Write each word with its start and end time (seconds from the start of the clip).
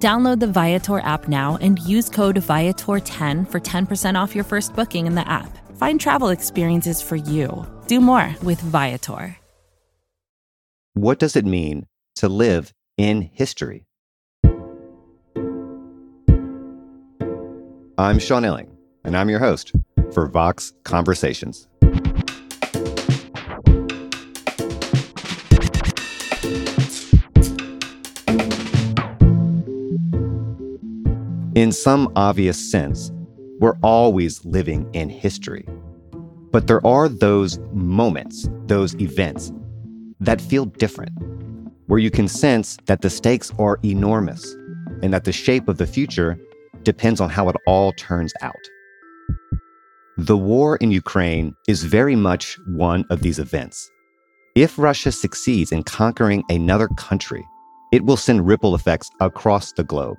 Download 0.00 0.40
the 0.40 0.46
Viator 0.46 1.00
app 1.00 1.28
now 1.28 1.58
and 1.60 1.78
use 1.78 2.08
code 2.08 2.36
Viator10 2.36 3.46
for 3.50 3.60
10% 3.60 4.14
off 4.18 4.34
your 4.34 4.44
first 4.44 4.74
booking 4.74 5.06
in 5.06 5.14
the 5.14 5.28
app. 5.28 5.58
Find 5.76 6.00
travel 6.00 6.30
experiences 6.30 7.02
for 7.02 7.16
you. 7.16 7.66
Do 7.86 8.00
more 8.00 8.34
with 8.42 8.62
Viator. 8.62 9.36
What 10.94 11.18
does 11.18 11.36
it 11.36 11.44
mean 11.44 11.86
to 12.16 12.30
live 12.30 12.72
in 12.96 13.20
history? 13.20 13.84
I'm 17.98 18.18
Sean 18.18 18.44
Illing, 18.44 18.70
and 19.04 19.14
I'm 19.14 19.28
your 19.28 19.40
host 19.40 19.72
for 20.12 20.26
Vox 20.26 20.72
Conversations. 20.84 21.68
In 31.60 31.72
some 31.72 32.10
obvious 32.16 32.58
sense, 32.70 33.12
we're 33.58 33.76
always 33.82 34.42
living 34.46 34.88
in 34.94 35.10
history. 35.10 35.68
But 36.50 36.66
there 36.66 36.80
are 36.86 37.06
those 37.06 37.58
moments, 37.74 38.48
those 38.64 38.94
events, 38.98 39.52
that 40.20 40.40
feel 40.40 40.64
different, 40.64 41.12
where 41.86 41.98
you 41.98 42.10
can 42.10 42.28
sense 42.28 42.78
that 42.86 43.02
the 43.02 43.10
stakes 43.10 43.52
are 43.58 43.78
enormous 43.84 44.56
and 45.02 45.12
that 45.12 45.24
the 45.24 45.32
shape 45.32 45.68
of 45.68 45.76
the 45.76 45.86
future 45.86 46.40
depends 46.82 47.20
on 47.20 47.28
how 47.28 47.50
it 47.50 47.56
all 47.66 47.92
turns 47.92 48.32
out. 48.40 48.64
The 50.16 50.38
war 50.38 50.76
in 50.76 50.90
Ukraine 50.90 51.54
is 51.68 51.84
very 51.84 52.16
much 52.16 52.58
one 52.68 53.04
of 53.10 53.20
these 53.20 53.38
events. 53.38 53.90
If 54.54 54.78
Russia 54.78 55.12
succeeds 55.12 55.72
in 55.72 55.82
conquering 55.82 56.42
another 56.48 56.88
country, 56.96 57.44
it 57.92 58.06
will 58.06 58.16
send 58.16 58.46
ripple 58.46 58.74
effects 58.74 59.10
across 59.20 59.72
the 59.72 59.84
globe 59.84 60.16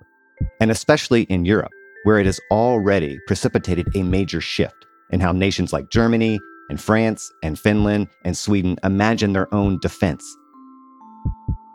and 0.59 0.72
especially 0.72 1.23
in 1.23 1.45
Europe, 1.45 1.72
where 2.03 2.20
it 2.20 2.25
has 2.25 2.39
already 2.52 3.20
precipitated 3.28 3.88
a 3.95 4.03
major 4.03 4.42
shift 4.42 4.86
in 5.11 5.20
how 5.20 5.31
nations 5.31 5.73
like 5.73 5.89
Germany 5.89 6.39
and 6.70 6.80
France 6.80 7.31
and 7.44 7.59
Finland 7.59 8.07
and 8.24 8.38
Sweden 8.38 8.78
imagine 8.84 9.34
their 9.34 9.53
own 9.53 9.80
defense. 9.80 10.24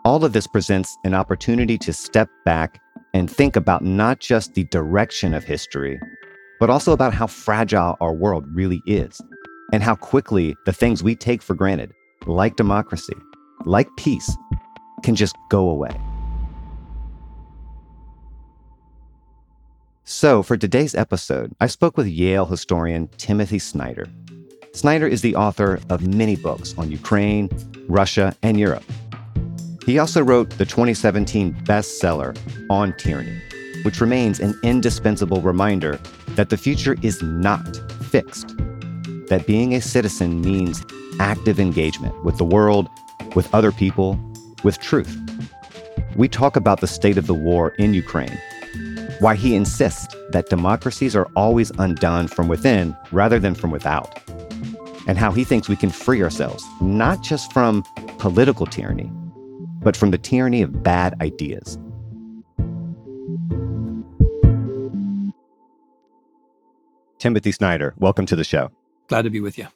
All 0.03 0.23
of 0.23 0.33
this 0.33 0.47
presents 0.47 0.97
an 1.03 1.13
opportunity 1.13 1.77
to 1.79 1.93
step 1.93 2.29
back 2.45 2.79
and 3.13 3.29
think 3.29 3.55
about 3.55 3.83
not 3.83 4.19
just 4.19 4.53
the 4.53 4.63
direction 4.65 5.33
of 5.33 5.43
history, 5.43 5.99
but 6.59 6.69
also 6.69 6.93
about 6.93 7.13
how 7.13 7.27
fragile 7.27 7.95
our 8.01 8.13
world 8.13 8.45
really 8.53 8.81
is 8.85 9.21
and 9.73 9.83
how 9.83 9.95
quickly 9.95 10.55
the 10.65 10.73
things 10.73 11.03
we 11.03 11.15
take 11.15 11.41
for 11.41 11.55
granted, 11.55 11.91
like 12.25 12.55
democracy, 12.55 13.13
like 13.65 13.87
peace, 13.97 14.35
can 15.03 15.15
just 15.15 15.35
go 15.49 15.69
away. 15.69 15.95
So, 20.09 20.41
for 20.41 20.55
today's 20.55 20.95
episode, 20.95 21.53
I 21.59 21.67
spoke 21.67 21.97
with 21.97 22.07
Yale 22.07 22.45
historian 22.45 23.09
Timothy 23.17 23.59
Snyder. 23.59 24.07
Snyder 24.71 25.05
is 25.05 25.21
the 25.21 25.35
author 25.35 25.81
of 25.89 26.07
many 26.07 26.37
books 26.37 26.73
on 26.77 26.89
Ukraine, 26.89 27.49
Russia, 27.89 28.33
and 28.41 28.57
Europe. 28.57 28.85
He 29.85 29.99
also 29.99 30.23
wrote 30.23 30.51
the 30.51 30.65
2017 30.65 31.53
bestseller 31.65 32.37
On 32.69 32.95
Tyranny, 32.95 33.37
which 33.83 33.99
remains 33.99 34.39
an 34.39 34.57
indispensable 34.63 35.41
reminder 35.41 35.99
that 36.29 36.51
the 36.51 36.57
future 36.57 36.95
is 37.01 37.21
not 37.21 37.65
fixed, 38.03 38.55
that 39.27 39.43
being 39.45 39.75
a 39.75 39.81
citizen 39.81 40.39
means 40.39 40.85
active 41.19 41.59
engagement 41.59 42.15
with 42.23 42.37
the 42.37 42.45
world, 42.45 42.87
with 43.35 43.53
other 43.53 43.73
people, 43.73 44.17
with 44.63 44.79
truth. 44.79 45.17
We 46.15 46.29
talk 46.29 46.55
about 46.55 46.79
the 46.79 46.87
state 46.87 47.17
of 47.17 47.27
the 47.27 47.33
war 47.33 47.71
in 47.71 47.93
Ukraine 47.93 48.39
why 49.19 49.35
he 49.35 49.55
insists 49.55 50.07
that 50.29 50.49
democracies 50.49 51.15
are 51.15 51.27
always 51.35 51.71
undone 51.79 52.27
from 52.27 52.47
within 52.47 52.95
rather 53.11 53.39
than 53.39 53.55
from 53.55 53.71
without, 53.71 54.21
and 55.07 55.17
how 55.17 55.31
he 55.31 55.43
thinks 55.43 55.67
we 55.67 55.75
can 55.75 55.89
free 55.89 56.21
ourselves, 56.21 56.63
not 56.81 57.23
just 57.23 57.51
from 57.51 57.83
political 58.19 58.65
tyranny, 58.65 59.11
but 59.81 59.97
from 59.97 60.11
the 60.11 60.17
tyranny 60.17 60.61
of 60.61 60.83
bad 60.83 61.19
ideas. 61.21 61.77
Timothy 67.19 67.51
Snyder, 67.51 67.95
welcome 67.97 68.27
to 68.27 68.35
the 68.35 68.43
show. 68.43 68.71
Glad 69.07 69.23
to 69.23 69.29
be 69.29 69.39
with 69.39 69.57
you. 69.57 69.67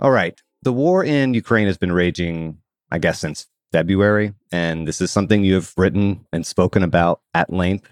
All 0.00 0.10
right. 0.10 0.40
The 0.62 0.72
war 0.72 1.04
in 1.04 1.34
Ukraine 1.34 1.66
has 1.66 1.76
been 1.76 1.92
raging, 1.92 2.58
I 2.90 2.98
guess, 2.98 3.18
since 3.18 3.46
February. 3.72 4.34
And 4.52 4.86
this 4.86 5.00
is 5.00 5.10
something 5.10 5.42
you 5.42 5.54
have 5.54 5.72
written 5.76 6.26
and 6.32 6.46
spoken 6.46 6.82
about 6.82 7.20
at 7.34 7.52
length 7.52 7.90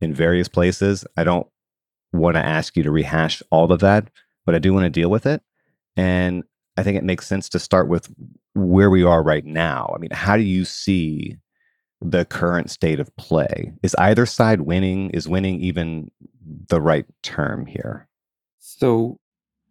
in 0.00 0.14
various 0.14 0.48
places. 0.48 1.04
I 1.16 1.24
don't 1.24 1.46
want 2.12 2.36
to 2.36 2.44
ask 2.44 2.76
you 2.76 2.82
to 2.82 2.90
rehash 2.90 3.42
all 3.50 3.70
of 3.70 3.80
that, 3.80 4.10
but 4.44 4.54
I 4.54 4.58
do 4.58 4.72
want 4.72 4.84
to 4.84 4.90
deal 4.90 5.10
with 5.10 5.26
it. 5.26 5.42
And 5.96 6.42
I 6.76 6.82
think 6.82 6.96
it 6.96 7.04
makes 7.04 7.26
sense 7.26 7.48
to 7.50 7.58
start 7.58 7.88
with 7.88 8.12
where 8.54 8.90
we 8.90 9.04
are 9.04 9.22
right 9.22 9.44
now. 9.44 9.92
I 9.94 9.98
mean, 9.98 10.10
how 10.10 10.36
do 10.36 10.42
you 10.42 10.64
see 10.64 11.36
the 12.00 12.24
current 12.24 12.70
state 12.70 12.98
of 12.98 13.14
play? 13.16 13.72
Is 13.82 13.94
either 13.96 14.26
side 14.26 14.62
winning? 14.62 15.10
Is 15.10 15.28
winning 15.28 15.60
even 15.60 16.10
the 16.68 16.80
right 16.80 17.06
term 17.22 17.66
here? 17.66 18.08
So 18.58 19.18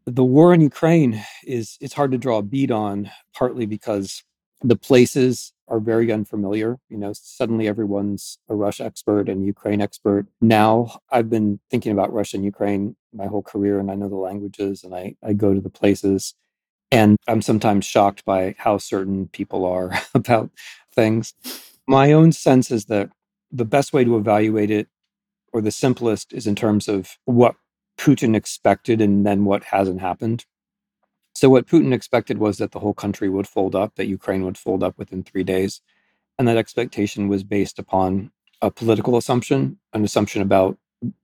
the 0.05 0.23
war 0.23 0.53
in 0.53 0.61
Ukraine 0.61 1.23
is 1.45 1.77
it's 1.81 1.93
hard 1.93 2.11
to 2.11 2.17
draw 2.17 2.37
a 2.37 2.43
bead 2.43 2.71
on 2.71 3.09
partly 3.33 3.65
because 3.65 4.23
the 4.63 4.75
places 4.75 5.53
are 5.67 5.79
very 5.79 6.11
unfamiliar. 6.11 6.77
You 6.89 6.97
know, 6.97 7.13
suddenly 7.13 7.67
everyone's 7.67 8.37
a 8.49 8.55
Russia 8.55 8.85
expert 8.85 9.29
and 9.29 9.45
Ukraine 9.45 9.81
expert. 9.81 10.27
Now 10.41 10.99
I've 11.09 11.29
been 11.29 11.59
thinking 11.69 11.91
about 11.91 12.13
Russia 12.13 12.37
and 12.37 12.45
Ukraine 12.45 12.95
my 13.13 13.27
whole 13.27 13.41
career 13.41 13.79
and 13.79 13.89
I 13.91 13.95
know 13.95 14.09
the 14.09 14.15
languages 14.15 14.83
and 14.83 14.93
I, 14.93 15.15
I 15.23 15.33
go 15.33 15.53
to 15.53 15.61
the 15.61 15.69
places. 15.69 16.35
And 16.91 17.17
I'm 17.27 17.41
sometimes 17.41 17.85
shocked 17.85 18.25
by 18.25 18.55
how 18.57 18.77
certain 18.77 19.27
people 19.27 19.65
are 19.65 19.93
about 20.13 20.51
things. 20.93 21.33
My 21.87 22.11
own 22.11 22.31
sense 22.33 22.69
is 22.69 22.85
that 22.85 23.09
the 23.51 23.65
best 23.65 23.93
way 23.93 24.03
to 24.03 24.17
evaluate 24.17 24.71
it, 24.71 24.87
or 25.53 25.61
the 25.61 25.71
simplest, 25.71 26.33
is 26.33 26.47
in 26.47 26.55
terms 26.55 26.87
of 26.87 27.17
what 27.25 27.55
Putin 27.97 28.35
expected 28.35 29.01
and 29.01 29.25
then 29.25 29.45
what 29.45 29.63
hasn't 29.65 30.01
happened. 30.01 30.45
So, 31.41 31.49
what 31.49 31.65
Putin 31.65 31.91
expected 31.91 32.37
was 32.37 32.59
that 32.59 32.71
the 32.71 32.77
whole 32.77 32.93
country 32.93 33.27
would 33.27 33.47
fold 33.47 33.73
up, 33.73 33.95
that 33.95 34.05
Ukraine 34.05 34.45
would 34.45 34.59
fold 34.59 34.83
up 34.83 34.95
within 34.99 35.23
three 35.23 35.43
days. 35.43 35.81
And 36.37 36.47
that 36.47 36.55
expectation 36.55 37.29
was 37.29 37.43
based 37.43 37.79
upon 37.79 38.29
a 38.61 38.69
political 38.69 39.17
assumption, 39.17 39.79
an 39.91 40.03
assumption 40.03 40.43
about 40.43 40.77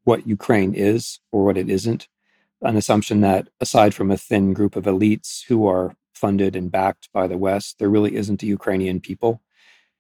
what 0.06 0.26
Ukraine 0.26 0.74
is 0.74 1.20
or 1.32 1.46
what 1.46 1.56
it 1.56 1.70
isn't, 1.70 2.08
an 2.64 2.76
assumption 2.78 3.22
that 3.22 3.50
aside 3.62 3.94
from 3.94 4.10
a 4.10 4.18
thin 4.18 4.54
group 4.54 4.76
of 4.76 4.86
elites 4.86 5.44
who 5.46 5.68
are 5.68 5.96
funded 6.16 6.56
and 6.56 6.72
backed 6.72 7.10
by 7.14 7.28
the 7.28 7.38
West, 7.38 7.78
there 7.78 7.88
really 7.88 8.16
isn't 8.16 8.42
a 8.42 8.48
Ukrainian 8.48 9.00
people. 9.00 9.44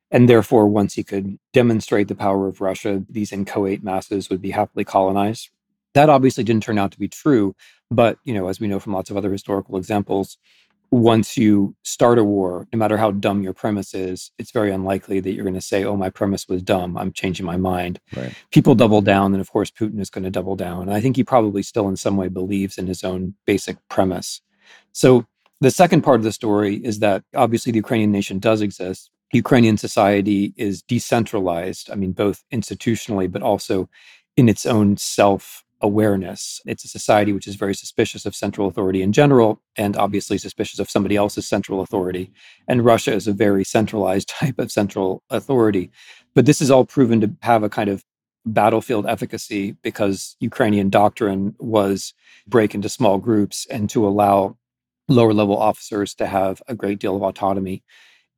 And 0.10 0.28
therefore, 0.28 0.66
once 0.66 0.96
he 0.96 1.04
could 1.04 1.38
demonstrate 1.54 2.08
the 2.08 2.16
power 2.16 2.48
of 2.48 2.60
Russia, 2.60 3.06
these 3.08 3.32
inchoate 3.32 3.84
masses 3.84 4.32
would 4.32 4.42
be 4.42 4.50
happily 4.50 4.84
colonized. 4.84 5.52
That 5.94 6.10
obviously 6.10 6.44
didn't 6.44 6.64
turn 6.64 6.80
out 6.80 6.92
to 6.94 7.00
be 7.00 7.08
true, 7.08 7.56
but, 7.90 8.18
you 8.24 8.34
know, 8.34 8.48
as 8.48 8.60
we 8.60 8.68
know 8.68 8.80
from 8.80 8.94
lots 8.94 9.10
of 9.10 9.18
other 9.18 9.32
historical 9.32 9.78
examples, 9.78 10.38
once 10.90 11.36
you 11.36 11.76
start 11.84 12.18
a 12.18 12.24
war, 12.24 12.68
no 12.72 12.80
matter 12.80 12.98
how 12.98 13.12
dumb 13.12 13.44
your 13.44 13.54
premise 13.54 13.94
is, 13.94 14.32
it's 14.38 14.52
very 14.52 14.72
unlikely 14.72 15.20
that 15.20 15.34
you're 15.34 15.44
going 15.44 15.54
to 15.54 15.62
say, 15.62 15.84
oh, 15.84 15.98
my 15.98 16.10
premise 16.10 16.48
was 16.48 16.62
dumb. 16.62 16.98
I'm 16.98 17.12
changing 17.12 17.46
my 17.46 17.58
mind. 17.58 18.00
Right. 18.16 18.34
People 18.52 18.74
double 18.74 19.02
down. 19.02 19.34
And 19.34 19.42
of 19.42 19.52
course, 19.52 19.70
Putin 19.70 20.00
is 20.00 20.10
going 20.10 20.24
to 20.24 20.30
double 20.30 20.56
down. 20.56 20.84
And 20.84 20.94
I 20.94 21.02
think 21.02 21.18
he 21.18 21.24
probably 21.24 21.62
still, 21.62 21.90
in 21.90 21.98
some 21.98 22.16
way, 22.16 22.30
believes 22.30 22.78
in 22.78 22.88
his 22.88 23.04
own 23.04 23.36
basic 23.46 23.78
premise. 23.90 24.42
So 24.94 25.26
the 25.60 25.72
second 25.72 26.02
part 26.02 26.20
of 26.20 26.24
the 26.24 26.32
story 26.32 26.76
is 26.76 27.00
that 27.00 27.24
obviously 27.36 27.72
the 27.72 27.80
Ukrainian 27.80 28.12
nation 28.12 28.40
does 28.40 28.62
exist. 28.62 29.12
Ukrainian 29.34 29.78
society 29.78 30.54
is 30.56 30.82
decentralized, 30.84 31.90
I 31.92 31.96
mean, 31.96 32.14
both 32.14 32.46
institutionally, 32.54 33.30
but 33.30 33.42
also 33.42 33.90
in 34.38 34.48
its 34.48 34.66
own 34.66 34.96
self 34.96 35.66
awareness. 35.82 36.62
It's 36.66 36.86
a 36.86 36.88
society 36.88 37.34
which 37.34 37.48
is 37.48 37.56
very 37.56 37.76
suspicious 37.76 38.26
of 38.26 38.36
central 38.36 38.68
authority 38.68 39.02
in 39.02 39.14
general, 39.14 39.62
and 39.76 39.96
obviously 39.96 40.38
suspicious 40.38 40.80
of 40.80 40.90
somebody 40.90 41.16
else's 41.16 41.48
central 41.48 41.82
authority. 41.82 42.32
And 42.68 42.86
Russia 42.86 43.14
is 43.14 43.28
a 43.28 43.34
very 43.34 43.64
centralized 43.64 44.30
type 44.40 44.60
of 44.60 44.72
central 44.72 45.24
authority. 45.30 45.92
But 46.34 46.46
this 46.46 46.62
is 46.62 46.72
all 46.72 46.86
proven 46.86 47.22
to 47.22 47.36
have 47.42 47.64
a 47.64 47.70
kind 47.70 47.90
of 47.90 48.04
battlefield 48.46 49.06
efficacy 49.06 49.74
because 49.84 50.38
Ukrainian 50.40 50.90
doctrine 50.90 51.54
was 51.60 52.14
break 52.48 52.74
into 52.74 52.90
small 52.90 53.18
groups 53.18 53.68
and 53.70 53.90
to 53.90 54.08
allow 54.08 54.58
lower 55.10 55.34
level 55.34 55.58
officers 55.58 56.14
to 56.16 56.28
have 56.28 56.62
a 56.68 56.76
great 56.76 57.00
deal 57.00 57.16
of 57.16 57.24
autonomy 57.24 57.84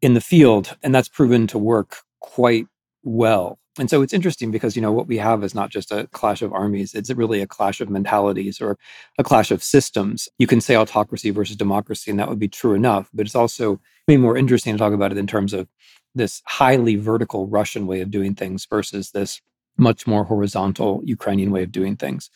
in 0.02 0.14
the 0.14 0.22
field. 0.22 0.76
And 0.84 0.94
that's 0.94 1.10
proven 1.10 1.48
to 1.48 1.58
work 1.58 1.98
quite 2.20 2.68
well. 3.04 3.60
And 3.80 3.90
so 3.90 4.02
it's 4.02 4.14
interesting 4.14 4.52
because, 4.52 4.76
you 4.76 4.82
know, 4.82 4.92
what 4.92 5.08
we 5.08 5.18
have 5.18 5.44
is 5.44 5.56
not 5.56 5.70
just 5.70 5.92
a 5.92 6.08
clash 6.08 6.42
of 6.42 6.54
armies, 6.54 6.94
it's 6.94 7.10
really 7.10 7.42
a 7.42 7.48
clash 7.48 7.80
of 7.80 7.90
mentalities 7.90 8.60
or 8.60 8.78
a 9.18 9.24
clash 9.24 9.52
of 9.52 9.64
systems. 9.64 10.28
You 10.38 10.48
can 10.48 10.62
say 10.62 10.76
autocracy 10.76 11.30
versus 11.30 11.56
democracy, 11.56 12.12
and 12.12 12.20
that 12.20 12.30
would 12.30 12.40
be 12.40 12.50
true 12.50 12.74
enough. 12.74 13.10
But 13.14 13.26
it's 13.26 13.36
also 13.36 13.80
maybe 14.08 14.22
more 14.22 14.38
interesting 14.38 14.74
to 14.74 14.78
talk 14.78 14.94
about 14.94 15.12
it 15.12 15.18
in 15.18 15.28
terms 15.28 15.54
of 15.54 15.68
this 16.14 16.42
highly 16.46 16.96
vertical 16.96 17.48
Russian 17.48 17.88
way 17.88 18.02
of 18.02 18.12
doing 18.12 18.36
things 18.36 18.66
versus 18.66 19.12
this 19.12 19.42
much 19.78 20.06
more 20.06 20.26
horizontal 20.26 21.02
Ukrainian 21.06 21.52
way 21.52 21.64
of 21.64 21.72
doing 21.72 21.96
things. 21.96 22.30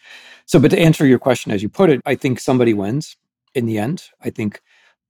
So, 0.46 0.60
but 0.60 0.72
to 0.72 0.80
answer 0.80 1.06
your 1.06 1.20
question 1.20 1.52
as 1.52 1.62
you 1.62 1.68
put 1.68 1.90
it, 1.90 2.00
I 2.06 2.16
think 2.16 2.40
somebody 2.40 2.74
wins 2.74 3.18
in 3.54 3.66
the 3.66 3.78
end. 3.78 4.04
I 4.22 4.30
think 4.30 4.62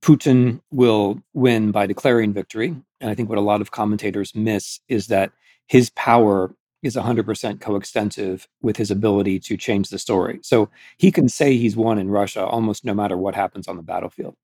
Putin 0.02 0.60
will 0.72 1.22
win 1.32 1.70
by 1.70 1.86
declaring 1.86 2.32
victory. 2.32 2.74
And 3.00 3.10
I 3.10 3.14
think 3.14 3.28
what 3.28 3.38
a 3.38 3.42
lot 3.42 3.60
of 3.60 3.70
commentators 3.70 4.34
miss 4.34 4.80
is 4.88 5.06
that 5.06 5.32
his 5.66 5.90
power 5.90 6.54
is 6.82 6.96
100% 6.96 7.60
coextensive 7.60 8.46
with 8.60 8.76
his 8.76 8.90
ability 8.90 9.40
to 9.40 9.56
change 9.56 9.88
the 9.88 9.98
story. 9.98 10.38
So 10.42 10.68
he 10.98 11.10
can 11.10 11.28
say 11.28 11.56
he's 11.56 11.76
won 11.76 11.98
in 11.98 12.10
Russia 12.10 12.44
almost 12.44 12.84
no 12.84 12.92
matter 12.92 13.16
what 13.16 13.34
happens 13.34 13.66
on 13.66 13.76
the 13.76 13.82
battlefield, 13.82 14.36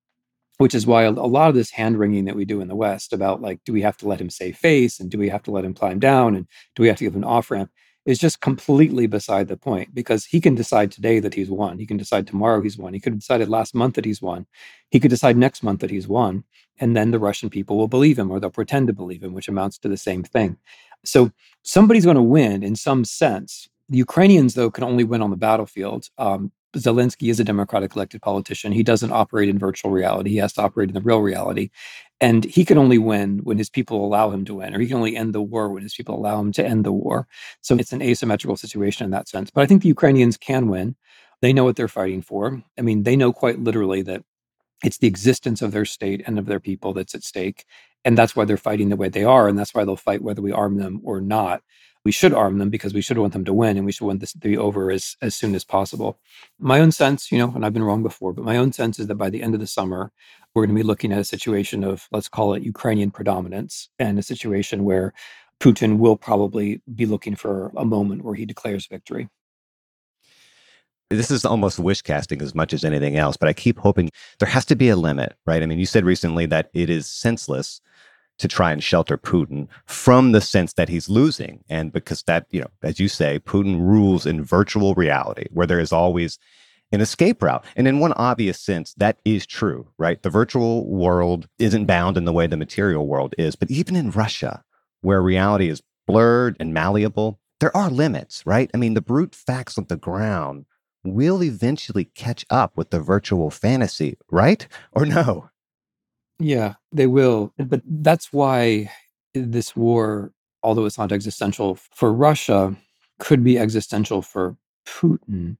which 0.56 0.74
is 0.74 0.86
why 0.86 1.02
a, 1.02 1.10
lot 1.10 1.50
of 1.50 1.54
this 1.54 1.70
hand 1.70 1.98
wringing 1.98 2.24
that 2.24 2.36
we 2.36 2.46
do 2.46 2.62
in 2.62 2.68
the 2.68 2.76
West 2.76 3.12
about 3.12 3.42
like, 3.42 3.60
do 3.64 3.72
we 3.72 3.82
have 3.82 3.98
to 3.98 4.08
let 4.08 4.20
him 4.20 4.30
save 4.30 4.56
face 4.56 5.00
and 5.00 5.10
do 5.10 5.18
we 5.18 5.28
have 5.28 5.42
to 5.42 5.50
let 5.50 5.64
him 5.64 5.74
climb 5.74 5.98
down 5.98 6.34
and 6.34 6.46
do 6.74 6.82
we 6.82 6.88
have 6.88 6.96
to 6.96 7.04
give 7.04 7.14
him 7.14 7.22
an 7.22 7.28
off 7.28 7.50
ramp? 7.50 7.70
is 8.06 8.18
just 8.18 8.40
completely 8.40 9.06
beside 9.06 9.48
the 9.48 9.56
point 9.56 9.94
because 9.94 10.24
he 10.24 10.40
can 10.40 10.54
decide 10.54 10.90
today 10.90 11.20
that 11.20 11.34
he's 11.34 11.50
won. 11.50 11.78
He 11.78 11.86
can 11.86 11.96
decide 11.96 12.26
tomorrow 12.26 12.62
he's 12.62 12.78
won. 12.78 12.94
He 12.94 13.00
could 13.00 13.12
have 13.12 13.20
decided 13.20 13.48
last 13.48 13.74
month 13.74 13.94
that 13.94 14.04
he's 14.04 14.22
won. 14.22 14.46
He 14.90 14.98
could 14.98 15.10
decide 15.10 15.36
next 15.36 15.62
month 15.62 15.80
that 15.80 15.90
he's 15.90 16.08
won. 16.08 16.44
And 16.78 16.96
then 16.96 17.10
the 17.10 17.18
Russian 17.18 17.50
people 17.50 17.76
will 17.76 17.88
believe 17.88 18.18
him 18.18 18.30
or 18.30 18.40
they'll 18.40 18.50
pretend 18.50 18.86
to 18.86 18.94
believe 18.94 19.22
him, 19.22 19.34
which 19.34 19.48
amounts 19.48 19.78
to 19.78 19.88
the 19.88 19.98
same 19.98 20.22
thing. 20.22 20.56
So 21.04 21.30
somebody's 21.62 22.04
going 22.04 22.16
to 22.16 22.22
win 22.22 22.62
in 22.62 22.76
some 22.76 23.04
sense. 23.04 23.68
The 23.88 23.98
Ukrainians, 23.98 24.54
though, 24.54 24.70
can 24.70 24.84
only 24.84 25.04
win 25.04 25.22
on 25.22 25.30
the 25.30 25.36
battlefield. 25.36 26.08
Um, 26.18 26.52
Zelensky 26.76 27.30
is 27.30 27.40
a 27.40 27.44
democratic 27.44 27.96
elected 27.96 28.22
politician. 28.22 28.72
He 28.72 28.84
doesn't 28.84 29.10
operate 29.10 29.48
in 29.48 29.58
virtual 29.58 29.90
reality. 29.90 30.30
He 30.30 30.36
has 30.36 30.52
to 30.54 30.62
operate 30.62 30.88
in 30.88 30.94
the 30.94 31.00
real 31.00 31.20
reality. 31.20 31.70
And 32.20 32.44
he 32.44 32.64
can 32.64 32.78
only 32.78 32.98
win 32.98 33.40
when 33.42 33.58
his 33.58 33.70
people 33.70 34.04
allow 34.04 34.30
him 34.30 34.44
to 34.44 34.54
win, 34.54 34.74
or 34.74 34.78
he 34.78 34.86
can 34.86 34.98
only 34.98 35.16
end 35.16 35.34
the 35.34 35.42
war 35.42 35.70
when 35.70 35.82
his 35.82 35.94
people 35.94 36.14
allow 36.14 36.38
him 36.38 36.52
to 36.52 36.64
end 36.64 36.84
the 36.84 36.92
war. 36.92 37.26
So 37.60 37.74
it's 37.76 37.92
an 37.92 38.02
asymmetrical 38.02 38.56
situation 38.56 39.04
in 39.04 39.10
that 39.10 39.28
sense. 39.28 39.50
But 39.50 39.62
I 39.62 39.66
think 39.66 39.82
the 39.82 39.88
Ukrainians 39.88 40.36
can 40.36 40.68
win. 40.68 40.94
They 41.40 41.52
know 41.52 41.64
what 41.64 41.76
they're 41.76 41.88
fighting 41.88 42.22
for. 42.22 42.62
I 42.78 42.82
mean, 42.82 43.02
they 43.02 43.16
know 43.16 43.32
quite 43.32 43.58
literally 43.58 44.02
that 44.02 44.22
it's 44.84 44.98
the 44.98 45.06
existence 45.06 45.62
of 45.62 45.72
their 45.72 45.84
state 45.84 46.22
and 46.26 46.38
of 46.38 46.46
their 46.46 46.60
people 46.60 46.92
that's 46.92 47.14
at 47.14 47.24
stake. 47.24 47.64
And 48.04 48.16
that's 48.16 48.34
why 48.34 48.44
they're 48.44 48.56
fighting 48.56 48.88
the 48.88 48.96
way 48.96 49.08
they 49.08 49.24
are. 49.24 49.48
And 49.48 49.58
that's 49.58 49.74
why 49.74 49.84
they'll 49.84 49.96
fight 49.96 50.22
whether 50.22 50.42
we 50.42 50.52
arm 50.52 50.78
them 50.78 51.00
or 51.04 51.20
not 51.20 51.62
we 52.04 52.12
should 52.12 52.32
arm 52.32 52.58
them 52.58 52.70
because 52.70 52.94
we 52.94 53.02
should 53.02 53.18
want 53.18 53.32
them 53.32 53.44
to 53.44 53.52
win 53.52 53.76
and 53.76 53.84
we 53.84 53.92
should 53.92 54.06
want 54.06 54.20
this 54.20 54.32
to 54.32 54.38
be 54.38 54.56
over 54.56 54.90
as, 54.90 55.16
as 55.20 55.34
soon 55.34 55.54
as 55.54 55.64
possible. 55.64 56.18
My 56.58 56.80
own 56.80 56.92
sense, 56.92 57.30
you 57.30 57.38
know, 57.38 57.52
and 57.54 57.64
I've 57.64 57.74
been 57.74 57.82
wrong 57.82 58.02
before, 58.02 58.32
but 58.32 58.44
my 58.44 58.56
own 58.56 58.72
sense 58.72 58.98
is 58.98 59.06
that 59.08 59.16
by 59.16 59.28
the 59.28 59.42
end 59.42 59.54
of 59.54 59.60
the 59.60 59.66
summer, 59.66 60.12
we're 60.54 60.66
going 60.66 60.74
to 60.74 60.82
be 60.82 60.86
looking 60.86 61.12
at 61.12 61.18
a 61.18 61.24
situation 61.24 61.84
of, 61.84 62.08
let's 62.10 62.28
call 62.28 62.54
it 62.54 62.62
Ukrainian 62.62 63.10
predominance 63.10 63.90
and 63.98 64.18
a 64.18 64.22
situation 64.22 64.84
where 64.84 65.12
Putin 65.60 65.98
will 65.98 66.16
probably 66.16 66.80
be 66.94 67.04
looking 67.04 67.36
for 67.36 67.70
a 67.76 67.84
moment 67.84 68.24
where 68.24 68.34
he 68.34 68.46
declares 68.46 68.86
victory. 68.86 69.28
This 71.10 71.30
is 71.30 71.44
almost 71.44 71.80
wish 71.80 72.02
casting 72.02 72.40
as 72.40 72.54
much 72.54 72.72
as 72.72 72.84
anything 72.84 73.16
else, 73.16 73.36
but 73.36 73.48
I 73.48 73.52
keep 73.52 73.78
hoping 73.78 74.10
there 74.38 74.48
has 74.48 74.64
to 74.66 74.76
be 74.76 74.88
a 74.88 74.96
limit, 74.96 75.34
right? 75.44 75.62
I 75.62 75.66
mean, 75.66 75.80
you 75.80 75.86
said 75.86 76.04
recently 76.04 76.46
that 76.46 76.70
it 76.72 76.88
is 76.88 77.06
senseless 77.08 77.80
to 78.38 78.48
try 78.48 78.72
and 78.72 78.82
shelter 78.82 79.18
Putin 79.18 79.68
from 79.86 80.32
the 80.32 80.40
sense 80.40 80.72
that 80.74 80.88
he's 80.88 81.08
losing. 81.08 81.62
And 81.68 81.92
because 81.92 82.22
that, 82.22 82.46
you 82.50 82.60
know, 82.60 82.70
as 82.82 82.98
you 82.98 83.08
say, 83.08 83.38
Putin 83.40 83.80
rules 83.80 84.24
in 84.24 84.42
virtual 84.42 84.94
reality 84.94 85.46
where 85.50 85.66
there 85.66 85.80
is 85.80 85.92
always 85.92 86.38
an 86.92 87.00
escape 87.00 87.42
route. 87.42 87.64
And 87.76 87.86
in 87.86 87.98
one 87.98 88.12
obvious 88.14 88.58
sense, 88.58 88.94
that 88.94 89.18
is 89.24 89.46
true, 89.46 89.88
right? 89.98 90.22
The 90.22 90.30
virtual 90.30 90.88
world 90.88 91.48
isn't 91.58 91.86
bound 91.86 92.16
in 92.16 92.24
the 92.24 92.32
way 92.32 92.46
the 92.46 92.56
material 92.56 93.06
world 93.06 93.34
is. 93.36 93.56
But 93.56 93.70
even 93.70 93.94
in 93.94 94.10
Russia, 94.10 94.64
where 95.02 95.20
reality 95.20 95.68
is 95.68 95.82
blurred 96.06 96.56
and 96.58 96.72
malleable, 96.72 97.40
there 97.60 97.76
are 97.76 97.90
limits, 97.90 98.44
right? 98.46 98.70
I 98.72 98.78
mean, 98.78 98.94
the 98.94 99.02
brute 99.02 99.34
facts 99.34 99.76
on 99.76 99.84
the 99.88 99.96
ground 99.96 100.64
will 101.04 101.42
eventually 101.42 102.04
catch 102.04 102.44
up 102.50 102.76
with 102.76 102.90
the 102.90 103.00
virtual 103.00 103.50
fantasy, 103.50 104.16
right? 104.30 104.66
Or 104.92 105.06
no? 105.06 105.50
Yeah, 106.38 106.74
they 106.92 107.06
will. 107.06 107.52
But 107.58 107.82
that's 107.84 108.32
why 108.32 108.90
this 109.34 109.76
war, 109.76 110.32
although 110.62 110.86
it's 110.86 110.98
not 110.98 111.12
existential 111.12 111.78
for 111.94 112.12
Russia, 112.12 112.76
could 113.18 113.44
be 113.44 113.58
existential 113.58 114.22
for 114.22 114.56
Putin. 114.86 115.56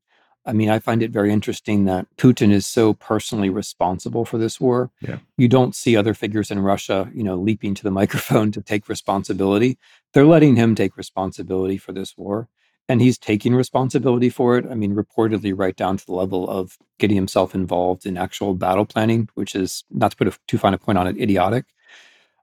I 0.47 0.55
mean, 0.55 0.71
I 0.71 0.79
find 0.79 1.03
it 1.03 1.11
very 1.11 1.33
interesting 1.33 1.85
that 1.85 2.07
Putin 2.17 2.51
is 2.51 2.67
so 2.67 2.95
personally 2.95 3.51
responsible 3.51 4.25
for 4.25 4.39
this 4.39 4.59
war. 4.59 4.91
Yeah. 5.01 5.19
You 5.37 5.49
don't 5.49 5.75
see 5.75 5.97
other 5.97 6.15
figures 6.15 6.51
in 6.51 6.61
Russia, 6.61 7.11
you 7.15 7.23
know, 7.23 7.37
leaping 7.37 7.75
to 7.75 7.83
the 7.83 7.91
microphone 8.01 8.51
to 8.53 8.63
take 8.63 8.89
responsibility. 8.89 9.79
They're 10.13 10.25
letting 10.25 10.57
him 10.57 10.75
take 10.75 10.97
responsibility 10.97 11.77
for 11.77 11.93
this 11.93 12.17
war 12.17 12.49
and 12.91 13.01
he's 13.01 13.19
taking 13.19 13.55
responsibility 13.55 14.29
for 14.29 14.59
it. 14.59 14.67
I 14.69 14.75
mean, 14.75 14.97
reportedly, 14.97 15.55
right 15.57 15.77
down 15.77 15.97
to 15.97 16.05
the 16.05 16.13
level 16.13 16.51
of 16.51 16.77
getting 16.99 17.15
himself 17.15 17.55
involved 17.55 18.05
in 18.05 18.17
actual 18.17 18.53
battle 18.55 18.85
planning, 18.85 19.29
which 19.35 19.55
is 19.55 19.85
not 19.93 20.11
to 20.11 20.17
put 20.17 20.27
a 20.27 20.37
too 20.49 20.59
fine 20.59 20.75
a 20.75 20.79
point 20.79 20.99
on 20.99 21.07
it, 21.07 21.17
idiotic. 21.17 21.67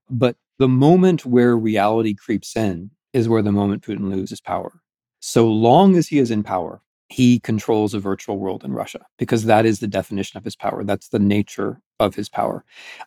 But 0.10 0.38
the 0.58 0.70
moment 0.70 1.26
where 1.26 1.58
reality 1.58 2.16
creeps 2.16 2.56
in 2.56 2.92
is 3.12 3.28
where 3.28 3.42
the 3.42 3.52
moment 3.52 3.84
Putin 3.84 4.10
loses 4.10 4.40
power. 4.40 4.80
So 5.20 5.50
long 5.50 5.98
as 5.98 6.08
he 6.08 6.18
is 6.18 6.32
in 6.32 6.44
power, 6.44 6.82
he 7.10 7.42
controls 7.42 7.94
a 7.94 8.00
virtual 8.00 8.40
world 8.40 8.64
in 8.64 8.72
Russia 8.72 9.06
because 9.18 9.44
that 9.46 9.66
is 9.66 9.80
the 9.80 9.88
definition 9.88 10.38
of 10.38 10.46
his 10.46 10.56
power. 10.56 10.86
That's 10.86 11.10
the 11.10 11.20
nature 11.20 11.82
of 12.00 12.16
his 12.16 12.30
power. 12.30 12.64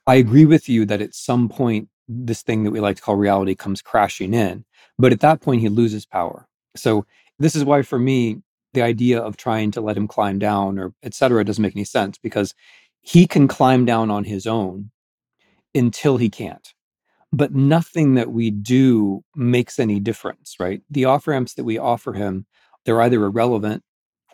I 0.07 0.17
agree 0.17 0.45
with 0.45 0.69
you 0.69 0.85
that 0.85 1.01
at 1.01 1.15
some 1.15 1.49
point, 1.49 1.89
this 2.07 2.43
thing 2.43 2.65
that 2.65 2.71
we 2.71 2.81
like 2.81 2.97
to 2.97 3.03
call 3.03 3.17
reality 3.17 3.55
comes 3.55 3.81
crashing 3.81 4.35
in. 4.35 4.67
But 4.99 5.13
at 5.13 5.21
that 5.21 5.41
point, 5.41 5.63
he 5.63 5.71
loses 5.71 6.05
power. 6.05 6.47
So 6.77 7.07
this 7.41 7.57
is 7.57 7.65
why 7.65 7.83
for 7.83 7.99
me 7.99 8.43
the 8.75 8.83
idea 8.83 9.21
of 9.21 9.37
trying 9.37 9.73
to 9.73 9.81
let 9.81 9.97
him 9.97 10.07
climb 10.07 10.39
down 10.39 10.79
or 10.79 10.93
etc 11.03 11.45
doesn't 11.45 11.63
make 11.63 11.75
any 11.75 11.85
sense 11.85 12.19
because 12.19 12.55
he 13.01 13.27
can 13.27 13.49
climb 13.49 13.85
down 13.85 14.11
on 14.11 14.25
his 14.25 14.47
own 14.47 14.91
until 15.75 16.19
he 16.19 16.29
can't. 16.31 16.75
But 17.33 17.55
nothing 17.55 18.15
that 18.15 18.31
we 18.31 18.51
do 18.51 19.25
makes 19.35 19.79
any 19.79 19.99
difference 19.99 20.57
right? 20.61 20.83
The 20.91 21.07
off 21.07 21.27
ramps 21.27 21.55
that 21.55 21.65
we 21.65 21.79
offer 21.79 22.13
him 22.13 22.47
they're 22.85 23.03
either 23.03 23.25
irrelevant 23.25 23.83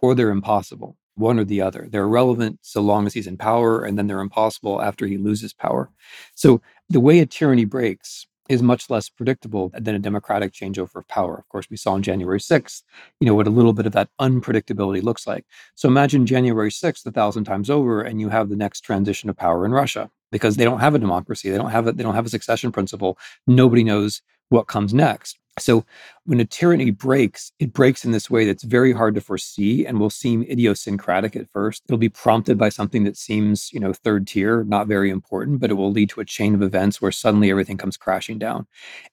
or 0.03 0.15
they're 0.15 0.31
impossible 0.31 0.97
one 1.17 1.39
or 1.39 1.45
the 1.45 1.63
other. 1.63 1.89
They're 1.91 2.05
irrelevant 2.05 2.59
so 2.63 2.83
long 2.83 3.07
as 3.07 3.15
he's 3.15 3.27
in 3.27 3.39
power 3.39 3.83
and 3.83 3.99
then 3.99 4.07
they're 4.07 4.21
impossible 4.21 4.83
after 4.83 5.07
he 5.07 5.17
loses 5.17 5.55
power. 5.55 5.91
So 6.35 6.61
the 6.91 7.01
way 7.01 7.21
a 7.21 7.27
tyranny 7.27 7.65
breaks 7.65 8.27
is 8.49 8.63
much 8.63 8.89
less 8.91 9.09
predictable 9.09 9.71
than 9.75 9.95
a 9.95 9.99
democratic 9.99 10.53
changeover 10.53 10.97
of 10.97 11.09
power. 11.09 11.37
Of 11.37 11.49
course, 11.49 11.67
we 11.71 11.77
saw 11.77 11.93
on 11.93 12.03
January 12.03 12.39
6th, 12.39 12.83
you 13.21 13.27
know, 13.27 13.35
what 13.35 13.47
a 13.47 13.51
little 13.51 13.73
bit 13.73 13.87
of 13.87 13.93
that 13.93 14.09
unpredictability 14.21 15.03
looks 15.03 15.27
like. 15.27 15.45
So 15.75 15.89
imagine 15.89 16.27
January 16.27 16.71
6th 16.71 17.07
a 17.07 17.13
thousand 17.13 17.45
times 17.45 17.71
over, 17.71 18.03
and 18.03 18.21
you 18.21 18.29
have 18.29 18.49
the 18.49 18.57
next 18.57 18.81
transition 18.81 19.29
of 19.31 19.37
power 19.37 19.65
in 19.65 19.73
Russia 19.73 20.11
because 20.33 20.57
they 20.57 20.65
don't 20.65 20.81
have 20.81 20.95
a 20.95 20.99
democracy. 20.99 21.51
They 21.51 21.57
don't 21.57 21.71
have 21.71 21.87
a, 21.87 21.93
they 21.93 22.03
don't 22.03 22.15
have 22.15 22.27
a 22.27 22.31
succession 22.31 22.73
principle. 22.73 23.19
Nobody 23.47 23.85
knows 23.85 24.23
what 24.49 24.67
comes 24.67 24.95
next. 24.95 25.39
So 25.59 25.87
when 26.25 26.39
a 26.39 26.45
tyranny 26.45 26.91
breaks, 26.91 27.51
it 27.59 27.73
breaks 27.73 28.05
in 28.05 28.11
this 28.11 28.29
way 28.29 28.45
that's 28.45 28.63
very 28.63 28.93
hard 28.93 29.15
to 29.15 29.23
foresee 29.23 29.87
and 29.87 29.99
will 29.99 30.11
seem 30.11 30.43
idiosyncratic 30.43 31.35
at 31.35 31.51
first. 31.51 31.83
It'll 31.89 31.97
be 31.97 32.11
prompted 32.11 32.59
by 32.59 32.69
something 32.69 33.05
that 33.05 33.17
seems, 33.17 33.73
you 33.73 33.81
know, 33.81 33.95
third 33.95 34.27
tier, 34.27 34.65
not 34.65 34.87
very 34.87 35.09
important, 35.09 35.61
but 35.61 35.71
it 35.71 35.75
will 35.75 35.91
lead 35.91 36.11
to 36.11 36.21
a 36.21 36.27
chain 36.27 36.55
of 36.55 36.61
events 36.61 37.01
where 37.01 37.13
suddenly 37.13 37.51
everything 37.51 37.79
comes 37.79 37.97
crashing 37.97 38.39
down. 38.39 38.67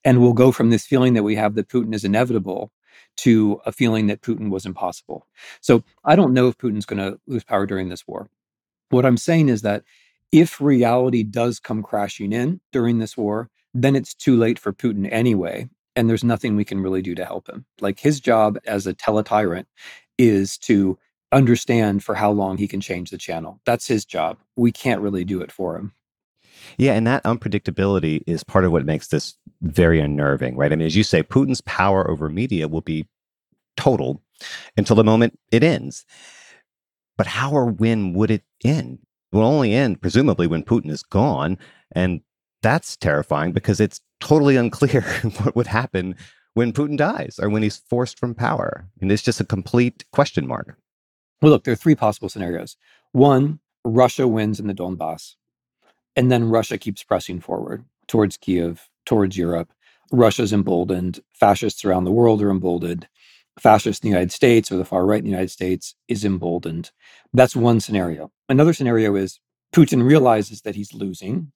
And 0.04 0.22
we'll 0.22 0.34
go 0.34 0.52
from 0.52 0.70
this 0.70 0.86
feeling 0.86 1.14
that 1.14 1.24
we 1.24 1.36
have 1.36 1.56
that 1.56 1.70
Putin 1.70 1.96
is 1.96 2.04
inevitable 2.04 2.74
to 3.18 3.62
a 3.66 3.72
feeling 3.72 4.08
that 4.08 4.22
Putin 4.22 4.50
was 4.50 4.66
impossible. 4.66 5.28
So 5.62 5.84
I 6.04 6.18
don't 6.18 6.34
know 6.34 6.50
if 6.50 6.58
Putin's 6.58 6.86
going 6.86 7.00
to 7.00 7.20
lose 7.26 7.46
power 7.46 7.66
during 7.66 7.88
this 7.88 8.06
war. 8.06 8.30
What 8.90 9.06
I'm 9.06 9.18
saying 9.18 9.48
is 9.48 9.62
that 9.62 9.84
if 10.34 10.60
reality 10.60 11.24
does 11.24 11.60
come 11.60 11.84
crashing 11.84 12.34
in 12.34 12.60
during 12.72 13.00
this 13.00 13.16
war, 13.16 13.50
then 13.74 13.96
it's 13.96 14.14
too 14.14 14.36
late 14.38 14.60
for 14.60 14.74
Putin 14.74 15.08
anyway. 15.12 15.70
And 15.96 16.10
there's 16.10 16.24
nothing 16.24 16.56
we 16.56 16.66
can 16.66 16.82
really 16.82 17.04
do 17.04 17.14
to 17.16 17.26
help 17.26 17.48
him. 17.48 17.66
Like 17.80 18.00
his 18.00 18.20
job 18.20 18.58
as 18.66 18.88
a 18.88 18.96
teletyrant 18.96 19.66
is 20.18 20.58
to 20.60 20.98
understand 21.32 22.04
for 22.04 22.16
how 22.16 22.32
long 22.32 22.58
he 22.58 22.68
can 22.68 22.82
change 22.82 23.10
the 23.10 23.18
channel. 23.18 23.60
That's 23.66 23.88
his 23.88 24.06
job. 24.06 24.38
We 24.56 24.72
can't 24.72 25.02
really 25.02 25.24
do 25.24 25.42
it 25.42 25.52
for 25.52 25.76
him. 25.78 25.94
Yeah, 26.78 26.94
and 26.94 27.06
that 27.08 27.24
unpredictability 27.24 28.24
is 28.26 28.44
part 28.44 28.66
of 28.66 28.72
what 28.72 28.86
makes 28.86 29.10
this 29.10 29.36
very 29.62 30.00
unnerving, 30.00 30.56
right? 30.56 30.72
I 30.72 30.76
mean, 30.76 30.86
as 30.86 30.96
you 30.96 31.04
say, 31.04 31.22
Putin's 31.22 31.62
power 31.62 32.10
over 32.10 32.30
media 32.30 32.68
will 32.68 32.82
be 32.82 33.08
total 33.78 34.22
until 34.78 34.96
the 34.96 35.04
moment 35.04 35.38
it 35.52 35.64
ends. 35.64 36.06
But 37.18 37.28
how 37.28 37.52
or 37.52 37.66
when 37.66 38.14
would 38.14 38.32
it 38.32 38.44
end? 38.64 39.00
It 39.32 39.36
will 39.36 39.44
only 39.44 39.74
end, 39.74 40.02
presumably, 40.02 40.48
when 40.48 40.64
Putin 40.64 40.90
is 40.90 41.04
gone. 41.04 41.58
And 41.92 42.22
that's 42.64 42.98
terrifying 42.98 43.52
because 43.52 43.80
it's 43.80 44.02
totally 44.20 44.56
unclear 44.56 45.02
what 45.44 45.56
would 45.56 45.68
happen 45.68 46.16
when 46.56 46.74
Putin 46.74 46.98
dies 46.98 47.40
or 47.42 47.50
when 47.50 47.62
he's 47.62 47.78
forced 47.78 48.18
from 48.18 48.34
power. 48.34 48.88
And 49.02 49.12
it's 49.12 49.22
just 49.22 49.42
a 49.42 49.46
complete 49.46 50.06
question 50.12 50.48
mark. 50.48 50.78
Well, 51.42 51.52
look, 51.52 51.66
there 51.66 51.74
are 51.74 51.78
three 51.78 51.96
possible 51.96 52.30
scenarios. 52.30 52.78
One, 53.12 53.60
Russia 53.84 54.28
wins 54.28 54.60
in 54.60 54.68
the 54.68 54.74
Donbass, 54.74 55.36
and 56.16 56.32
then 56.32 56.50
Russia 56.50 56.78
keeps 56.78 57.04
pressing 57.04 57.42
forward 57.42 57.84
towards 58.08 58.38
Kiev, 58.38 58.90
towards 59.06 59.38
Europe. 59.38 59.74
Russia's 60.12 60.54
emboldened. 60.54 61.20
Fascists 61.34 61.84
around 61.84 62.06
the 62.06 62.12
world 62.12 62.42
are 62.42 62.50
emboldened. 62.50 63.10
Fascists 63.60 64.04
in 64.04 64.10
the 64.10 64.14
United 64.14 64.32
States 64.32 64.72
or 64.72 64.78
the 64.78 64.86
far 64.86 65.06
right 65.06 65.20
in 65.20 65.26
the 65.26 65.32
United 65.32 65.52
States 65.52 65.96
is 66.08 66.24
emboldened. 66.24 66.92
That's 67.34 67.56
one 67.56 67.82
scenario. 67.82 68.32
Another 68.48 68.74
scenario 68.74 69.16
is 69.16 69.40
Putin 69.74 70.04
realizes 70.08 70.62
that 70.62 70.76
he's 70.76 70.94
losing 70.94 71.52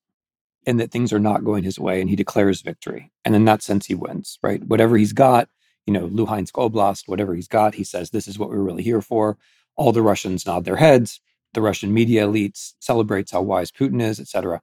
and 0.68 0.80
that 0.82 0.92
things 0.92 1.14
are 1.14 1.20
not 1.20 1.46
going 1.46 1.64
his 1.64 1.80
way 1.80 2.02
and 2.02 2.10
he 2.10 2.16
declares 2.16 2.62
victory. 2.62 3.10
And 3.24 3.34
in 3.34 3.46
that 3.46 3.64
sense, 3.64 3.86
he 3.86 3.96
wins, 3.96 4.38
right? 4.44 4.62
Whatever 4.64 4.98
he's 4.98 5.14
got, 5.14 5.48
you 5.88 5.94
know, 5.94 6.10
Luhansk 6.10 6.52
Oblast, 6.52 7.08
whatever 7.08 7.34
he's 7.34 7.48
got, 7.48 7.76
he 7.76 7.86
says, 7.86 8.10
this 8.10 8.28
is 8.28 8.38
what 8.38 8.50
we're 8.50 8.58
really 8.58 8.84
here 8.84 9.02
for. 9.02 9.38
All 9.78 9.94
the 9.94 10.02
Russians 10.02 10.46
nod 10.46 10.66
their 10.66 10.76
heads. 10.76 11.22
The 11.54 11.62
Russian 11.62 11.94
media 11.94 12.28
elites 12.28 12.74
celebrates 12.80 13.32
how 13.32 13.42
wise 13.42 13.72
Putin 13.72 14.02
is, 14.02 14.20
etc. 14.20 14.62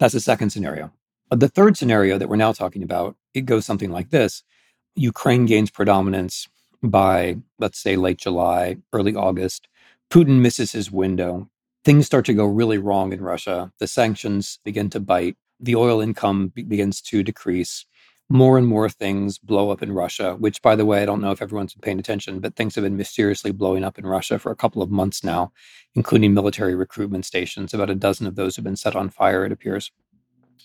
That's 0.00 0.14
the 0.14 0.20
second 0.20 0.50
scenario. 0.50 0.90
Uh, 1.30 1.36
the 1.36 1.48
third 1.48 1.76
scenario 1.76 2.16
that 2.16 2.28
we're 2.28 2.36
now 2.36 2.52
talking 2.52 2.82
about, 2.82 3.16
it 3.34 3.42
goes 3.42 3.66
something 3.66 3.90
like 3.90 4.08
this. 4.08 4.42
Ukraine 4.94 5.44
gains 5.44 5.70
predominance 5.70 6.48
by, 6.82 7.36
let's 7.58 7.78
say, 7.78 7.96
late 7.96 8.18
July, 8.18 8.78
early 8.92 9.14
August. 9.14 9.68
Putin 10.10 10.40
misses 10.40 10.72
his 10.72 10.90
window. 10.90 11.50
Things 11.84 12.06
start 12.06 12.24
to 12.26 12.34
go 12.34 12.46
really 12.46 12.78
wrong 12.78 13.12
in 13.12 13.20
Russia. 13.20 13.72
The 13.78 13.86
sanctions 13.86 14.58
begin 14.64 14.88
to 14.90 15.00
bite. 15.00 15.36
The 15.62 15.76
oil 15.76 16.00
income 16.00 16.48
be- 16.48 16.64
begins 16.64 17.00
to 17.02 17.22
decrease. 17.22 17.86
More 18.28 18.56
and 18.56 18.66
more 18.66 18.88
things 18.88 19.38
blow 19.38 19.70
up 19.70 19.82
in 19.82 19.92
Russia, 19.92 20.36
which, 20.38 20.62
by 20.62 20.74
the 20.74 20.86
way, 20.86 21.02
I 21.02 21.06
don't 21.06 21.20
know 21.20 21.32
if 21.32 21.42
everyone's 21.42 21.74
been 21.74 21.82
paying 21.82 21.98
attention, 21.98 22.40
but 22.40 22.56
things 22.56 22.74
have 22.74 22.84
been 22.84 22.96
mysteriously 22.96 23.52
blowing 23.52 23.84
up 23.84 23.98
in 23.98 24.06
Russia 24.06 24.38
for 24.38 24.50
a 24.50 24.56
couple 24.56 24.80
of 24.80 24.90
months 24.90 25.22
now, 25.22 25.52
including 25.94 26.32
military 26.32 26.74
recruitment 26.74 27.26
stations. 27.26 27.74
About 27.74 27.90
a 27.90 27.94
dozen 27.94 28.26
of 28.26 28.36
those 28.36 28.56
have 28.56 28.64
been 28.64 28.76
set 28.76 28.96
on 28.96 29.10
fire, 29.10 29.44
it 29.44 29.52
appears. 29.52 29.90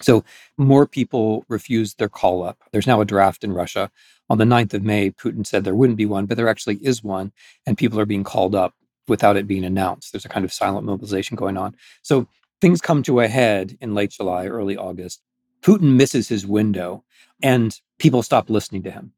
So 0.02 0.24
more 0.58 0.86
people 0.86 1.44
refused 1.48 1.98
their 1.98 2.10
call 2.10 2.44
up. 2.44 2.60
There's 2.72 2.88
now 2.88 3.02
a 3.02 3.06
draft 3.06 3.44
in 3.44 3.54
Russia. 3.54 3.92
On 4.30 4.38
the 4.38 4.46
9th 4.46 4.74
of 4.74 4.84
May, 4.84 5.12
Putin 5.12 5.46
said 5.46 5.64
there 5.64 5.76
wouldn't 5.76 5.98
be 5.98 6.06
one, 6.06 6.26
but 6.26 6.38
there 6.38 6.50
actually 6.50 6.76
is 6.78 7.04
one, 7.04 7.32
and 7.66 7.78
people 7.78 8.00
are 8.00 8.06
being 8.06 8.24
called 8.24 8.56
up 8.56 8.76
without 9.08 9.38
it 9.38 9.48
being 9.48 9.64
announced. 9.64 10.12
There's 10.12 10.26
a 10.26 10.30
kind 10.30 10.46
of 10.46 10.54
silent 10.54 10.86
mobilization 10.86 11.36
going 11.36 11.58
on. 11.58 11.76
So 12.02 12.28
things 12.62 12.82
come 12.82 13.04
to 13.04 13.20
a 13.20 13.28
head 13.28 13.78
in 13.82 13.94
late 13.94 14.12
July, 14.12 14.48
early 14.48 14.78
August. 14.78 15.22
Putin 15.62 15.96
misses 15.96 16.28
his 16.28 16.46
window 16.46 17.04
and 17.42 17.80
people 18.00 18.24
stop 18.24 18.50
listening 18.50 18.84
to 18.84 18.92
him. 18.92 19.14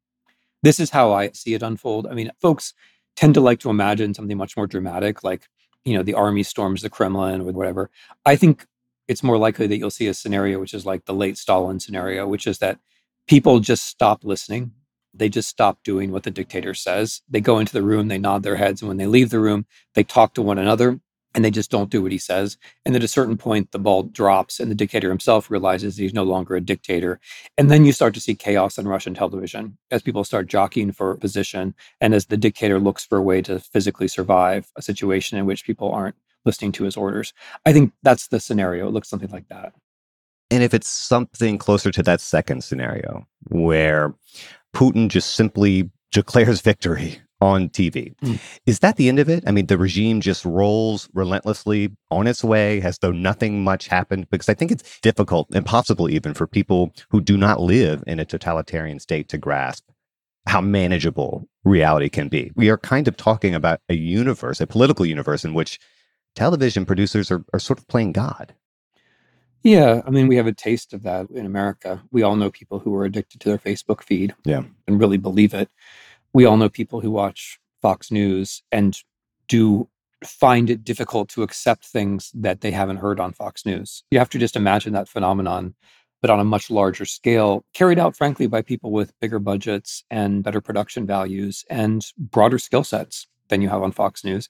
This 0.62 0.80
is 0.80 0.90
how 0.90 1.12
I 1.12 1.30
see 1.30 1.54
it 1.54 1.62
unfold. 1.62 2.06
I 2.06 2.14
mean, 2.14 2.30
folks 2.40 2.74
tend 3.16 3.34
to 3.34 3.40
like 3.40 3.60
to 3.60 3.70
imagine 3.70 4.14
something 4.14 4.36
much 4.36 4.56
more 4.56 4.66
dramatic, 4.66 5.24
like, 5.24 5.48
you 5.84 5.94
know, 5.94 6.02
the 6.02 6.14
army 6.14 6.42
storms 6.42 6.82
the 6.82 6.90
Kremlin 6.90 7.40
or 7.40 7.52
whatever. 7.52 7.90
I 8.26 8.36
think 8.36 8.66
it's 9.08 9.22
more 9.22 9.38
likely 9.38 9.66
that 9.66 9.78
you'll 9.78 9.90
see 9.90 10.06
a 10.06 10.14
scenario 10.14 10.60
which 10.60 10.74
is 10.74 10.86
like 10.86 11.06
the 11.06 11.14
late 11.14 11.38
Stalin 11.38 11.80
scenario, 11.80 12.28
which 12.28 12.46
is 12.46 12.58
that 12.58 12.78
people 13.26 13.60
just 13.60 13.86
stop 13.86 14.24
listening. 14.24 14.72
They 15.14 15.28
just 15.28 15.48
stop 15.48 15.82
doing 15.82 16.12
what 16.12 16.22
the 16.22 16.30
dictator 16.30 16.74
says. 16.74 17.22
They 17.28 17.40
go 17.40 17.58
into 17.58 17.72
the 17.72 17.82
room, 17.82 18.08
they 18.08 18.18
nod 18.18 18.42
their 18.42 18.56
heads, 18.56 18.82
and 18.82 18.88
when 18.88 18.98
they 18.98 19.06
leave 19.06 19.30
the 19.30 19.40
room, 19.40 19.66
they 19.94 20.04
talk 20.04 20.34
to 20.34 20.42
one 20.42 20.58
another 20.58 21.00
and 21.34 21.44
they 21.44 21.50
just 21.50 21.70
don't 21.70 21.90
do 21.90 22.02
what 22.02 22.12
he 22.12 22.18
says. 22.18 22.56
And 22.84 22.96
at 22.96 23.04
a 23.04 23.08
certain 23.08 23.36
point, 23.36 23.72
the 23.72 23.78
ball 23.78 24.04
drops, 24.04 24.58
and 24.60 24.70
the 24.70 24.74
dictator 24.74 25.08
himself 25.08 25.50
realizes 25.50 25.96
he's 25.96 26.14
no 26.14 26.24
longer 26.24 26.56
a 26.56 26.60
dictator. 26.60 27.20
And 27.56 27.70
then 27.70 27.84
you 27.84 27.92
start 27.92 28.14
to 28.14 28.20
see 28.20 28.34
chaos 28.34 28.78
on 28.78 28.88
Russian 28.88 29.14
television 29.14 29.78
as 29.90 30.02
people 30.02 30.24
start 30.24 30.48
jockeying 30.48 30.92
for 30.92 31.16
position, 31.16 31.74
and 32.00 32.14
as 32.14 32.26
the 32.26 32.36
dictator 32.36 32.78
looks 32.80 33.04
for 33.04 33.18
a 33.18 33.22
way 33.22 33.42
to 33.42 33.60
physically 33.60 34.08
survive 34.08 34.70
a 34.76 34.82
situation 34.82 35.38
in 35.38 35.46
which 35.46 35.64
people 35.64 35.90
aren't 35.92 36.16
listening 36.44 36.72
to 36.72 36.84
his 36.84 36.96
orders. 36.96 37.32
I 37.66 37.72
think 37.72 37.92
that's 38.02 38.28
the 38.28 38.40
scenario. 38.40 38.88
It 38.88 38.92
looks 38.92 39.08
something 39.08 39.30
like 39.30 39.48
that. 39.48 39.74
And 40.50 40.62
if 40.64 40.74
it's 40.74 40.88
something 40.88 41.58
closer 41.58 41.90
to 41.92 42.02
that 42.02 42.20
second 42.20 42.64
scenario, 42.64 43.26
where 43.48 44.14
Putin 44.74 45.08
just 45.08 45.36
simply 45.36 45.90
declares 46.10 46.60
victory 46.60 47.20
on 47.40 47.68
TV. 47.70 48.14
Mm. 48.18 48.38
Is 48.66 48.80
that 48.80 48.96
the 48.96 49.08
end 49.08 49.18
of 49.18 49.28
it? 49.28 49.44
I 49.46 49.50
mean, 49.50 49.66
the 49.66 49.78
regime 49.78 50.20
just 50.20 50.44
rolls 50.44 51.08
relentlessly 51.14 51.96
on 52.10 52.26
its 52.26 52.44
way 52.44 52.82
as 52.82 52.98
though 52.98 53.12
nothing 53.12 53.64
much 53.64 53.88
happened? 53.88 54.28
Because 54.30 54.48
I 54.48 54.54
think 54.54 54.70
it's 54.70 55.00
difficult, 55.00 55.54
impossible 55.54 56.10
even, 56.10 56.34
for 56.34 56.46
people 56.46 56.92
who 57.10 57.20
do 57.20 57.36
not 57.36 57.60
live 57.60 58.04
in 58.06 58.20
a 58.20 58.24
totalitarian 58.24 58.98
state 58.98 59.28
to 59.30 59.38
grasp 59.38 59.84
how 60.46 60.60
manageable 60.60 61.48
reality 61.64 62.08
can 62.08 62.28
be. 62.28 62.50
We 62.54 62.70
are 62.70 62.78
kind 62.78 63.06
of 63.06 63.16
talking 63.16 63.54
about 63.54 63.80
a 63.88 63.94
universe, 63.94 64.60
a 64.60 64.66
political 64.66 65.06
universe 65.06 65.44
in 65.44 65.54
which 65.54 65.78
television 66.34 66.84
producers 66.84 67.30
are, 67.30 67.44
are 67.52 67.60
sort 67.60 67.78
of 67.78 67.88
playing 67.88 68.12
God. 68.12 68.54
Yeah, 69.62 70.00
I 70.06 70.10
mean, 70.10 70.26
we 70.26 70.36
have 70.36 70.46
a 70.46 70.54
taste 70.54 70.94
of 70.94 71.02
that 71.02 71.28
in 71.30 71.44
America. 71.44 72.02
We 72.10 72.22
all 72.22 72.36
know 72.36 72.50
people 72.50 72.78
who 72.78 72.94
are 72.94 73.04
addicted 73.04 73.40
to 73.42 73.50
their 73.50 73.58
Facebook 73.58 74.02
feed 74.02 74.34
yeah. 74.44 74.62
and 74.86 74.98
really 74.98 75.18
believe 75.18 75.52
it. 75.52 75.68
We 76.32 76.44
all 76.44 76.56
know 76.56 76.68
people 76.68 77.00
who 77.00 77.10
watch 77.10 77.58
Fox 77.82 78.10
News 78.10 78.62
and 78.70 78.96
do 79.48 79.88
find 80.24 80.68
it 80.70 80.84
difficult 80.84 81.28
to 81.30 81.42
accept 81.42 81.86
things 81.86 82.30
that 82.34 82.60
they 82.60 82.70
haven't 82.70 82.98
heard 82.98 83.18
on 83.18 83.32
Fox 83.32 83.64
News. 83.64 84.04
You 84.10 84.18
have 84.18 84.30
to 84.30 84.38
just 84.38 84.54
imagine 84.54 84.92
that 84.92 85.08
phenomenon, 85.08 85.74
but 86.20 86.30
on 86.30 86.38
a 86.38 86.44
much 86.44 86.70
larger 86.70 87.06
scale, 87.06 87.64
carried 87.72 87.98
out, 87.98 88.16
frankly, 88.16 88.46
by 88.46 88.62
people 88.62 88.92
with 88.92 89.18
bigger 89.20 89.38
budgets 89.38 90.04
and 90.10 90.44
better 90.44 90.60
production 90.60 91.06
values 91.06 91.64
and 91.70 92.06
broader 92.18 92.58
skill 92.58 92.84
sets 92.84 93.26
than 93.48 93.62
you 93.62 93.68
have 93.68 93.82
on 93.82 93.92
Fox 93.92 94.22
News. 94.22 94.48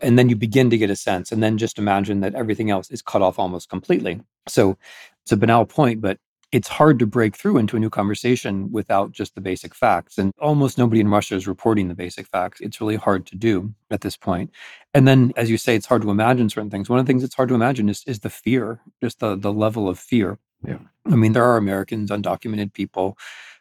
And 0.00 0.18
then 0.18 0.28
you 0.28 0.34
begin 0.34 0.70
to 0.70 0.78
get 0.78 0.90
a 0.90 0.96
sense, 0.96 1.30
and 1.30 1.42
then 1.42 1.58
just 1.58 1.78
imagine 1.78 2.20
that 2.20 2.34
everything 2.34 2.70
else 2.70 2.90
is 2.90 3.02
cut 3.02 3.22
off 3.22 3.38
almost 3.38 3.68
completely. 3.68 4.20
So 4.48 4.76
it's 5.22 5.32
a 5.32 5.36
banal 5.36 5.66
point, 5.66 6.00
but 6.00 6.18
it's 6.52 6.68
hard 6.68 6.98
to 6.98 7.06
break 7.06 7.34
through 7.34 7.56
into 7.56 7.76
a 7.76 7.80
new 7.80 7.88
conversation 7.88 8.70
without 8.70 9.10
just 9.10 9.34
the 9.34 9.40
basic 9.40 9.74
facts. 9.74 10.18
And 10.18 10.32
almost 10.38 10.76
nobody 10.76 11.00
in 11.00 11.08
Russia 11.08 11.34
is 11.34 11.48
reporting 11.48 11.88
the 11.88 11.94
basic 11.94 12.26
facts. 12.26 12.60
It's 12.60 12.80
really 12.80 12.96
hard 12.96 13.26
to 13.26 13.36
do 13.36 13.74
at 13.90 14.02
this 14.02 14.18
point. 14.18 14.50
And 14.92 15.08
then, 15.08 15.32
as 15.34 15.50
you 15.50 15.56
say, 15.56 15.74
it's 15.74 15.86
hard 15.86 16.02
to 16.02 16.10
imagine 16.10 16.50
certain 16.50 16.70
things. 16.70 16.90
One 16.90 16.98
of 16.98 17.06
the 17.06 17.10
things 17.10 17.22
that's 17.22 17.34
hard 17.34 17.48
to 17.48 17.54
imagine 17.54 17.88
is, 17.88 18.04
is 18.06 18.20
the 18.20 18.30
fear, 18.30 18.80
just 19.02 19.20
the, 19.20 19.34
the 19.34 19.52
level 19.52 19.88
of 19.88 19.98
fear. 19.98 20.38
Yeah. 20.62 20.78
I 21.06 21.16
mean, 21.16 21.32
there 21.32 21.44
are 21.44 21.56
Americans, 21.56 22.10
undocumented 22.10 22.74
people 22.74 23.16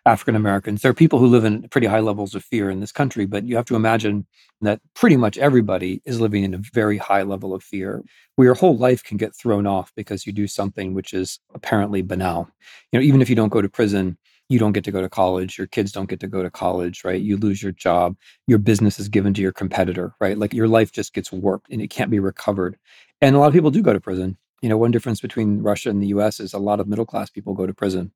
African 0.06 0.36
Americans. 0.36 0.82
There 0.82 0.90
are 0.90 0.96
people 0.96 1.20
who 1.20 1.28
live 1.28 1.46
in 1.46 1.68
pretty 1.70 1.86
high 1.86 2.00
levels 2.00 2.34
of 2.34 2.44
fear 2.44 2.72
in 2.72 2.80
this 2.80 2.92
country, 2.92 3.26
but 3.26 3.46
you 3.46 3.56
have 3.56 3.66
to 3.66 3.76
imagine 3.76 4.26
that 4.62 4.82
pretty 4.96 5.16
much 5.16 5.38
everybody 5.38 6.02
is 6.06 6.20
living 6.20 6.44
in 6.44 6.56
a 6.56 6.62
very 6.74 6.98
high 6.98 7.22
level 7.22 7.54
of 7.54 7.64
fear 7.64 8.04
where 8.36 8.46
your 8.46 8.56
whole 8.56 8.76
life 8.78 9.04
can 9.04 9.18
get 9.18 9.36
thrown 9.36 9.68
off 9.68 9.92
because 9.96 10.26
you 10.26 10.34
do 10.34 10.48
something 10.48 10.94
which 10.94 11.14
is 11.14 11.40
apparently 11.54 12.02
banal. 12.02 12.50
You 12.92 13.00
know, 13.00 13.06
even 13.06 13.22
if 13.22 13.30
you 13.30 13.36
don't 13.36 13.50
go 13.50 13.62
to 13.62 13.70
prison, 13.70 14.18
you 14.50 14.58
don't 14.58 14.74
get 14.74 14.84
to 14.84 14.92
go 14.92 15.02
to 15.02 15.10
college, 15.10 15.58
your 15.58 15.68
kids 15.68 15.92
don't 15.92 16.10
get 16.10 16.20
to 16.20 16.28
go 16.28 16.42
to 16.42 16.50
college, 16.50 17.04
right? 17.06 17.22
You 17.22 17.38
lose 17.38 17.62
your 17.62 17.72
job, 17.72 18.18
your 18.48 18.58
business 18.58 19.00
is 19.00 19.08
given 19.08 19.34
to 19.36 19.42
your 19.42 19.54
competitor, 19.54 20.14
right? 20.20 20.38
Like 20.38 20.54
your 20.54 20.68
life 20.68 20.92
just 20.92 21.14
gets 21.14 21.32
warped 21.32 21.72
and 21.72 21.82
it 21.82 21.90
can't 21.90 22.12
be 22.12 22.20
recovered. 22.20 22.78
And 23.22 23.36
a 23.36 23.40
lot 23.40 23.48
of 23.48 23.54
people 23.54 23.72
do 23.72 23.84
go 23.84 23.94
to 23.94 24.00
prison 24.02 24.36
You 24.62 24.70
know, 24.70 24.78
one 24.78 24.92
difference 24.92 25.22
between 25.22 25.62
Russia 25.62 25.90
and 25.90 26.02
the 26.02 26.08
US 26.08 26.40
is 26.40 26.54
a 26.54 26.60
lot 26.60 26.80
of 26.80 26.88
middle 26.88 27.06
class 27.06 27.30
people 27.30 27.54
go 27.54 27.66
to 27.66 27.74
prison. 27.74 28.12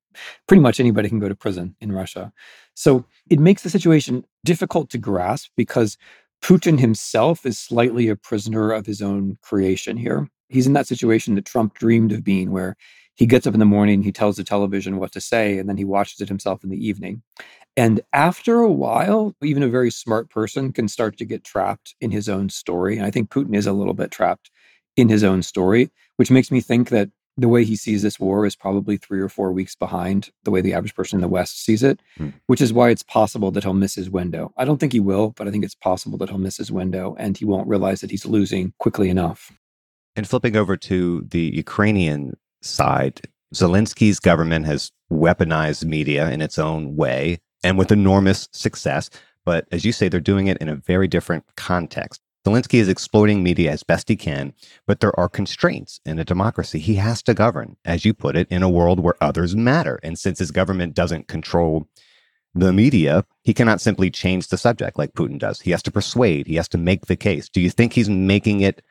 Pretty 0.48 0.62
much 0.62 0.80
anybody 0.80 1.10
can 1.10 1.20
go 1.20 1.30
to 1.30 1.36
prison 1.36 1.76
in 1.82 1.92
Russia. 1.92 2.32
So 2.76 3.06
it 3.30 3.40
makes 3.40 3.64
the 3.64 3.70
situation 3.70 4.26
difficult 4.44 4.90
to 4.92 4.98
grasp 4.98 5.52
because 5.58 5.98
Putin 6.44 6.80
himself 6.80 7.46
is 7.46 7.58
slightly 7.58 8.08
a 8.08 8.16
prisoner 8.16 8.72
of 8.72 8.86
his 8.86 9.02
own 9.02 9.38
creation 9.42 9.98
here. 9.98 10.30
He's 10.50 10.68
in 10.68 10.74
that 10.74 10.88
situation 10.88 11.34
that 11.36 11.46
Trump 11.46 11.74
dreamed 11.74 12.12
of 12.12 12.24
being, 12.24 12.52
where 12.52 12.76
he 13.16 13.26
gets 13.26 13.48
up 13.48 13.54
in 13.54 13.60
the 13.60 13.66
morning, 13.66 14.04
he 14.04 14.12
tells 14.12 14.36
the 14.36 14.44
television 14.44 14.98
what 14.98 15.12
to 15.14 15.22
say, 15.22 15.58
and 15.58 15.68
then 15.68 15.78
he 15.78 15.86
watches 15.86 16.22
it 16.22 16.28
himself 16.28 16.64
in 16.64 16.70
the 16.70 16.86
evening. 16.88 17.24
And 17.78 18.02
after 18.14 18.60
a 18.60 18.72
while, 18.72 19.36
even 19.42 19.64
a 19.64 19.68
very 19.68 19.90
smart 19.90 20.30
person 20.30 20.72
can 20.72 20.88
start 20.88 21.18
to 21.18 21.26
get 21.26 21.44
trapped 21.44 21.96
in 22.00 22.12
his 22.12 22.30
own 22.30 22.50
story. 22.50 22.98
And 22.98 23.06
I 23.06 23.12
think 23.12 23.30
Putin 23.30 23.56
is 23.56 23.68
a 23.68 23.74
little 23.74 23.94
bit 23.94 24.12
trapped 24.12 24.52
in 24.96 25.10
his 25.10 25.24
own 25.24 25.44
story, 25.44 25.92
which 26.18 26.32
makes 26.32 26.52
me 26.52 26.62
think 26.62 26.90
that 26.90 27.10
the 27.38 27.48
way 27.50 27.66
he 27.66 27.76
sees 27.76 28.02
this 28.02 28.20
war 28.20 28.46
is 28.46 28.56
probably 28.56 28.98
three 28.98 29.20
or 29.20 29.28
four 29.28 29.52
weeks 29.52 29.76
behind 29.76 30.30
the 30.44 30.52
way 30.52 30.62
the 30.62 30.74
average 30.74 30.96
person 30.96 31.18
in 31.18 31.22
the 31.22 31.28
West 31.28 31.64
sees 31.64 31.84
it, 31.84 32.00
mm. 32.18 32.34
which 32.48 32.62
is 32.62 32.72
why 32.72 32.90
it's 32.90 33.04
possible 33.04 33.52
that 33.52 33.64
he'll 33.64 33.74
miss 33.74 33.96
his 33.96 34.10
window. 34.10 34.54
I 34.58 34.64
don't 34.64 34.80
think 34.80 34.94
he 34.94 35.02
will, 35.02 35.32
but 35.32 35.48
I 35.48 35.52
think 35.52 35.66
it's 35.66 35.76
possible 35.76 36.18
that 36.20 36.30
he'll 36.30 36.38
miss 36.38 36.58
his 36.58 36.72
window 36.72 37.16
and 37.20 37.38
he 37.38 37.44
won't 37.44 37.68
realize 37.68 38.02
that 38.02 38.12
he's 38.12 38.26
losing 38.26 38.74
quickly 38.80 39.10
enough. 39.10 39.52
And 40.16 40.28
flipping 40.28 40.56
over 40.56 40.78
to 40.78 41.26
the 41.28 41.52
Ukrainian 41.54 42.38
side, 42.62 43.22
Zelensky's 43.54 44.20
government 44.20 44.66
has 44.66 44.92
weaponized 45.12 45.84
media 45.84 46.32
in 46.32 46.42
its 46.42 46.58
own 46.58 46.96
way 46.96 47.40
and 47.64 47.78
with 47.78 47.92
enormous 47.92 48.48
success. 48.54 49.10
But 49.44 49.68
as 49.72 49.84
you 49.84 49.92
say, 49.92 50.08
they're 50.08 50.20
doing 50.22 50.48
it 50.48 50.58
in 50.60 50.70
a 50.70 50.76
very 50.76 51.08
different 51.08 51.44
context. 51.58 52.22
Zelensky 52.46 52.80
is 52.80 52.88
exploiting 52.88 53.42
media 53.42 53.72
as 53.72 53.82
best 53.82 54.08
he 54.08 54.16
can, 54.16 54.54
but 54.86 55.00
there 55.00 55.18
are 55.20 55.28
constraints 55.28 56.00
in 56.06 56.20
a 56.20 56.26
democracy. 56.26 56.78
He 56.78 56.96
has 56.96 57.24
to 57.24 57.34
govern, 57.34 57.76
as 57.84 58.06
you 58.06 58.14
put 58.14 58.36
it, 58.36 58.48
in 58.52 58.62
a 58.62 58.70
world 58.70 59.00
where 59.00 59.16
others 59.20 59.56
matter. 59.56 60.00
And 60.04 60.18
since 60.20 60.38
his 60.38 60.52
government 60.52 60.94
doesn't 60.94 61.28
control 61.28 61.88
the 62.54 62.72
media, 62.72 63.26
he 63.44 63.54
cannot 63.54 63.82
simply 63.82 64.12
change 64.12 64.48
the 64.48 64.58
subject 64.58 64.98
like 64.98 65.14
Putin 65.14 65.40
does. 65.40 65.62
He 65.62 65.72
has 65.72 65.82
to 65.84 65.92
persuade, 65.92 66.46
he 66.46 66.56
has 66.56 66.68
to 66.70 66.78
make 66.78 67.08
the 67.08 67.16
case. 67.16 67.50
Do 67.50 67.62
you 67.62 67.72
think 67.72 67.94
he's 67.94 68.10
making 68.10 68.62
it 68.62 68.84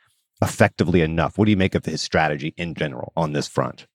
effectively 0.43 1.01
enough? 1.01 1.39
What 1.39 1.45
do 1.45 1.53
you 1.53 1.57
make 1.57 1.77
of 1.77 1.85
his 1.85 2.03
strategy 2.03 2.55
in 2.57 2.75
general 2.75 3.13
on 3.17 3.35
this 3.35 3.47
front? 3.47 3.87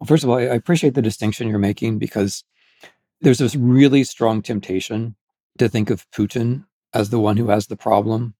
Well, 0.00 0.08
first 0.08 0.24
of 0.24 0.30
all, 0.30 0.38
I 0.38 0.42
appreciate 0.42 0.94
the 0.94 1.02
distinction 1.02 1.48
you're 1.48 1.60
making 1.60 2.00
because 2.00 2.42
there's 3.20 3.38
this 3.38 3.54
really 3.54 4.02
strong 4.02 4.42
temptation 4.42 5.14
to 5.58 5.68
think 5.68 5.90
of 5.90 6.10
Putin 6.10 6.64
as 6.94 7.10
the 7.10 7.20
one 7.20 7.36
who 7.36 7.48
has 7.48 7.66
the 7.66 7.76
problem. 7.76 8.34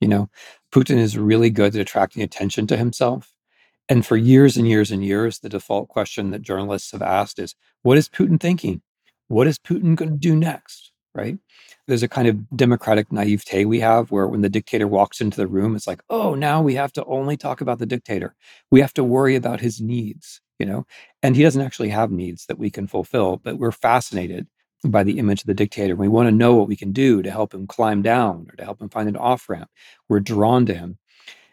You 0.00 0.08
know, 0.08 0.30
Putin 0.72 0.98
is 0.98 1.16
really 1.16 1.50
good 1.50 1.74
at 1.74 1.80
attracting 1.80 2.22
attention 2.22 2.66
to 2.68 2.76
himself. 2.76 3.32
And 3.88 4.04
for 4.04 4.16
years 4.16 4.56
and 4.56 4.66
years 4.66 4.90
and 4.90 5.04
years, 5.04 5.38
the 5.38 5.48
default 5.48 5.88
question 5.88 6.30
that 6.30 6.42
journalists 6.42 6.92
have 6.92 7.02
asked 7.02 7.38
is 7.38 7.54
what 7.82 7.96
is 7.96 8.08
Putin 8.08 8.40
thinking? 8.40 8.82
What 9.28 9.46
is 9.46 9.58
Putin 9.58 9.96
going 9.96 10.10
to 10.10 10.16
do 10.16 10.36
next? 10.36 10.92
Right? 11.14 11.38
There's 11.86 12.02
a 12.02 12.08
kind 12.08 12.28
of 12.28 12.50
democratic 12.54 13.10
naivete 13.10 13.64
we 13.64 13.80
have 13.80 14.10
where 14.10 14.26
when 14.26 14.42
the 14.42 14.50
dictator 14.50 14.86
walks 14.86 15.20
into 15.20 15.38
the 15.38 15.46
room, 15.46 15.74
it's 15.74 15.86
like, 15.86 16.02
oh, 16.10 16.34
now 16.34 16.60
we 16.60 16.74
have 16.74 16.92
to 16.92 17.04
only 17.04 17.36
talk 17.38 17.60
about 17.60 17.78
the 17.78 17.86
dictator. 17.86 18.34
We 18.70 18.80
have 18.82 18.92
to 18.94 19.04
worry 19.04 19.34
about 19.34 19.60
his 19.60 19.80
needs, 19.80 20.42
you 20.58 20.66
know? 20.66 20.84
And 21.22 21.36
he 21.36 21.42
doesn't 21.42 21.62
actually 21.62 21.88
have 21.88 22.10
needs 22.10 22.44
that 22.46 22.58
we 22.58 22.70
can 22.70 22.86
fulfill, 22.86 23.38
but 23.38 23.56
we're 23.56 23.72
fascinated 23.72 24.46
by 24.84 25.02
the 25.02 25.18
image 25.18 25.40
of 25.40 25.46
the 25.46 25.54
dictator. 25.54 25.96
We 25.96 26.08
want 26.08 26.28
to 26.28 26.34
know 26.34 26.54
what 26.54 26.68
we 26.68 26.76
can 26.76 26.92
do 26.92 27.22
to 27.22 27.30
help 27.30 27.54
him 27.54 27.66
climb 27.66 28.02
down 28.02 28.46
or 28.50 28.56
to 28.56 28.64
help 28.64 28.80
him 28.80 28.88
find 28.88 29.08
an 29.08 29.16
off 29.16 29.48
ramp. 29.48 29.70
We're 30.08 30.20
drawn 30.20 30.66
to 30.66 30.74
him. 30.74 30.98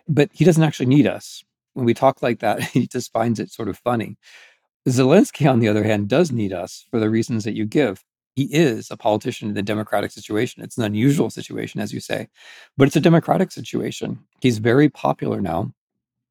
But 0.07 0.29
he 0.33 0.45
doesn't 0.45 0.63
actually 0.63 0.87
need 0.87 1.07
us. 1.07 1.43
When 1.73 1.85
we 1.85 1.93
talk 1.93 2.21
like 2.21 2.39
that, 2.39 2.61
he 2.73 2.87
just 2.87 3.11
finds 3.11 3.39
it 3.39 3.51
sort 3.51 3.69
of 3.69 3.77
funny. 3.77 4.17
Zelensky, 4.87 5.49
on 5.49 5.59
the 5.59 5.69
other 5.69 5.83
hand, 5.83 6.09
does 6.09 6.31
need 6.31 6.51
us 6.51 6.85
for 6.91 6.99
the 6.99 7.09
reasons 7.09 7.45
that 7.45 7.55
you 7.55 7.65
give. 7.65 8.03
He 8.35 8.45
is 8.45 8.89
a 8.89 8.97
politician 8.97 9.47
in 9.47 9.53
the 9.53 9.61
democratic 9.61 10.11
situation. 10.11 10.63
It's 10.63 10.77
an 10.77 10.83
unusual 10.83 11.29
situation, 11.29 11.79
as 11.79 11.93
you 11.93 11.99
say, 11.99 12.27
but 12.77 12.87
it's 12.87 12.95
a 12.95 13.01
democratic 13.01 13.51
situation. 13.51 14.19
He's 14.41 14.57
very 14.57 14.89
popular 14.89 15.39
now 15.39 15.73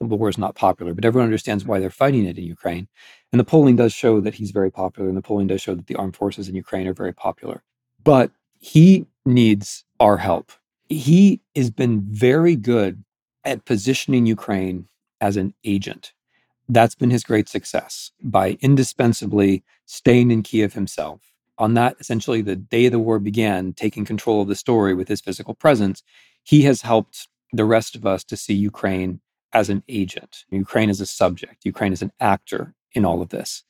the 0.08 0.16
war 0.16 0.28
is 0.28 0.38
not 0.38 0.54
popular, 0.54 0.94
but 0.94 1.04
everyone 1.04 1.26
understands 1.26 1.64
why 1.64 1.78
they're 1.78 1.90
fighting 1.90 2.24
it 2.26 2.38
in 2.38 2.44
Ukraine. 2.44 2.88
And 3.32 3.40
the 3.40 3.44
polling 3.44 3.76
does 3.76 3.92
show 3.92 4.20
that 4.20 4.34
he's 4.34 4.50
very 4.50 4.70
popular, 4.70 5.08
and 5.08 5.16
the 5.16 5.22
polling 5.22 5.46
does 5.46 5.60
show 5.60 5.74
that 5.74 5.86
the 5.86 5.96
armed 5.96 6.16
forces 6.16 6.48
in 6.48 6.54
Ukraine 6.54 6.86
are 6.86 6.94
very 6.94 7.12
popular. 7.12 7.62
But 8.02 8.30
he 8.58 9.06
needs 9.24 9.84
our 10.00 10.16
help. 10.16 10.52
He 10.88 11.40
has 11.56 11.70
been 11.70 12.02
very 12.02 12.56
good 12.56 13.04
at 13.44 13.64
positioning 13.64 14.26
Ukraine 14.26 14.88
as 15.20 15.36
an 15.36 15.54
agent. 15.64 16.12
That's 16.68 16.94
been 16.94 17.10
his 17.10 17.24
great 17.24 17.48
success 17.48 18.12
by 18.22 18.58
indispensably 18.60 19.64
staying 19.86 20.30
in 20.30 20.42
Kiev 20.42 20.74
himself. 20.74 21.32
On 21.58 21.74
that, 21.74 21.96
essentially, 22.00 22.40
the 22.40 22.56
day 22.56 22.88
the 22.88 22.98
war 22.98 23.18
began, 23.18 23.72
taking 23.72 24.04
control 24.04 24.42
of 24.42 24.48
the 24.48 24.54
story 24.54 24.94
with 24.94 25.08
his 25.08 25.20
physical 25.20 25.54
presence, 25.54 26.02
he 26.42 26.62
has 26.62 26.82
helped 26.82 27.28
the 27.52 27.64
rest 27.64 27.94
of 27.94 28.06
us 28.06 28.24
to 28.24 28.36
see 28.36 28.54
Ukraine 28.54 29.20
as 29.52 29.68
an 29.68 29.82
agent. 29.88 30.44
Ukraine 30.50 30.90
is 30.90 31.00
a 31.00 31.06
subject. 31.06 31.64
Ukraine 31.64 31.92
is 31.92 32.02
an 32.02 32.12
actor 32.20 32.74
in 32.92 33.04
all 33.04 33.22
of 33.22 33.30
this. 33.30 33.64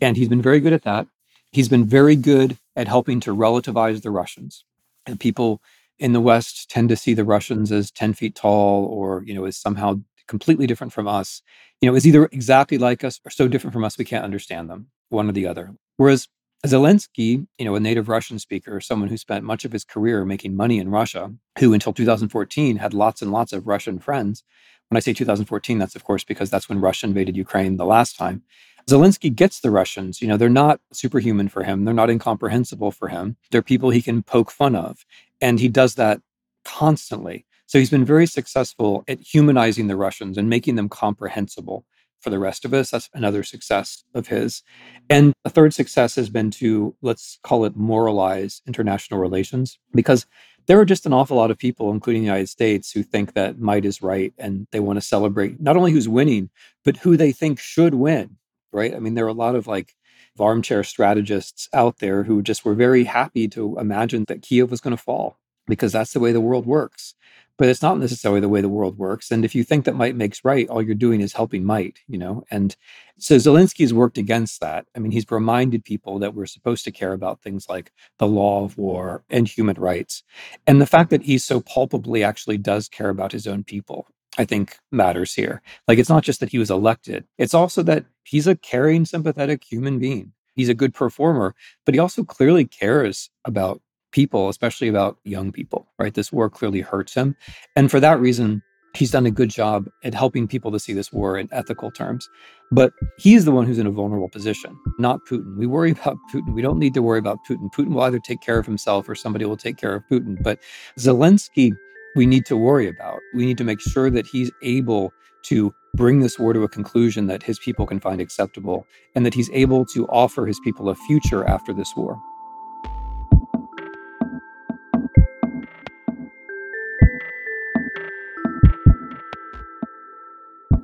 And 0.00 0.16
he's 0.16 0.28
been 0.28 0.42
very 0.42 0.60
good 0.60 0.72
at 0.72 0.82
that. 0.82 1.06
He's 1.52 1.68
been 1.68 1.84
very 1.84 2.16
good 2.16 2.58
at 2.74 2.88
helping 2.88 3.20
to 3.20 3.34
relativize 3.34 4.02
the 4.02 4.10
Russians. 4.10 4.64
And 5.06 5.18
people 5.18 5.62
in 5.98 6.12
the 6.12 6.20
West 6.20 6.68
tend 6.68 6.88
to 6.90 6.96
see 6.96 7.14
the 7.14 7.24
Russians 7.24 7.72
as 7.72 7.90
10 7.90 8.14
feet 8.14 8.34
tall 8.34 8.84
or, 8.86 9.22
you 9.24 9.34
know, 9.34 9.44
as 9.44 9.56
somehow 9.56 10.00
completely 10.26 10.66
different 10.66 10.92
from 10.92 11.08
us. 11.08 11.42
You 11.80 11.88
know, 11.88 11.96
is 11.96 12.06
either 12.06 12.26
exactly 12.26 12.78
like 12.78 13.04
us 13.04 13.20
or 13.24 13.30
so 13.30 13.48
different 13.48 13.72
from 13.72 13.84
us 13.84 13.98
we 13.98 14.04
can't 14.04 14.24
understand 14.24 14.68
them, 14.68 14.88
one 15.08 15.28
or 15.28 15.32
the 15.32 15.46
other. 15.46 15.74
Whereas 15.96 16.28
Zelensky, 16.66 17.46
you 17.58 17.64
know, 17.64 17.74
a 17.74 17.80
native 17.80 18.08
Russian 18.08 18.38
speaker, 18.38 18.80
someone 18.80 19.08
who 19.08 19.16
spent 19.16 19.44
much 19.44 19.64
of 19.64 19.72
his 19.72 19.84
career 19.84 20.24
making 20.24 20.56
money 20.56 20.78
in 20.78 20.88
Russia, 20.88 21.32
who 21.58 21.72
until 21.72 21.92
2014 21.92 22.76
had 22.76 22.94
lots 22.94 23.22
and 23.22 23.30
lots 23.30 23.52
of 23.52 23.66
Russian 23.66 23.98
friends, 23.98 24.42
when 24.88 24.96
I 24.96 25.00
say 25.00 25.12
2014, 25.12 25.78
that's 25.78 25.96
of 25.96 26.04
course 26.04 26.24
because 26.24 26.50
that's 26.50 26.68
when 26.68 26.80
Russia 26.80 27.06
invaded 27.06 27.36
Ukraine 27.36 27.76
the 27.76 27.84
last 27.84 28.16
time. 28.16 28.42
Zelensky 28.88 29.34
gets 29.34 29.60
the 29.60 29.70
Russians. 29.70 30.22
You 30.22 30.28
know, 30.28 30.36
they're 30.36 30.48
not 30.48 30.80
superhuman 30.92 31.48
for 31.48 31.64
him. 31.64 31.84
They're 31.84 31.92
not 31.94 32.10
incomprehensible 32.10 32.92
for 32.92 33.08
him. 33.08 33.36
They're 33.50 33.62
people 33.62 33.90
he 33.90 34.02
can 34.02 34.22
poke 34.22 34.50
fun 34.50 34.76
of. 34.76 35.04
And 35.40 35.58
he 35.58 35.68
does 35.68 35.96
that 35.96 36.20
constantly. 36.64 37.46
So 37.66 37.80
he's 37.80 37.90
been 37.90 38.04
very 38.04 38.26
successful 38.26 39.02
at 39.08 39.20
humanizing 39.20 39.88
the 39.88 39.96
Russians 39.96 40.38
and 40.38 40.48
making 40.48 40.76
them 40.76 40.88
comprehensible 40.88 41.84
for 42.20 42.30
the 42.30 42.38
rest 42.38 42.64
of 42.64 42.72
us. 42.72 42.90
That's 42.90 43.10
another 43.12 43.42
success 43.42 44.04
of 44.14 44.28
his. 44.28 44.62
And 45.10 45.32
a 45.44 45.50
third 45.50 45.74
success 45.74 46.14
has 46.14 46.30
been 46.30 46.50
to, 46.52 46.94
let's 47.02 47.38
call 47.42 47.64
it 47.64 47.76
moralize 47.76 48.62
international 48.66 49.20
relations, 49.20 49.78
because 49.94 50.26
there 50.66 50.80
are 50.80 50.84
just 50.84 51.06
an 51.06 51.12
awful 51.12 51.36
lot 51.36 51.50
of 51.50 51.58
people, 51.58 51.90
including 51.90 52.22
the 52.22 52.26
United 52.26 52.48
States, 52.48 52.90
who 52.90 53.02
think 53.02 53.34
that 53.34 53.58
might 53.58 53.84
is 53.84 54.02
right 54.02 54.32
and 54.38 54.66
they 54.72 54.80
want 54.80 54.96
to 54.96 55.06
celebrate 55.06 55.60
not 55.60 55.76
only 55.76 55.92
who's 55.92 56.08
winning, 56.08 56.50
but 56.84 56.98
who 56.98 57.16
they 57.16 57.32
think 57.32 57.58
should 57.58 57.94
win, 57.94 58.36
right? 58.72 58.94
I 58.94 58.98
mean, 58.98 59.14
there 59.14 59.24
are 59.24 59.28
a 59.28 59.32
lot 59.32 59.54
of 59.54 59.66
like 59.66 59.94
armchair 60.38 60.84
strategists 60.84 61.68
out 61.72 61.98
there 61.98 62.24
who 62.24 62.42
just 62.42 62.64
were 62.64 62.74
very 62.74 63.04
happy 63.04 63.48
to 63.48 63.78
imagine 63.78 64.24
that 64.28 64.42
Kiev 64.42 64.70
was 64.70 64.80
going 64.80 64.96
to 64.96 65.02
fall 65.02 65.38
because 65.66 65.92
that's 65.92 66.12
the 66.12 66.20
way 66.20 66.32
the 66.32 66.40
world 66.40 66.66
works 66.66 67.14
but 67.58 67.68
it's 67.68 67.82
not 67.82 67.98
necessarily 67.98 68.40
the 68.40 68.48
way 68.48 68.60
the 68.60 68.68
world 68.68 68.98
works. 68.98 69.30
And 69.30 69.44
if 69.44 69.54
you 69.54 69.64
think 69.64 69.84
that 69.84 69.94
might 69.94 70.14
makes 70.14 70.44
right, 70.44 70.68
all 70.68 70.82
you're 70.82 70.94
doing 70.94 71.20
is 71.20 71.32
helping 71.32 71.64
might, 71.64 72.00
you 72.06 72.18
know? 72.18 72.44
And 72.50 72.76
so 73.18 73.36
Zelensky 73.36 73.80
has 73.80 73.94
worked 73.94 74.18
against 74.18 74.60
that. 74.60 74.86
I 74.94 74.98
mean, 74.98 75.12
he's 75.12 75.30
reminded 75.30 75.84
people 75.84 76.18
that 76.18 76.34
we're 76.34 76.46
supposed 76.46 76.84
to 76.84 76.92
care 76.92 77.12
about 77.12 77.40
things 77.42 77.68
like 77.68 77.92
the 78.18 78.26
law 78.26 78.64
of 78.64 78.76
war 78.76 79.24
and 79.30 79.48
human 79.48 79.76
rights. 79.76 80.22
And 80.66 80.80
the 80.80 80.86
fact 80.86 81.10
that 81.10 81.22
he 81.22 81.38
so 81.38 81.60
palpably 81.60 82.22
actually 82.22 82.58
does 82.58 82.88
care 82.88 83.08
about 83.08 83.32
his 83.32 83.46
own 83.46 83.64
people, 83.64 84.06
I 84.38 84.44
think 84.44 84.76
matters 84.92 85.32
here. 85.32 85.62
Like, 85.88 85.98
it's 85.98 86.10
not 86.10 86.24
just 86.24 86.40
that 86.40 86.50
he 86.50 86.58
was 86.58 86.70
elected, 86.70 87.24
it's 87.38 87.54
also 87.54 87.82
that 87.84 88.04
he's 88.24 88.46
a 88.46 88.56
caring, 88.56 89.04
sympathetic 89.04 89.64
human 89.64 89.98
being. 89.98 90.32
He's 90.54 90.68
a 90.70 90.74
good 90.74 90.94
performer, 90.94 91.54
but 91.84 91.94
he 91.94 92.00
also 92.00 92.24
clearly 92.24 92.64
cares 92.64 93.30
about 93.44 93.82
people, 94.16 94.48
especially 94.48 94.88
about 94.88 95.18
young 95.24 95.52
people, 95.52 95.86
right? 95.98 96.14
This 96.14 96.32
war 96.32 96.48
clearly 96.48 96.80
hurts 96.80 97.12
him. 97.12 97.36
And 97.76 97.90
for 97.90 98.00
that 98.00 98.18
reason, 98.18 98.62
he's 98.94 99.10
done 99.10 99.26
a 99.26 99.30
good 99.30 99.50
job 99.50 99.90
at 100.04 100.14
helping 100.14 100.48
people 100.48 100.72
to 100.72 100.80
see 100.80 100.94
this 100.94 101.12
war 101.12 101.36
in 101.36 101.50
ethical 101.52 101.90
terms. 101.90 102.26
But 102.72 102.94
he's 103.18 103.44
the 103.44 103.52
one 103.52 103.66
who's 103.66 103.78
in 103.78 103.86
a 103.86 103.90
vulnerable 103.90 104.30
position, 104.30 104.74
not 104.98 105.20
Putin. 105.28 105.58
We 105.58 105.66
worry 105.66 105.90
about 106.00 106.16
Putin. 106.32 106.54
We 106.54 106.62
don't 106.62 106.78
need 106.78 106.94
to 106.94 107.02
worry 107.02 107.18
about 107.18 107.40
Putin. 107.46 107.68
Putin 107.74 107.92
will 107.92 108.04
either 108.04 108.18
take 108.18 108.40
care 108.40 108.58
of 108.58 108.64
himself 108.64 109.06
or 109.06 109.14
somebody 109.14 109.44
will 109.44 109.58
take 109.58 109.76
care 109.76 109.94
of 109.94 110.02
Putin. 110.10 110.42
But 110.42 110.60
Zelensky, 110.98 111.72
we 112.16 112.24
need 112.24 112.46
to 112.46 112.56
worry 112.56 112.88
about. 112.88 113.18
We 113.34 113.44
need 113.44 113.58
to 113.58 113.64
make 113.64 113.82
sure 113.82 114.08
that 114.08 114.26
he's 114.26 114.50
able 114.62 115.12
to 115.42 115.74
bring 115.94 116.20
this 116.20 116.38
war 116.38 116.54
to 116.54 116.62
a 116.62 116.68
conclusion 116.70 117.26
that 117.26 117.42
his 117.42 117.58
people 117.58 117.86
can 117.86 118.00
find 118.00 118.22
acceptable 118.22 118.86
and 119.14 119.26
that 119.26 119.34
he's 119.34 119.50
able 119.50 119.84
to 119.84 120.06
offer 120.08 120.46
his 120.46 120.58
people 120.60 120.88
a 120.88 120.94
future 120.94 121.44
after 121.44 121.74
this 121.74 121.92
war. 121.98 122.18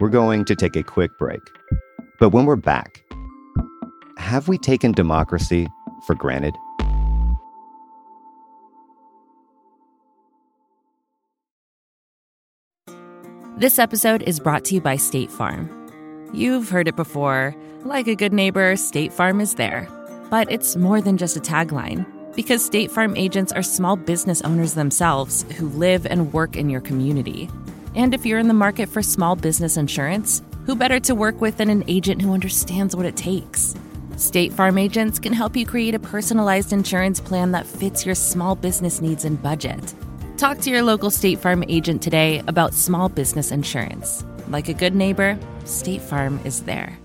We're 0.02 0.08
going 0.08 0.44
to 0.44 0.56
take 0.56 0.74
a 0.74 0.82
quick 0.82 1.16
break. 1.16 1.40
But 2.18 2.30
when 2.30 2.44
we're 2.44 2.56
back, 2.56 3.04
have 4.18 4.48
we 4.48 4.58
taken 4.58 4.90
democracy 4.90 5.68
for 6.08 6.16
granted? 6.16 6.56
This 13.58 13.78
episode 13.78 14.24
is 14.24 14.40
brought 14.40 14.64
to 14.64 14.74
you 14.74 14.80
by 14.80 14.96
State 14.96 15.30
Farm. 15.30 15.70
You've 16.32 16.68
heard 16.68 16.88
it 16.88 16.96
before. 16.96 17.54
Like 17.84 18.08
a 18.08 18.16
good 18.16 18.32
neighbor, 18.32 18.74
State 18.74 19.12
Farm 19.12 19.40
is 19.40 19.54
there. 19.54 19.88
But 20.30 20.50
it's 20.50 20.74
more 20.74 21.00
than 21.00 21.16
just 21.16 21.36
a 21.36 21.40
tagline, 21.40 22.04
because 22.34 22.64
State 22.64 22.90
Farm 22.90 23.16
agents 23.16 23.52
are 23.52 23.62
small 23.62 23.94
business 23.94 24.42
owners 24.42 24.74
themselves 24.74 25.44
who 25.56 25.68
live 25.68 26.06
and 26.06 26.32
work 26.32 26.56
in 26.56 26.70
your 26.70 26.80
community. 26.80 27.48
And 27.94 28.14
if 28.14 28.24
you're 28.24 28.38
in 28.38 28.48
the 28.48 28.54
market 28.54 28.88
for 28.88 29.02
small 29.02 29.36
business 29.36 29.76
insurance, 29.76 30.42
who 30.66 30.74
better 30.76 30.98
to 31.00 31.14
work 31.14 31.40
with 31.40 31.58
than 31.58 31.68
an 31.68 31.84
agent 31.88 32.22
who 32.22 32.32
understands 32.32 32.96
what 32.96 33.06
it 33.06 33.16
takes? 33.16 33.74
State 34.16 34.52
Farm 34.52 34.78
agents 34.78 35.18
can 35.18 35.32
help 35.32 35.56
you 35.56 35.66
create 35.66 35.94
a 35.94 35.98
personalized 35.98 36.72
insurance 36.72 37.20
plan 37.20 37.52
that 37.52 37.66
fits 37.66 38.06
your 38.06 38.14
small 38.14 38.54
business 38.54 39.00
needs 39.00 39.24
and 39.24 39.42
budget. 39.42 39.94
Talk 40.36 40.58
to 40.58 40.70
your 40.70 40.82
local 40.82 41.10
State 41.10 41.38
Farm 41.38 41.64
agent 41.68 42.02
today 42.02 42.42
about 42.46 42.72
small 42.74 43.08
business 43.08 43.50
insurance. 43.50 44.24
Like 44.48 44.68
a 44.68 44.74
good 44.74 44.94
neighbor, 44.94 45.38
State 45.64 46.02
Farm 46.02 46.40
is 46.44 46.62
there. 46.62 46.98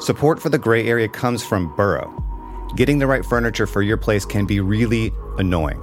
Support 0.00 0.40
for 0.40 0.48
the 0.48 0.58
gray 0.58 0.86
area 0.86 1.08
comes 1.08 1.44
from 1.44 1.74
Burrow. 1.76 2.14
Getting 2.76 2.98
the 2.98 3.06
right 3.06 3.24
furniture 3.24 3.66
for 3.66 3.82
your 3.82 3.96
place 3.96 4.24
can 4.24 4.46
be 4.46 4.60
really 4.60 5.12
annoying. 5.38 5.82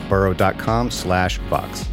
burrow.com 0.11 0.91
slash 0.91 1.37
Vox. 1.49 1.87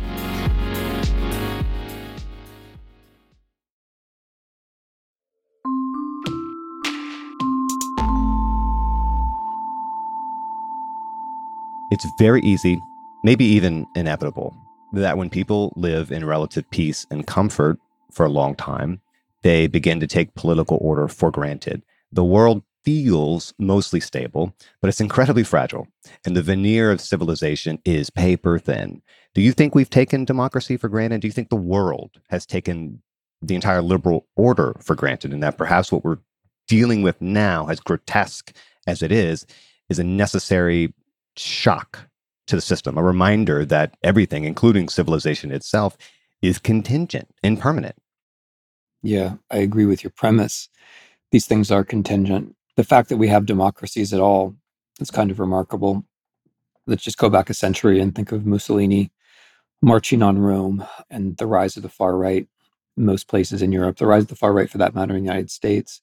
It's 11.92 12.06
very 12.18 12.40
easy, 12.42 12.82
maybe 13.22 13.44
even 13.44 13.86
inevitable, 13.94 14.52
that 14.92 15.16
when 15.16 15.30
people 15.30 15.72
live 15.76 16.10
in 16.10 16.24
relative 16.24 16.68
peace 16.70 17.06
and 17.12 17.24
comfort 17.24 17.78
for 18.10 18.26
a 18.26 18.30
long 18.30 18.56
time, 18.56 19.00
they 19.42 19.68
begin 19.68 20.00
to 20.00 20.08
take 20.08 20.34
political 20.34 20.78
order 20.80 21.06
for 21.06 21.30
granted. 21.30 21.82
The 22.10 22.24
world 22.24 22.64
feels 22.88 23.52
mostly 23.58 24.00
stable, 24.00 24.50
but 24.80 24.88
it's 24.88 24.98
incredibly 24.98 25.44
fragile. 25.44 25.86
And 26.24 26.34
the 26.34 26.40
veneer 26.40 26.90
of 26.90 27.02
civilization 27.02 27.78
is 27.84 28.08
paper 28.08 28.58
thin. 28.58 29.02
Do 29.34 29.42
you 29.42 29.52
think 29.52 29.74
we've 29.74 29.90
taken 29.90 30.24
democracy 30.24 30.78
for 30.78 30.88
granted? 30.88 31.20
Do 31.20 31.28
you 31.28 31.32
think 31.32 31.50
the 31.50 31.56
world 31.56 32.18
has 32.30 32.46
taken 32.46 33.02
the 33.42 33.54
entire 33.54 33.82
liberal 33.82 34.26
order 34.36 34.74
for 34.80 34.94
granted 34.96 35.34
and 35.34 35.42
that 35.42 35.58
perhaps 35.58 35.92
what 35.92 36.02
we're 36.02 36.16
dealing 36.66 37.02
with 37.02 37.20
now, 37.20 37.68
as 37.68 37.78
grotesque 37.78 38.56
as 38.86 39.02
it 39.02 39.12
is, 39.12 39.44
is 39.90 39.98
a 39.98 40.04
necessary 40.04 40.94
shock 41.36 42.08
to 42.46 42.56
the 42.56 42.62
system, 42.62 42.96
a 42.96 43.02
reminder 43.02 43.66
that 43.66 43.98
everything, 44.02 44.44
including 44.44 44.88
civilization 44.88 45.52
itself, 45.52 45.98
is 46.40 46.58
contingent 46.58 47.28
and 47.42 47.60
permanent? 47.60 47.96
Yeah, 49.02 49.34
I 49.50 49.58
agree 49.58 49.84
with 49.84 50.02
your 50.02 50.12
premise. 50.16 50.70
These 51.30 51.44
things 51.44 51.70
are 51.70 51.84
contingent 51.84 52.54
the 52.78 52.84
fact 52.84 53.08
that 53.08 53.16
we 53.16 53.26
have 53.26 53.44
democracies 53.44 54.14
at 54.14 54.20
all 54.20 54.54
is 55.00 55.10
kind 55.10 55.32
of 55.32 55.40
remarkable. 55.40 56.04
Let's 56.86 57.02
just 57.02 57.18
go 57.18 57.28
back 57.28 57.50
a 57.50 57.54
century 57.54 57.98
and 58.00 58.14
think 58.14 58.30
of 58.30 58.46
Mussolini 58.46 59.10
marching 59.82 60.22
on 60.22 60.38
Rome 60.38 60.86
and 61.10 61.36
the 61.38 61.48
rise 61.48 61.76
of 61.76 61.82
the 61.82 61.88
far 61.88 62.16
right 62.16 62.46
most 62.96 63.26
places 63.26 63.62
in 63.62 63.72
Europe, 63.72 63.96
the 63.96 64.06
rise 64.06 64.22
of 64.22 64.28
the 64.28 64.36
far 64.36 64.52
right 64.52 64.70
for 64.70 64.78
that 64.78 64.94
matter 64.94 65.16
in 65.16 65.24
the 65.24 65.28
United 65.28 65.50
States. 65.50 66.00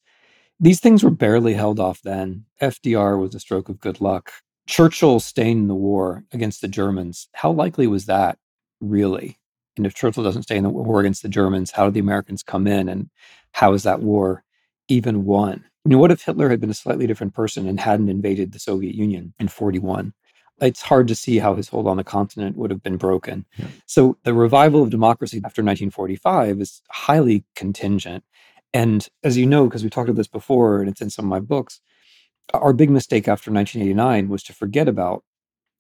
These 0.59 0.81
things 0.81 1.01
were 1.01 1.11
barely 1.11 1.53
held 1.53 1.79
off 1.79 2.01
then. 2.01 2.43
FDR 2.61 3.21
was 3.21 3.33
a 3.35 3.39
stroke 3.39 3.69
of 3.69 3.79
good 3.79 4.01
luck. 4.01 4.33
Churchill 4.67 5.21
staying 5.21 5.59
in 5.59 5.67
the 5.69 5.75
war 5.75 6.25
against 6.33 6.59
the 6.59 6.67
Germans, 6.67 7.29
how 7.35 7.51
likely 7.51 7.87
was 7.87 8.05
that 8.07 8.37
really? 8.81 9.39
And 9.77 9.85
if 9.85 9.93
Churchill 9.93 10.25
doesn't 10.25 10.43
stay 10.43 10.57
in 10.57 10.63
the 10.63 10.69
war 10.69 10.99
against 10.99 11.23
the 11.23 11.29
Germans, 11.29 11.71
how 11.71 11.85
do 11.85 11.91
the 11.91 12.01
Americans 12.01 12.43
come 12.43 12.67
in 12.67 12.89
and 12.89 13.09
how 13.53 13.71
is 13.71 13.83
that 13.83 14.01
war 14.01 14.43
even 14.89 15.23
won? 15.23 15.63
You 15.85 15.91
know, 15.91 15.99
what 15.99 16.11
if 16.11 16.23
Hitler 16.23 16.49
had 16.49 16.59
been 16.59 16.71
a 16.71 16.75
slightly 16.75 17.05
different 17.05 17.35
person 17.35 17.67
and 17.67 17.79
hadn't 17.79 18.09
invaded 18.09 18.51
the 18.51 18.59
Soviet 18.59 18.95
Union 18.95 19.35
in 19.37 19.47
41? 19.47 20.13
It's 20.59 20.81
hard 20.81 21.07
to 21.09 21.15
see 21.15 21.37
how 21.37 21.53
his 21.53 21.67
hold 21.67 21.87
on 21.87 21.97
the 21.97 22.03
continent 22.03 22.57
would 22.57 22.71
have 22.71 22.81
been 22.81 22.97
broken. 22.97 23.45
Yeah. 23.55 23.67
So 23.85 24.17
the 24.23 24.33
revival 24.33 24.81
of 24.81 24.89
democracy 24.89 25.37
after 25.37 25.61
1945 25.61 26.59
is 26.59 26.81
highly 26.89 27.43
contingent. 27.55 28.23
And 28.73 29.07
as 29.23 29.37
you 29.37 29.45
know, 29.45 29.65
because 29.65 29.83
we 29.83 29.91
talked 29.91 30.09
about 30.09 30.17
this 30.17 30.27
before, 30.27 30.79
and 30.79 30.89
it's 30.89 31.01
in 31.01 31.11
some 31.11 31.25
of 31.25 31.29
my 31.29 31.39
books, 31.39 31.81
our 32.51 32.73
big 32.73 32.89
mistake 32.89 33.27
after 33.27 33.51
1989 33.51 34.29
was 34.29 34.41
to 34.43 34.53
forget 34.53 34.87
about 34.87 35.23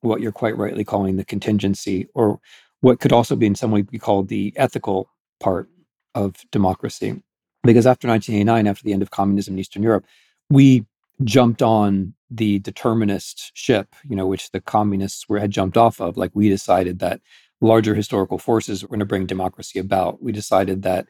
what 0.01 0.21
you're 0.21 0.31
quite 0.31 0.57
rightly 0.57 0.83
calling 0.83 1.15
the 1.15 1.25
contingency, 1.25 2.07
or 2.13 2.39
what 2.81 2.99
could 2.99 3.11
also 3.11 3.35
be 3.35 3.47
in 3.47 3.55
some 3.55 3.71
way 3.71 3.81
be 3.81 3.97
called 3.97 4.27
the 4.27 4.53
ethical 4.55 5.09
part 5.39 5.67
of 6.13 6.35
democracy 6.51 7.23
because 7.65 7.87
after 7.87 8.07
1989, 8.07 8.67
after 8.67 8.83
the 8.83 8.93
end 8.93 9.01
of 9.01 9.11
communism 9.11 9.55
in 9.55 9.59
Eastern 9.59 9.83
Europe, 9.83 10.05
we 10.49 10.85
jumped 11.23 11.61
on 11.61 12.13
the 12.29 12.59
determinist 12.59 13.51
ship, 13.55 13.95
you 14.07 14.15
know, 14.15 14.27
which 14.27 14.51
the 14.51 14.61
communists 14.61 15.29
were 15.29 15.39
had 15.39 15.51
jumped 15.51 15.77
off 15.77 16.01
of. 16.01 16.17
Like 16.17 16.31
we 16.33 16.49
decided 16.49 16.99
that 16.99 17.21
larger 17.61 17.95
historical 17.95 18.37
forces 18.37 18.81
were 18.81 18.89
going 18.89 18.99
to 18.99 19.05
bring 19.05 19.25
democracy 19.25 19.79
about. 19.79 20.21
We 20.21 20.31
decided 20.31 20.81
that, 20.83 21.07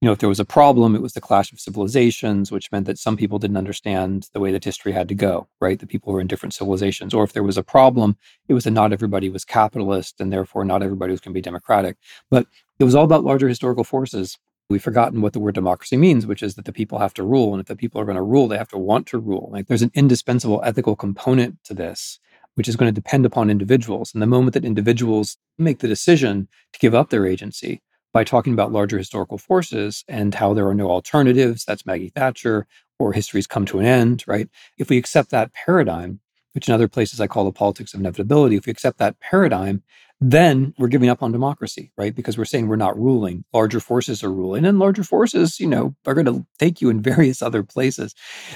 you 0.00 0.06
know, 0.06 0.12
if 0.12 0.18
there 0.18 0.28
was 0.28 0.40
a 0.40 0.44
problem, 0.44 0.94
it 0.94 1.02
was 1.02 1.12
the 1.12 1.20
clash 1.20 1.52
of 1.52 1.60
civilizations, 1.60 2.50
which 2.50 2.72
meant 2.72 2.86
that 2.86 2.98
some 2.98 3.16
people 3.16 3.38
didn't 3.38 3.56
understand 3.56 4.28
the 4.32 4.40
way 4.40 4.50
that 4.52 4.64
history 4.64 4.92
had 4.92 5.08
to 5.08 5.14
go, 5.14 5.48
right? 5.60 5.78
The 5.78 5.86
people 5.86 6.12
were 6.12 6.20
in 6.20 6.26
different 6.26 6.54
civilizations. 6.54 7.14
Or 7.14 7.24
if 7.24 7.32
there 7.32 7.42
was 7.42 7.56
a 7.56 7.62
problem, 7.62 8.16
it 8.48 8.54
was 8.54 8.64
that 8.64 8.72
not 8.72 8.92
everybody 8.92 9.28
was 9.28 9.44
capitalist 9.44 10.20
and 10.20 10.32
therefore 10.32 10.64
not 10.64 10.82
everybody 10.82 11.12
was 11.12 11.20
going 11.20 11.32
to 11.32 11.38
be 11.38 11.42
democratic. 11.42 11.96
But 12.30 12.46
it 12.78 12.84
was 12.84 12.94
all 12.94 13.04
about 13.04 13.24
larger 13.24 13.48
historical 13.48 13.84
forces 13.84 14.38
we've 14.68 14.82
forgotten 14.82 15.20
what 15.20 15.32
the 15.32 15.40
word 15.40 15.54
democracy 15.54 15.96
means, 15.96 16.26
which 16.26 16.42
is 16.42 16.54
that 16.54 16.64
the 16.64 16.72
people 16.72 16.98
have 16.98 17.14
to 17.14 17.22
rule. 17.22 17.52
And 17.52 17.60
if 17.60 17.66
the 17.66 17.76
people 17.76 18.00
are 18.00 18.04
going 18.04 18.16
to 18.16 18.22
rule, 18.22 18.48
they 18.48 18.58
have 18.58 18.68
to 18.68 18.78
want 18.78 19.06
to 19.08 19.18
rule. 19.18 19.50
Like 19.52 19.66
there's 19.66 19.82
an 19.82 19.92
indispensable 19.94 20.62
ethical 20.64 20.96
component 20.96 21.62
to 21.64 21.74
this, 21.74 22.18
which 22.54 22.68
is 22.68 22.76
going 22.76 22.92
to 22.92 23.00
depend 23.00 23.26
upon 23.26 23.50
individuals. 23.50 24.12
And 24.12 24.22
the 24.22 24.26
moment 24.26 24.54
that 24.54 24.64
individuals 24.64 25.36
make 25.58 25.80
the 25.80 25.88
decision 25.88 26.48
to 26.72 26.78
give 26.78 26.94
up 26.94 27.10
their 27.10 27.26
agency 27.26 27.82
by 28.12 28.24
talking 28.24 28.52
about 28.52 28.72
larger 28.72 28.96
historical 28.96 29.38
forces 29.38 30.04
and 30.08 30.34
how 30.34 30.54
there 30.54 30.68
are 30.68 30.74
no 30.74 30.90
alternatives, 30.90 31.64
that's 31.64 31.84
Maggie 31.84 32.12
Thatcher, 32.14 32.66
or 32.98 33.12
history's 33.12 33.48
come 33.48 33.66
to 33.66 33.80
an 33.80 33.86
end, 33.86 34.24
right? 34.26 34.48
If 34.78 34.88
we 34.88 34.96
accept 34.96 35.30
that 35.30 35.52
paradigm, 35.52 36.20
which 36.52 36.68
in 36.68 36.74
other 36.74 36.86
places 36.86 37.20
I 37.20 37.26
call 37.26 37.44
the 37.44 37.52
politics 37.52 37.92
of 37.92 38.00
inevitability, 38.00 38.54
if 38.54 38.66
we 38.66 38.70
accept 38.70 38.98
that 38.98 39.18
paradigm, 39.18 39.82
then 40.30 40.72
we're 40.78 40.88
giving 40.88 41.10
up 41.10 41.22
on 41.22 41.32
democracy, 41.32 41.92
right? 41.98 42.14
Because 42.14 42.38
we're 42.38 42.46
saying 42.46 42.66
we're 42.66 42.76
not 42.76 42.98
ruling. 42.98 43.44
Larger 43.52 43.80
forces 43.80 44.24
are 44.24 44.32
ruling, 44.32 44.64
and 44.64 44.78
larger 44.78 45.04
forces, 45.04 45.60
you 45.60 45.66
know, 45.66 45.94
are 46.06 46.14
going 46.14 46.26
to 46.26 46.46
take 46.58 46.80
you 46.80 46.88
in 46.88 47.02
various 47.14 47.42
other 47.42 47.62
places. 47.62 48.14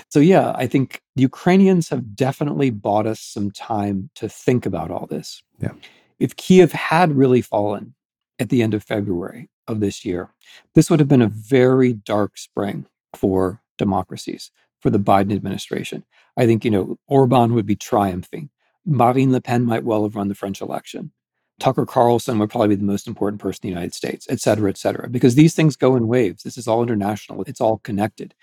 So, 0.09 0.21
yeah, 0.21 0.53
I 0.57 0.67
think 0.67 1.03
the 1.17 1.23
Ukrainians 1.23 1.89
have 1.91 2.17
definitely 2.17 2.71
bought 2.71 3.07
us 3.07 3.21
some 3.21 3.51
time 3.51 4.09
to 4.15 4.29
think 4.29 4.65
about 4.65 4.91
all 4.91 5.07
this. 5.07 5.43
Yeah. 5.61 5.73
If 6.19 6.37
Kiev 6.37 6.73
had 6.73 7.13
really 7.13 7.43
fallen 7.43 7.95
at 8.39 8.49
the 8.49 8.63
end 8.63 8.73
of 8.73 8.83
February 8.83 9.51
of 9.67 9.81
this 9.81 10.05
year, 10.05 10.31
this 10.75 10.91
would 10.91 11.01
have 11.01 11.09
been 11.09 11.23
a 11.23 11.29
very 11.29 11.93
dark 11.93 12.39
spring 12.39 12.87
for 13.15 13.61
democracies, 13.77 14.51
for 14.81 14.91
the 14.91 14.99
Biden 14.99 15.35
administration. 15.35 16.05
I 16.37 16.47
think, 16.47 16.65
you 16.65 16.71
know, 16.71 16.99
Orban 17.09 17.53
would 17.55 17.67
be 17.67 17.77
triumphing 17.77 18.51
Marine 18.89 19.33
Le 19.33 19.41
Pen 19.41 19.65
might 19.65 19.85
well 19.85 20.05
have 20.05 20.17
run 20.17 20.29
the 20.29 20.35
French 20.35 20.63
election. 20.63 21.13
Tucker 21.59 21.87
Carlson 21.87 22.39
would 22.39 22.51
probably 22.51 22.69
be 22.69 22.77
the 22.77 22.85
most 22.85 23.07
important 23.07 23.41
person 23.41 23.61
in 23.65 23.71
the 23.71 23.75
United 23.75 23.95
States, 23.95 24.27
et 24.31 24.41
cetera, 24.41 24.71
et 24.71 24.79
cetera, 24.79 25.09
because 25.09 25.35
these 25.35 25.55
things 25.55 25.77
go 25.77 25.97
in 25.97 26.07
waves. 26.07 26.43
This 26.43 26.57
is 26.57 26.69
all 26.69 26.83
international, 26.83 27.43
it's 27.45 27.61
all 27.61 27.79
connected. 27.79 28.35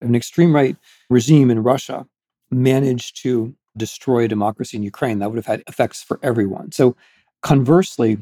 An 0.00 0.14
extreme 0.14 0.54
right 0.54 0.76
regime 1.08 1.50
in 1.50 1.62
Russia 1.62 2.06
managed 2.50 3.22
to 3.22 3.54
destroy 3.76 4.26
democracy 4.26 4.76
in 4.76 4.82
Ukraine. 4.82 5.18
That 5.18 5.30
would 5.30 5.38
have 5.38 5.46
had 5.46 5.62
effects 5.68 6.02
for 6.02 6.18
everyone. 6.22 6.72
So, 6.72 6.96
conversely, 7.42 8.18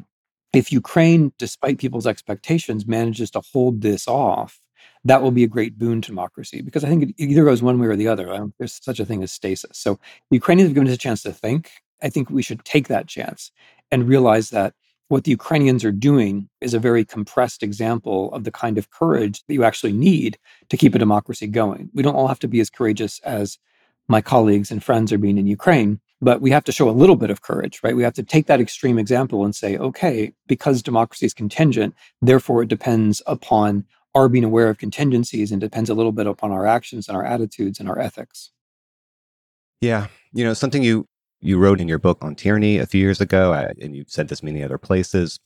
if 0.52 0.70
Ukraine, 0.70 1.32
despite 1.38 1.78
people's 1.78 2.06
expectations, 2.06 2.86
manages 2.86 3.30
to 3.32 3.40
hold 3.52 3.80
this 3.80 4.06
off, 4.06 4.60
that 5.04 5.22
will 5.22 5.30
be 5.30 5.44
a 5.44 5.48
great 5.48 5.78
boon 5.78 6.00
to 6.02 6.08
democracy 6.08 6.62
because 6.62 6.84
I 6.84 6.88
think 6.88 7.02
it 7.04 7.14
either 7.18 7.44
goes 7.44 7.62
one 7.62 7.78
way 7.78 7.88
or 7.88 7.96
the 7.96 8.08
other. 8.08 8.50
there's 8.58 8.78
such 8.82 9.00
a 9.00 9.04
thing 9.04 9.22
as 9.22 9.32
stasis. 9.32 9.78
So 9.78 9.98
Ukrainians 10.30 10.68
have 10.68 10.74
given 10.74 10.88
us 10.88 10.94
a 10.94 10.98
chance 10.98 11.22
to 11.22 11.32
think. 11.32 11.70
I 12.02 12.08
think 12.08 12.30
we 12.30 12.42
should 12.42 12.64
take 12.64 12.88
that 12.88 13.06
chance 13.06 13.52
and 13.90 14.08
realize 14.08 14.50
that 14.50 14.74
what 15.08 15.24
the 15.24 15.30
Ukrainians 15.30 15.84
are 15.84 15.92
doing 15.92 16.48
is 16.60 16.72
a 16.72 16.78
very 16.78 17.04
compressed 17.04 17.62
example 17.62 18.32
of 18.32 18.44
the 18.44 18.50
kind 18.50 18.78
of 18.78 18.90
courage 18.90 19.44
that 19.46 19.54
you 19.54 19.62
actually 19.62 19.92
need 19.92 20.38
to 20.70 20.76
keep 20.76 20.94
a 20.94 20.98
democracy 20.98 21.46
going. 21.46 21.90
We 21.92 22.02
don't 22.02 22.14
all 22.14 22.28
have 22.28 22.38
to 22.40 22.48
be 22.48 22.60
as 22.60 22.70
courageous 22.70 23.18
as 23.20 23.58
my 24.08 24.22
colleagues 24.22 24.70
and 24.70 24.82
friends 24.82 25.12
are 25.12 25.18
being 25.18 25.38
in 25.38 25.46
Ukraine, 25.46 26.00
but 26.22 26.40
we 26.40 26.50
have 26.50 26.64
to 26.64 26.72
show 26.72 26.88
a 26.88 26.92
little 26.92 27.16
bit 27.16 27.30
of 27.30 27.42
courage, 27.42 27.80
right? 27.82 27.94
We 27.94 28.02
have 28.04 28.14
to 28.14 28.22
take 28.22 28.46
that 28.46 28.60
extreme 28.60 28.98
example 28.98 29.44
and 29.44 29.54
say, 29.54 29.76
okay, 29.76 30.32
because 30.46 30.82
democracy 30.82 31.26
is 31.26 31.34
contingent, 31.34 31.94
therefore 32.22 32.62
it 32.62 32.68
depends 32.68 33.20
upon 33.26 33.84
our 34.14 34.28
being 34.28 34.44
aware 34.44 34.68
of 34.68 34.78
contingencies 34.78 35.52
and 35.52 35.60
depends 35.60 35.90
a 35.90 35.94
little 35.94 36.12
bit 36.12 36.26
upon 36.26 36.52
our 36.52 36.66
actions 36.66 37.08
and 37.08 37.16
our 37.16 37.24
attitudes 37.24 37.80
and 37.80 37.88
our 37.88 37.98
ethics. 37.98 38.50
Yeah. 39.80 40.06
You 40.32 40.44
know, 40.44 40.54
something 40.54 40.82
you 40.82 41.06
you 41.42 41.58
wrote 41.58 41.80
in 41.80 41.88
your 41.88 41.98
book 41.98 42.18
on 42.22 42.34
tyranny 42.34 42.78
a 42.78 42.86
few 42.86 43.00
years 43.00 43.20
ago, 43.20 43.52
uh, 43.52 43.72
and 43.80 43.94
you've 43.94 44.10
said 44.10 44.28
this 44.28 44.42
many 44.42 44.62
other 44.62 44.78
places, 44.78 45.38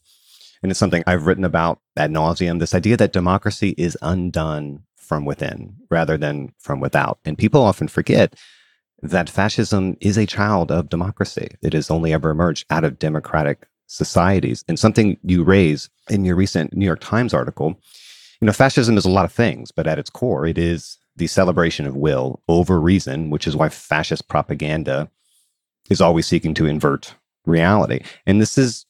and 0.62 0.70
it's 0.70 0.78
something 0.78 1.02
I've 1.06 1.26
written 1.26 1.44
about 1.44 1.80
ad 1.96 2.10
nauseum. 2.10 2.60
This 2.60 2.74
idea 2.74 2.96
that 2.98 3.12
democracy 3.12 3.74
is 3.76 3.98
undone 4.02 4.82
from 4.96 5.24
within 5.24 5.76
rather 5.90 6.16
than 6.16 6.52
from 6.58 6.80
without, 6.80 7.18
and 7.24 7.38
people 7.38 7.62
often 7.62 7.88
forget 7.88 8.34
that 9.02 9.30
fascism 9.30 9.96
is 10.00 10.16
a 10.16 10.26
child 10.26 10.70
of 10.70 10.88
democracy. 10.88 11.48
It 11.62 11.72
has 11.72 11.90
only 11.90 12.12
ever 12.12 12.30
emerged 12.30 12.66
out 12.70 12.84
of 12.84 12.98
democratic 12.98 13.66
societies. 13.86 14.64
And 14.68 14.78
something 14.78 15.18
you 15.22 15.44
raise 15.44 15.88
in 16.10 16.24
your 16.24 16.36
recent 16.36 16.74
New 16.74 16.86
York 16.86 17.00
Times 17.00 17.34
article, 17.34 17.78
you 18.40 18.46
know, 18.46 18.52
fascism 18.52 18.96
is 18.96 19.04
a 19.04 19.10
lot 19.10 19.24
of 19.24 19.32
things, 19.32 19.70
but 19.70 19.86
at 19.86 19.98
its 19.98 20.10
core, 20.10 20.46
it 20.46 20.58
is 20.58 20.98
the 21.14 21.26
celebration 21.26 21.86
of 21.86 21.96
will 21.96 22.42
over 22.48 22.80
reason, 22.80 23.30
which 23.30 23.46
is 23.46 23.56
why 23.56 23.68
fascist 23.68 24.28
propaganda 24.28 25.10
is 25.90 26.00
always 26.00 26.26
seeking 26.26 26.54
to 26.54 26.66
invert 26.66 27.14
reality. 27.44 28.00
And 28.26 28.40
this 28.40 28.58
is 28.58 28.86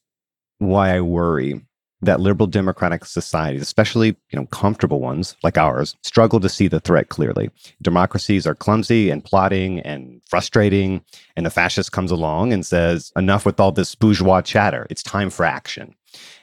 why 0.58 0.96
I 0.96 1.00
worry 1.00 1.60
that 2.02 2.20
liberal 2.20 2.46
democratic 2.46 3.04
societies, 3.04 3.62
especially 3.62 4.08
you 4.08 4.38
know 4.38 4.46
comfortable 4.46 5.00
ones 5.00 5.36
like 5.42 5.56
ours, 5.56 5.96
struggle 6.02 6.40
to 6.40 6.48
see 6.48 6.68
the 6.68 6.80
threat 6.80 7.08
clearly. 7.08 7.50
Democracies 7.82 8.46
are 8.46 8.54
clumsy 8.54 9.10
and 9.10 9.24
plotting 9.24 9.80
and 9.80 10.20
frustrating, 10.28 11.02
and 11.36 11.46
the 11.46 11.50
fascist 11.50 11.92
comes 11.92 12.10
along 12.10 12.52
and 12.52 12.66
says, 12.66 13.12
"Enough 13.16 13.46
with 13.46 13.60
all 13.60 13.72
this 13.72 13.94
bourgeois 13.94 14.42
chatter. 14.42 14.86
It's 14.90 15.02
time 15.02 15.30
for 15.30 15.44
action." 15.44 15.94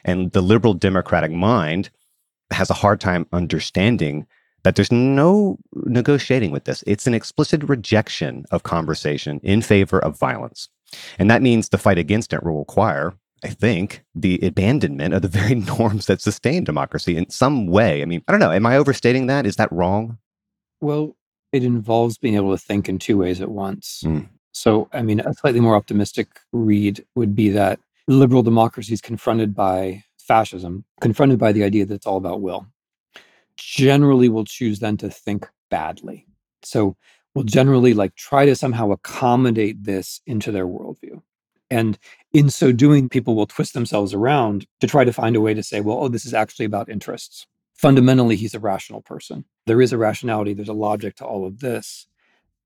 And 0.04 0.32
the 0.32 0.42
liberal 0.42 0.74
democratic 0.74 1.32
mind 1.32 1.90
has 2.52 2.70
a 2.70 2.76
hard 2.76 3.00
time 3.00 3.28
understanding 3.32 4.28
that 4.64 4.76
there's 4.76 4.92
no 4.92 5.58
negotiating 5.74 6.52
with 6.52 6.66
this. 6.66 6.84
It's 6.88 7.08
an 7.08 7.14
explicit 7.14 7.64
rejection 7.64 8.46
of 8.52 8.64
conversation 8.64 9.40
in 9.44 9.62
favor 9.62 10.00
of 10.00 10.18
violence. 10.18 10.70
And 11.20 11.30
that 11.30 11.42
means 11.42 11.70
the 11.70 11.78
fight 11.78 11.98
against 11.98 12.34
it 12.34 12.44
will 12.44 12.60
require 12.60 13.14
I 13.44 13.50
think, 13.50 14.04
the 14.16 14.40
abandonment 14.42 15.14
of 15.14 15.22
the 15.22 15.28
very 15.28 15.56
norms 15.78 16.06
that 16.06 16.22
sustain 16.22 16.64
democracy 16.64 17.18
in 17.18 17.30
some 17.30 17.68
way. 17.68 18.02
I 18.02 18.06
mean, 18.06 18.24
I 18.28 18.32
don't 18.32 18.40
know. 18.40 18.52
Am 18.52 18.66
I 18.66 18.78
overstating 18.78 19.28
that? 19.28 19.46
Is 19.46 19.58
that 19.58 19.72
wrong? 19.72 20.18
Well, 20.82 21.16
it 21.52 21.64
involves 21.64 22.18
being 22.18 22.36
able 22.36 22.52
to 22.52 22.58
think 22.58 22.90
in 22.90 23.00
two 23.00 23.18
ways 23.18 23.42
at 23.42 23.50
once. 23.50 24.04
Mm. 24.06 24.30
So, 24.54 24.88
I 24.94 25.02
mean, 25.02 25.20
a 25.20 25.34
slightly 25.34 25.60
more 25.60 25.76
optimistic 25.76 26.28
read 26.52 27.06
would 27.16 27.36
be 27.36 27.50
that 27.50 27.80
liberal 28.08 28.44
democracies 28.44 29.02
confronted 29.02 29.54
by 29.54 30.04
fascism, 30.18 30.86
confronted 31.02 31.40
by 31.40 31.52
the 31.52 31.64
idea 31.64 31.86
that 31.86 31.94
it's 31.94 32.08
all 32.08 32.18
about 32.18 32.42
will, 32.42 32.66
generally 33.58 34.30
will 34.30 34.46
choose 34.46 34.80
then 34.80 34.98
to 34.98 35.10
think 35.10 35.48
badly. 35.70 36.28
So, 36.64 36.96
will 37.36 37.44
generally 37.44 37.94
like 37.94 38.16
try 38.16 38.46
to 38.46 38.56
somehow 38.56 38.92
accommodate 38.92 39.84
this 39.84 40.22
into 40.28 40.52
their 40.52 40.68
worldview. 40.68 41.22
And 41.72 41.98
in 42.32 42.52
so 42.52 42.72
doing, 42.72 43.10
people 43.10 43.36
will 43.36 43.48
twist 43.48 43.74
themselves 43.74 44.14
around 44.14 44.68
to 44.80 44.88
try 44.88 45.04
to 45.04 45.12
find 45.12 45.36
a 45.36 45.42
way 45.42 45.56
to 45.56 45.64
say, 45.64 45.82
well, 45.82 45.98
oh, 46.04 46.08
this 46.08 46.26
is 46.26 46.34
actually 46.34 46.66
about 46.66 46.90
interests. 46.90 47.48
Fundamentally, 47.74 48.36
he's 48.36 48.54
a 48.54 48.60
rational 48.60 49.02
person. 49.02 49.46
There 49.66 49.82
is 49.82 49.92
a 49.92 49.98
rationality, 49.98 50.54
there's 50.54 50.70
a 50.70 50.74
logic 50.74 51.16
to 51.16 51.26
all 51.26 51.48
of 51.48 51.62
this. 51.62 52.06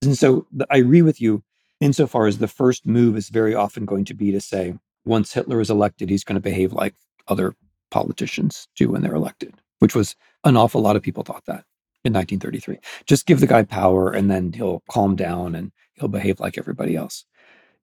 And 0.02 0.18
so 0.18 0.48
I 0.70 0.78
agree 0.78 1.02
with 1.02 1.22
you 1.22 1.44
insofar 1.80 2.28
as 2.28 2.40
the 2.40 2.48
first 2.48 2.86
move 2.86 3.16
is 3.16 3.30
very 3.30 3.56
often 3.56 3.86
going 3.86 4.06
to 4.06 4.14
be 4.14 4.32
to 4.32 4.42
say, 4.42 4.74
once 5.06 5.34
Hitler 5.34 5.62
is 5.62 5.70
elected, 5.70 6.10
he's 6.10 6.24
going 6.24 6.36
to 6.36 6.42
behave 6.42 6.74
like 6.74 6.96
other 7.28 7.56
politicians 7.90 8.68
do 8.76 8.90
when 8.90 9.02
they're 9.02 9.16
elected, 9.16 9.54
which 9.80 9.96
was 9.96 10.16
an 10.44 10.58
awful 10.58 10.82
lot 10.82 10.96
of 10.96 11.04
people 11.04 11.24
thought 11.24 11.46
that 11.46 11.64
in 12.04 12.14
1933. 12.14 12.80
Just 13.06 13.26
give 13.26 13.40
the 13.40 13.48
guy 13.48 13.64
power 13.64 14.12
and 14.12 14.30
then 14.30 14.54
he'll 14.54 14.84
calm 14.90 15.16
down 15.16 15.56
and 15.56 15.72
he'll 15.94 16.08
behave 16.08 16.40
like 16.40 16.58
everybody 16.58 16.96
else 16.96 17.26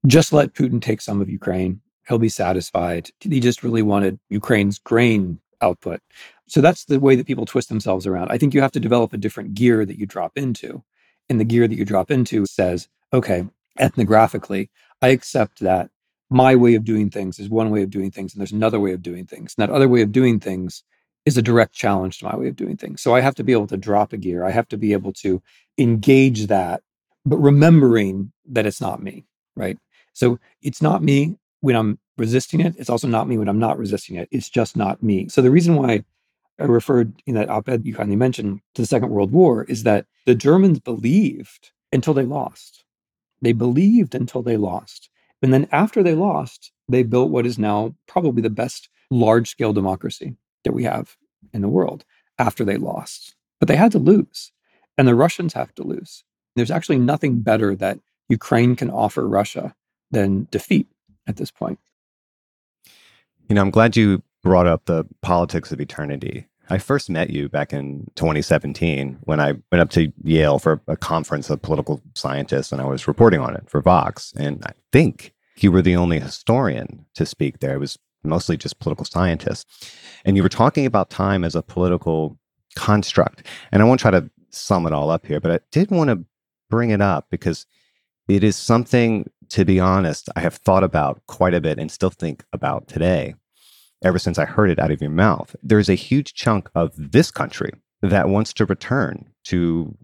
just 0.06 0.32
let 0.32 0.54
Putin 0.54 0.80
take 0.80 1.00
some 1.00 1.20
of 1.20 1.30
Ukraine. 1.30 1.80
He'll 2.06 2.18
be 2.18 2.28
satisfied. 2.28 3.10
He 3.20 3.40
just 3.40 3.62
really 3.62 3.82
wanted 3.82 4.18
Ukraine's 4.28 4.78
grain 4.78 5.40
output. 5.62 6.00
So 6.46 6.60
that's 6.60 6.84
the 6.84 7.00
way 7.00 7.16
that 7.16 7.26
people 7.26 7.46
twist 7.46 7.70
themselves 7.70 8.06
around. 8.06 8.30
I 8.30 8.36
think 8.36 8.52
you 8.52 8.60
have 8.60 8.72
to 8.72 8.80
develop 8.80 9.12
a 9.12 9.18
different 9.18 9.54
gear 9.54 9.86
that 9.86 9.98
you 9.98 10.04
drop 10.04 10.32
into. 10.36 10.82
And 11.30 11.40
the 11.40 11.44
gear 11.44 11.66
that 11.66 11.76
you 11.76 11.86
drop 11.86 12.10
into 12.10 12.44
says, 12.44 12.88
okay, 13.14 13.46
ethnographically, 13.80 14.68
I 15.00 15.08
accept 15.08 15.60
that 15.60 15.88
my 16.28 16.54
way 16.54 16.74
of 16.74 16.84
doing 16.84 17.08
things 17.08 17.38
is 17.38 17.48
one 17.48 17.70
way 17.70 17.82
of 17.82 17.90
doing 17.90 18.10
things, 18.10 18.34
and 18.34 18.40
there's 18.40 18.52
another 18.52 18.80
way 18.80 18.92
of 18.92 19.02
doing 19.02 19.24
things. 19.24 19.54
And 19.56 19.62
that 19.62 19.74
other 19.74 19.88
way 19.88 20.02
of 20.02 20.12
doing 20.12 20.38
things 20.38 20.82
is 21.26 21.36
a 21.36 21.42
direct 21.42 21.74
challenge 21.74 22.18
to 22.18 22.26
my 22.26 22.36
way 22.36 22.48
of 22.48 22.56
doing 22.56 22.76
things. 22.76 23.00
So 23.00 23.14
I 23.14 23.20
have 23.20 23.34
to 23.36 23.44
be 23.44 23.52
able 23.52 23.66
to 23.68 23.76
drop 23.76 24.12
a 24.12 24.16
gear. 24.16 24.44
I 24.44 24.50
have 24.50 24.68
to 24.68 24.76
be 24.76 24.92
able 24.92 25.12
to 25.14 25.42
engage 25.78 26.46
that, 26.48 26.82
but 27.24 27.38
remembering 27.38 28.32
that 28.46 28.66
it's 28.66 28.80
not 28.80 29.02
me, 29.02 29.24
right? 29.56 29.78
So 30.12 30.38
it's 30.62 30.82
not 30.82 31.02
me 31.02 31.38
when 31.60 31.76
I'm 31.76 31.98
resisting 32.18 32.60
it. 32.60 32.74
It's 32.78 32.90
also 32.90 33.08
not 33.08 33.26
me 33.26 33.38
when 33.38 33.48
I'm 33.48 33.58
not 33.58 33.78
resisting 33.78 34.16
it. 34.16 34.28
It's 34.30 34.50
just 34.50 34.76
not 34.76 35.02
me. 35.02 35.28
So 35.28 35.40
the 35.40 35.50
reason 35.50 35.76
why 35.76 36.04
I 36.60 36.64
referred 36.64 37.14
in 37.26 37.34
that 37.34 37.48
op 37.48 37.68
ed 37.68 37.84
you 37.84 37.94
kindly 37.94 38.16
mentioned 38.16 38.60
to 38.74 38.82
the 38.82 38.86
Second 38.86 39.10
World 39.10 39.32
War 39.32 39.64
is 39.64 39.82
that 39.82 40.06
the 40.26 40.34
Germans 40.34 40.78
believed 40.78 41.72
until 41.92 42.14
they 42.14 42.24
lost. 42.24 42.84
They 43.40 43.52
believed 43.52 44.14
until 44.14 44.42
they 44.42 44.56
lost. 44.56 45.10
And 45.42 45.52
then 45.52 45.68
after 45.72 46.02
they 46.02 46.14
lost, 46.14 46.70
they 46.88 47.02
built 47.02 47.30
what 47.30 47.46
is 47.46 47.58
now 47.58 47.94
probably 48.06 48.42
the 48.42 48.50
best 48.50 48.88
large 49.10 49.48
scale 49.50 49.72
democracy 49.72 50.36
that 50.64 50.72
we 50.72 50.84
have 50.84 51.16
in 51.52 51.62
the 51.62 51.68
world 51.68 52.04
after 52.38 52.64
they 52.64 52.76
lost. 52.76 53.34
But 53.60 53.68
they 53.68 53.76
had 53.76 53.92
to 53.92 53.98
lose. 53.98 54.52
And 54.98 55.08
the 55.08 55.14
Russians 55.14 55.54
have 55.54 55.74
to 55.76 55.82
lose. 55.82 56.24
There's 56.56 56.70
actually 56.70 56.98
nothing 56.98 57.40
better 57.40 57.74
that 57.76 57.98
Ukraine 58.28 58.76
can 58.76 58.90
offer 58.90 59.28
Russia 59.28 59.74
than 60.10 60.48
defeat 60.50 60.86
at 61.26 61.36
this 61.36 61.50
point. 61.50 61.78
You 63.48 63.54
know, 63.54 63.60
I'm 63.60 63.70
glad 63.70 63.96
you 63.96 64.22
brought 64.42 64.66
up 64.66 64.84
the 64.84 65.04
politics 65.22 65.72
of 65.72 65.80
eternity. 65.80 66.46
I 66.70 66.78
first 66.78 67.10
met 67.10 67.30
you 67.30 67.48
back 67.48 67.72
in 67.72 68.10
2017 68.14 69.18
when 69.22 69.40
I 69.40 69.54
went 69.70 69.82
up 69.82 69.90
to 69.90 70.12
Yale 70.22 70.58
for 70.58 70.80
a 70.86 70.96
conference 70.96 71.50
of 71.50 71.60
political 71.60 72.00
scientists 72.14 72.72
and 72.72 72.80
I 72.80 72.86
was 72.86 73.06
reporting 73.06 73.40
on 73.40 73.54
it 73.54 73.68
for 73.68 73.82
Vox. 73.82 74.32
And 74.36 74.64
I 74.64 74.72
think 74.92 75.34
you 75.58 75.70
were 75.70 75.82
the 75.82 75.96
only 75.96 76.20
historian 76.20 77.04
to 77.14 77.26
speak 77.26 77.58
there. 77.58 77.74
It 77.74 77.80
was 77.80 77.98
mostly 78.24 78.56
just 78.56 78.78
political 78.78 79.04
scientists. 79.04 79.92
And 80.24 80.36
you 80.36 80.42
were 80.42 80.48
talking 80.48 80.86
about 80.86 81.10
time 81.10 81.44
as 81.44 81.54
a 81.54 81.62
political 81.62 82.38
construct. 82.76 83.46
And 83.72 83.82
I 83.82 83.84
won't 83.84 84.00
try 84.00 84.10
to 84.10 84.30
sum 84.50 84.86
it 84.86 84.92
all 84.92 85.10
up 85.10 85.26
here, 85.26 85.40
but 85.40 85.50
I 85.50 85.60
did 85.70 85.90
want 85.90 86.10
to 86.10 86.24
bring 86.70 86.90
it 86.90 87.00
up 87.00 87.26
because 87.30 87.66
it 88.28 88.42
is 88.42 88.56
something 88.56 89.28
to 89.50 89.64
be 89.64 89.80
honest, 89.80 90.28
I 90.36 90.40
have 90.40 90.54
thought 90.54 90.84
about 90.84 91.22
quite 91.26 91.54
a 91.54 91.60
bit 91.60 91.78
and 91.78 91.90
still 91.90 92.10
think 92.10 92.44
about 92.52 92.88
today, 92.88 93.34
ever 94.02 94.18
since 94.18 94.38
I 94.38 94.44
heard 94.44 94.70
it 94.70 94.78
out 94.78 94.90
of 94.90 95.00
your 95.00 95.10
mouth. 95.10 95.54
There's 95.62 95.88
a 95.88 95.94
huge 95.94 96.34
chunk 96.34 96.68
of 96.74 96.92
this 96.96 97.30
country 97.30 97.72
that 98.02 98.28
wants 98.28 98.52
to 98.54 98.64
return 98.64 99.26
to 99.44 99.96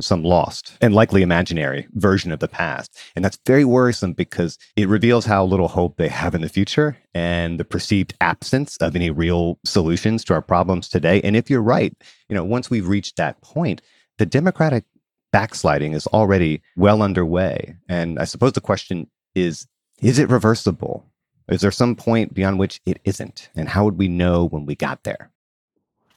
some 0.00 0.22
lost 0.22 0.76
and 0.80 0.94
likely 0.94 1.22
imaginary 1.22 1.88
version 1.92 2.32
of 2.32 2.38
the 2.38 2.48
past. 2.48 2.96
And 3.16 3.24
that's 3.24 3.38
very 3.46 3.64
worrisome 3.64 4.12
because 4.12 4.58
it 4.76 4.88
reveals 4.88 5.26
how 5.26 5.44
little 5.44 5.68
hope 5.68 5.96
they 5.96 6.08
have 6.08 6.34
in 6.34 6.40
the 6.40 6.48
future 6.48 6.96
and 7.14 7.58
the 7.58 7.64
perceived 7.64 8.14
absence 8.20 8.76
of 8.78 8.94
any 8.94 9.10
real 9.10 9.58
solutions 9.64 10.24
to 10.24 10.34
our 10.34 10.42
problems 10.42 10.88
today. 10.88 11.20
And 11.22 11.36
if 11.36 11.50
you're 11.50 11.62
right, 11.62 11.94
you 12.28 12.34
know, 12.34 12.44
once 12.44 12.70
we've 12.70 12.88
reached 12.88 13.16
that 13.16 13.40
point, 13.40 13.82
the 14.18 14.26
Democratic 14.26 14.84
backsliding 15.32 15.92
is 15.92 16.06
already 16.08 16.62
well 16.76 17.02
underway. 17.02 17.76
And 17.88 18.18
I 18.18 18.24
suppose 18.24 18.52
the 18.52 18.60
question 18.60 19.08
is 19.34 19.66
Is 20.00 20.18
it 20.18 20.28
reversible? 20.28 21.04
Is 21.48 21.62
there 21.62 21.70
some 21.70 21.96
point 21.96 22.34
beyond 22.34 22.58
which 22.58 22.80
it 22.84 23.00
isn't? 23.04 23.48
And 23.56 23.68
how 23.68 23.84
would 23.84 23.98
we 23.98 24.08
know 24.08 24.46
when 24.46 24.66
we 24.66 24.74
got 24.74 25.04
there? 25.04 25.30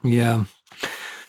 Yeah, 0.04 0.44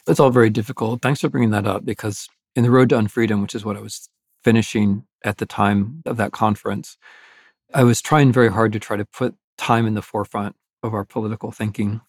it's 0.07 0.19
all 0.19 0.29
very 0.29 0.49
difficult. 0.49 1.01
Thanks 1.01 1.21
for 1.21 1.29
bringing 1.29 1.51
that 1.51 1.67
up 1.67 1.85
because 1.85 2.27
in 2.55 2.63
the 2.63 2.71
Road 2.71 2.89
to 2.89 2.95
Unfreedom, 2.95 3.41
which 3.41 3.55
is 3.55 3.65
what 3.65 3.77
I 3.77 3.81
was 3.81 4.09
finishing 4.43 5.05
at 5.23 5.37
the 5.37 5.45
time 5.45 6.03
of 6.05 6.17
that 6.17 6.31
conference, 6.31 6.97
I 7.73 7.83
was 7.83 8.01
trying 8.01 8.31
very 8.31 8.51
hard 8.51 8.73
to 8.73 8.79
try 8.79 8.97
to 8.97 9.05
put 9.05 9.35
time 9.57 9.85
in 9.85 9.93
the 9.93 10.01
forefront 10.01 10.55
of 10.83 10.93
our 10.93 11.05
political 11.05 11.51
thinking 11.51 12.01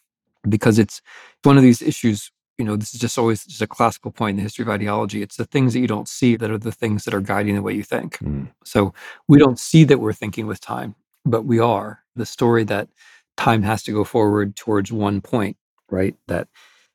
because 0.49 0.79
it's 0.79 1.01
one 1.43 1.57
of 1.57 1.63
these 1.63 1.81
issues 1.81 2.31
you 2.59 2.65
know 2.65 2.77
this 2.77 2.95
is 2.95 3.01
just 3.01 3.19
always 3.19 3.45
just 3.45 3.63
a 3.63 3.67
classical 3.67 4.13
point 4.13 4.35
in 4.35 4.37
the 4.37 4.43
history 4.43 4.63
of 4.63 4.69
ideology. 4.69 5.23
It's 5.23 5.37
the 5.37 5.45
things 5.45 5.73
that 5.73 5.81
you 5.81 5.89
don't 5.89 6.09
see 6.09 6.37
that 6.37 6.51
are 6.51 6.59
the 6.59 6.71
things 6.71 7.05
that 7.05 7.15
are 7.15 7.21
guiding 7.21 7.57
the 7.57 7.63
way 7.63 7.73
you 7.73 7.83
think. 7.83 8.19
Mm. 8.19 8.49
so 8.65 8.95
we 9.27 9.39
don't 9.39 9.59
see 9.59 9.83
that 9.85 9.99
we're 9.99 10.13
thinking 10.13 10.47
with 10.47 10.61
time 10.61 10.95
but 11.25 11.43
we 11.43 11.59
are. 11.59 12.01
The 12.17 12.27
story 12.27 12.65
that 12.65 12.89
time 13.37 13.63
has 13.63 13.83
to 13.85 13.93
go 13.93 14.05
forward 14.05 14.57
towards 14.57 14.93
one 14.93 15.21
point 15.21 15.57
right 15.91 16.15
that 16.29 16.49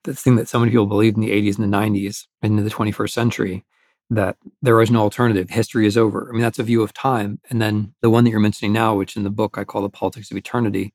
the 0.04 0.16
thing 0.16 0.36
that 0.38 0.48
so 0.48 0.60
many 0.60 0.72
people 0.72 0.86
believed 0.86 1.18
in 1.18 1.22
the 1.22 1.32
80s 1.32 1.60
and 1.60 1.72
the 1.72 1.78
90s 1.78 2.26
and 2.42 2.58
in 2.58 2.64
the 2.64 2.72
21st 2.72 3.12
century 3.12 3.66
that 4.10 4.38
there 4.62 4.82
is 4.82 4.90
no 4.90 5.02
alternative. 5.02 5.50
History 5.50 5.86
is 5.86 5.98
over. 5.98 6.30
I 6.30 6.32
mean, 6.32 6.42
that's 6.42 6.60
a 6.60 6.64
view 6.64 6.82
of 6.82 6.94
time. 6.94 7.40
And 7.50 7.62
then 7.62 7.94
the 8.02 8.10
one 8.10 8.24
that 8.24 8.32
you're 8.32 8.40
mentioning 8.40 8.74
now, 8.74 8.96
which 8.96 9.16
in 9.16 9.24
the 9.24 9.30
book 9.30 9.58
I 9.58 9.64
call 9.64 9.82
the 9.82 9.90
politics 9.90 10.32
of 10.32 10.38
eternity, 10.38 10.94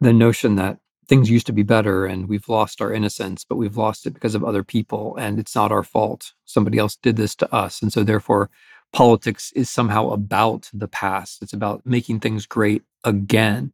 the 0.00 0.12
notion 0.12 0.56
that 0.56 0.78
things 1.08 1.30
used 1.30 1.46
to 1.46 1.52
be 1.52 1.62
better 1.62 2.04
and 2.04 2.28
we've 2.28 2.48
lost 2.48 2.80
our 2.80 2.92
innocence, 2.92 3.44
but 3.44 3.56
we've 3.56 3.76
lost 3.76 4.06
it 4.06 4.14
because 4.14 4.34
of 4.34 4.44
other 4.44 4.62
people 4.62 5.16
and 5.16 5.38
it's 5.38 5.54
not 5.54 5.72
our 5.72 5.82
fault. 5.82 6.32
Somebody 6.44 6.78
else 6.78 6.96
did 6.96 7.16
this 7.16 7.34
to 7.36 7.52
us. 7.54 7.82
And 7.82 7.92
so 7.92 8.04
therefore, 8.04 8.50
politics 8.92 9.52
is 9.52 9.68
somehow 9.68 10.08
about 10.08 10.70
the 10.72 10.88
past. 10.88 11.42
It's 11.42 11.52
about 11.52 11.82
making 11.84 12.20
things 12.20 12.46
great 12.46 12.82
again. 13.04 13.72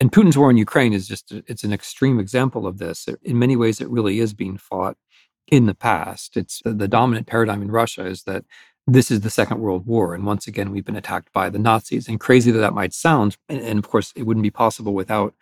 And 0.00 0.10
Putin's 0.10 0.36
war 0.36 0.50
in 0.50 0.56
Ukraine 0.56 0.92
is 0.92 1.06
just, 1.06 1.32
it's 1.32 1.64
an 1.64 1.72
extreme 1.72 2.18
example 2.18 2.66
of 2.66 2.78
this. 2.78 3.08
In 3.22 3.38
many 3.38 3.56
ways, 3.56 3.80
it 3.80 3.88
really 3.88 4.18
is 4.18 4.34
being 4.34 4.56
fought 4.56 4.96
in 5.46 5.66
the 5.66 5.74
past. 5.74 6.36
It's 6.36 6.60
the, 6.64 6.88
dominant 6.88 7.26
paradigm 7.26 7.62
in 7.62 7.70
Russia 7.70 8.06
is 8.06 8.24
that 8.24 8.44
this 8.86 9.10
is 9.10 9.20
the 9.20 9.30
Second 9.30 9.60
World 9.60 9.86
War. 9.86 10.14
And 10.14 10.26
once 10.26 10.46
again, 10.46 10.70
we've 10.70 10.84
been 10.84 10.96
attacked 10.96 11.32
by 11.32 11.48
the 11.48 11.58
Nazis. 11.58 12.08
And 12.08 12.20
crazy 12.20 12.50
that 12.50 12.58
that 12.58 12.74
might 12.74 12.92
sound, 12.92 13.36
and, 13.48 13.60
and 13.60 13.78
of 13.78 13.88
course, 13.88 14.12
it 14.16 14.24
wouldn't 14.24 14.42
be 14.42 14.50
possible 14.50 14.92
without 14.92 15.34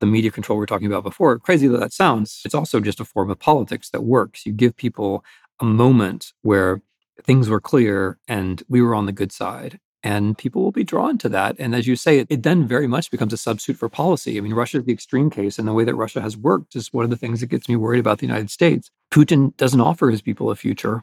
the 0.00 0.06
media 0.06 0.30
control 0.30 0.58
we 0.58 0.62
are 0.62 0.66
talking 0.66 0.86
about 0.86 1.02
before. 1.02 1.38
Crazy 1.38 1.66
that 1.68 1.78
that 1.78 1.92
sounds, 1.92 2.42
it's 2.44 2.54
also 2.54 2.80
just 2.80 3.00
a 3.00 3.04
form 3.04 3.30
of 3.30 3.38
politics 3.38 3.90
that 3.90 4.04
works. 4.04 4.46
You 4.46 4.52
give 4.52 4.76
people 4.76 5.24
a 5.60 5.64
moment 5.64 6.32
where 6.42 6.82
things 7.24 7.48
were 7.48 7.60
clear 7.60 8.18
and 8.28 8.62
we 8.68 8.82
were 8.82 8.94
on 8.94 9.06
the 9.06 9.12
good 9.12 9.32
side 9.32 9.78
and 10.06 10.38
people 10.38 10.62
will 10.62 10.70
be 10.70 10.84
drawn 10.84 11.18
to 11.18 11.28
that. 11.28 11.56
And 11.58 11.74
as 11.74 11.88
you 11.88 11.96
say, 11.96 12.20
it, 12.20 12.28
it, 12.30 12.42
then 12.44 12.68
very 12.68 12.86
much 12.86 13.10
becomes 13.10 13.32
a 13.32 13.36
substitute 13.36 13.76
for 13.76 13.88
policy. 13.88 14.38
I 14.38 14.40
mean, 14.40 14.54
Russia 14.54 14.78
is 14.78 14.84
the 14.84 14.92
extreme 14.92 15.30
case, 15.30 15.58
and 15.58 15.66
the 15.66 15.72
way 15.72 15.82
that 15.82 15.96
Russia 15.96 16.20
has 16.20 16.36
worked 16.36 16.76
is 16.76 16.92
one 16.92 17.02
of 17.02 17.10
the 17.10 17.16
things 17.16 17.40
that 17.40 17.48
gets 17.48 17.68
me 17.68 17.74
worried 17.74 17.98
about 17.98 18.18
the 18.18 18.26
United 18.26 18.48
States. 18.48 18.88
Putin 19.10 19.56
doesn't 19.56 19.80
offer 19.80 20.08
his 20.08 20.22
people 20.22 20.48
a 20.48 20.54
future 20.54 21.02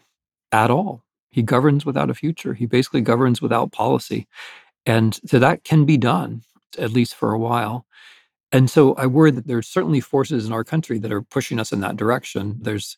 at 0.53 0.71
all. 0.71 1.03
He 1.31 1.41
governs 1.41 1.85
without 1.85 2.09
a 2.09 2.13
future. 2.13 2.53
He 2.53 2.65
basically 2.65 3.01
governs 3.01 3.41
without 3.41 3.73
policy. 3.73 4.25
And 4.85 5.19
so 5.25 5.37
that 5.37 5.65
can 5.65 5.83
be 5.83 5.97
done, 5.97 6.43
at 6.77 6.91
least 6.91 7.13
for 7.13 7.33
a 7.33 7.39
while. 7.39 7.85
And 8.53 8.69
so 8.69 8.93
I 8.93 9.07
worry 9.07 9.31
that 9.31 9.47
there's 9.47 9.67
certainly 9.67 9.99
forces 9.99 10.45
in 10.45 10.53
our 10.53 10.63
country 10.63 10.97
that 10.99 11.11
are 11.11 11.23
pushing 11.23 11.59
us 11.59 11.73
in 11.73 11.81
that 11.81 11.97
direction. 11.97 12.57
There's 12.61 12.97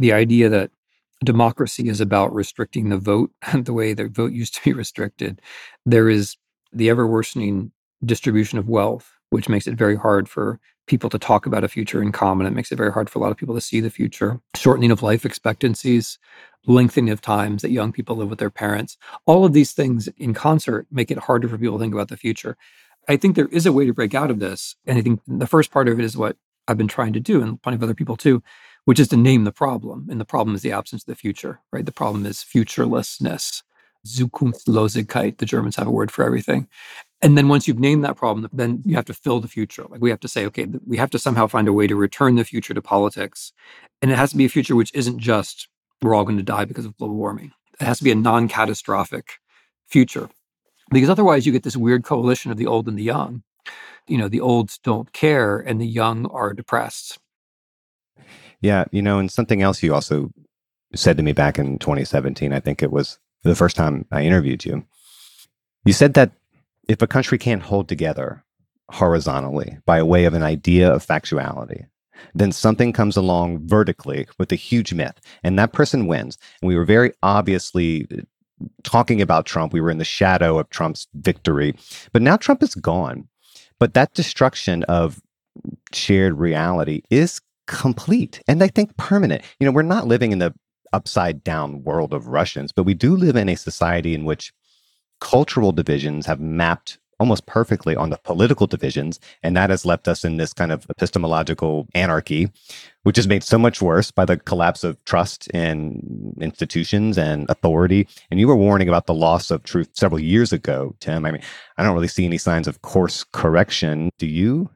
the 0.00 0.12
idea 0.12 0.48
that 0.48 0.72
democracy 1.24 1.88
is 1.88 2.00
about 2.00 2.34
restricting 2.34 2.88
the 2.88 2.98
vote 2.98 3.30
and 3.52 3.64
the 3.64 3.72
way 3.72 3.94
the 3.94 4.08
vote 4.08 4.32
used 4.32 4.54
to 4.54 4.62
be 4.64 4.72
restricted. 4.72 5.40
There 5.84 6.08
is 6.08 6.36
the 6.72 6.90
ever 6.90 7.06
worsening 7.06 7.72
distribution 8.04 8.58
of 8.58 8.68
wealth, 8.68 9.12
which 9.30 9.48
makes 9.48 9.66
it 9.66 9.76
very 9.76 9.96
hard 9.96 10.28
for 10.28 10.60
people 10.86 11.08
to 11.08 11.18
talk 11.18 11.46
about 11.46 11.64
a 11.64 11.68
future 11.68 12.02
in 12.02 12.12
common. 12.12 12.46
It 12.46 12.52
makes 12.52 12.70
it 12.70 12.76
very 12.76 12.92
hard 12.92 13.08
for 13.08 13.18
a 13.18 13.22
lot 13.22 13.30
of 13.30 13.36
people 13.36 13.54
to 13.54 13.60
see 13.60 13.80
the 13.80 13.90
future. 13.90 14.40
Shortening 14.54 14.90
of 14.90 15.02
life 15.02 15.24
expectancies, 15.24 16.18
lengthening 16.66 17.10
of 17.10 17.20
times 17.20 17.62
that 17.62 17.70
young 17.70 17.92
people 17.92 18.16
live 18.16 18.28
with 18.28 18.38
their 18.38 18.50
parents. 18.50 18.98
All 19.26 19.44
of 19.44 19.52
these 19.52 19.72
things 19.72 20.08
in 20.18 20.34
concert 20.34 20.86
make 20.90 21.10
it 21.10 21.18
harder 21.18 21.48
for 21.48 21.56
people 21.56 21.78
to 21.78 21.82
think 21.82 21.94
about 21.94 22.08
the 22.08 22.16
future. 22.16 22.56
I 23.08 23.16
think 23.16 23.36
there 23.36 23.48
is 23.48 23.66
a 23.66 23.72
way 23.72 23.86
to 23.86 23.94
break 23.94 24.14
out 24.14 24.30
of 24.30 24.40
this. 24.40 24.76
And 24.86 24.98
I 24.98 25.02
think 25.02 25.20
the 25.26 25.46
first 25.46 25.70
part 25.70 25.88
of 25.88 25.98
it 25.98 26.04
is 26.04 26.16
what 26.16 26.36
I've 26.66 26.78
been 26.78 26.88
trying 26.88 27.12
to 27.14 27.20
do, 27.20 27.42
and 27.42 27.60
plenty 27.60 27.76
of 27.76 27.82
other 27.82 27.94
people 27.94 28.16
too, 28.16 28.42
which 28.84 29.00
is 29.00 29.08
to 29.08 29.16
name 29.16 29.44
the 29.44 29.52
problem. 29.52 30.06
And 30.10 30.20
the 30.20 30.24
problem 30.24 30.54
is 30.54 30.62
the 30.62 30.72
absence 30.72 31.02
of 31.02 31.06
the 31.06 31.14
future, 31.14 31.60
right? 31.72 31.86
The 31.86 31.92
problem 31.92 32.26
is 32.26 32.44
futurelessness. 32.44 33.62
Zukunftslosigkeit, 34.06 35.38
the 35.38 35.46
Germans 35.46 35.76
have 35.76 35.86
a 35.86 35.90
word 35.90 36.10
for 36.10 36.24
everything. 36.24 36.68
And 37.22 37.38
then 37.38 37.48
once 37.48 37.66
you've 37.66 37.78
named 37.78 38.04
that 38.04 38.16
problem, 38.16 38.48
then 38.52 38.82
you 38.84 38.96
have 38.96 39.06
to 39.06 39.14
fill 39.14 39.40
the 39.40 39.48
future. 39.48 39.84
Like 39.88 40.02
we 40.02 40.10
have 40.10 40.20
to 40.20 40.28
say, 40.28 40.44
okay, 40.46 40.66
we 40.86 40.98
have 40.98 41.10
to 41.10 41.18
somehow 41.18 41.46
find 41.46 41.68
a 41.68 41.72
way 41.72 41.86
to 41.86 41.96
return 41.96 42.34
the 42.34 42.44
future 42.44 42.74
to 42.74 42.82
politics. 42.82 43.52
And 44.02 44.10
it 44.10 44.18
has 44.18 44.30
to 44.32 44.36
be 44.36 44.44
a 44.44 44.50
future 44.50 44.76
which 44.76 44.94
isn't 44.94 45.18
just 45.18 45.68
we're 46.02 46.14
all 46.14 46.24
going 46.24 46.36
to 46.36 46.42
die 46.42 46.66
because 46.66 46.84
of 46.84 46.96
global 46.98 47.16
warming. 47.16 47.52
It 47.80 47.86
has 47.86 47.98
to 47.98 48.04
be 48.04 48.10
a 48.10 48.14
non 48.14 48.46
catastrophic 48.46 49.38
future. 49.86 50.28
Because 50.90 51.08
otherwise, 51.08 51.46
you 51.46 51.52
get 51.52 51.62
this 51.62 51.78
weird 51.78 52.04
coalition 52.04 52.50
of 52.50 52.58
the 52.58 52.66
old 52.66 52.88
and 52.88 52.98
the 52.98 53.02
young. 53.02 53.42
You 54.06 54.18
know, 54.18 54.28
the 54.28 54.42
olds 54.42 54.78
don't 54.78 55.12
care 55.14 55.58
and 55.58 55.80
the 55.80 55.86
young 55.86 56.26
are 56.26 56.52
depressed. 56.52 57.18
Yeah, 58.64 58.86
you 58.92 59.02
know, 59.02 59.18
and 59.18 59.30
something 59.30 59.60
else 59.60 59.82
you 59.82 59.92
also 59.92 60.30
said 60.94 61.18
to 61.18 61.22
me 61.22 61.34
back 61.34 61.58
in 61.58 61.78
2017, 61.78 62.50
I 62.50 62.60
think 62.60 62.82
it 62.82 62.90
was 62.90 63.18
the 63.42 63.54
first 63.54 63.76
time 63.76 64.06
I 64.10 64.22
interviewed 64.22 64.64
you. 64.64 64.86
You 65.84 65.92
said 65.92 66.14
that 66.14 66.32
if 66.88 67.02
a 67.02 67.06
country 67.06 67.36
can't 67.36 67.60
hold 67.60 67.90
together 67.90 68.42
horizontally 68.90 69.76
by 69.84 70.02
way 70.02 70.24
of 70.24 70.32
an 70.32 70.42
idea 70.42 70.90
of 70.90 71.04
factuality, 71.04 71.88
then 72.34 72.52
something 72.52 72.94
comes 72.94 73.18
along 73.18 73.68
vertically 73.68 74.26
with 74.38 74.50
a 74.50 74.56
huge 74.56 74.94
myth, 74.94 75.20
and 75.42 75.58
that 75.58 75.74
person 75.74 76.06
wins. 76.06 76.38
And 76.62 76.68
we 76.68 76.76
were 76.76 76.86
very 76.86 77.12
obviously 77.22 78.06
uh, 78.10 78.22
talking 78.82 79.20
about 79.20 79.44
Trump. 79.44 79.74
We 79.74 79.82
were 79.82 79.90
in 79.90 79.98
the 79.98 80.04
shadow 80.04 80.58
of 80.58 80.70
Trump's 80.70 81.06
victory, 81.12 81.74
but 82.14 82.22
now 82.22 82.38
Trump 82.38 82.62
is 82.62 82.74
gone. 82.74 83.28
But 83.78 83.92
that 83.92 84.14
destruction 84.14 84.84
of 84.84 85.20
shared 85.92 86.38
reality 86.38 87.02
is 87.10 87.42
complete 87.66 88.42
and 88.48 88.62
I 88.62 88.68
think 88.68 88.96
permanent. 88.96 89.42
You 89.58 89.66
know, 89.66 89.72
we're 89.72 89.82
not 89.82 90.06
living 90.06 90.32
in 90.32 90.38
the 90.38 90.54
upside 90.92 91.42
down 91.42 91.82
world 91.82 92.14
of 92.14 92.28
Russians, 92.28 92.72
but 92.72 92.84
we 92.84 92.94
do 92.94 93.16
live 93.16 93.36
in 93.36 93.48
a 93.48 93.56
society 93.56 94.14
in 94.14 94.24
which 94.24 94.52
cultural 95.20 95.72
divisions 95.72 96.26
have 96.26 96.40
mapped 96.40 96.98
almost 97.20 97.46
perfectly 97.46 97.96
on 97.96 98.10
the 98.10 98.18
political 98.18 98.66
divisions. 98.66 99.20
And 99.42 99.56
that 99.56 99.70
has 99.70 99.84
left 99.84 100.08
us 100.08 100.24
in 100.24 100.36
this 100.36 100.52
kind 100.52 100.72
of 100.72 100.86
epistemological 100.90 101.86
anarchy, 101.94 102.50
which 103.02 103.18
is 103.18 103.28
made 103.28 103.42
so 103.42 103.58
much 103.58 103.80
worse 103.80 104.10
by 104.10 104.24
the 104.24 104.36
collapse 104.36 104.84
of 104.84 105.02
trust 105.04 105.48
in 105.48 106.34
institutions 106.40 107.16
and 107.16 107.48
authority. 107.48 108.08
And 108.30 108.40
you 108.40 108.48
were 108.48 108.56
warning 108.56 108.88
about 108.88 109.06
the 109.06 109.14
loss 109.14 109.50
of 109.50 109.62
truth 109.62 109.90
several 109.92 110.20
years 110.20 110.52
ago, 110.52 110.94
Tim. 111.00 111.24
I 111.24 111.30
mean, 111.30 111.42
I 111.78 111.82
don't 111.82 111.94
really 111.94 112.08
see 112.08 112.24
any 112.24 112.38
signs 112.38 112.68
of 112.68 112.82
course 112.82 113.24
correction. 113.24 114.10
Do 114.18 114.26
you? 114.26 114.70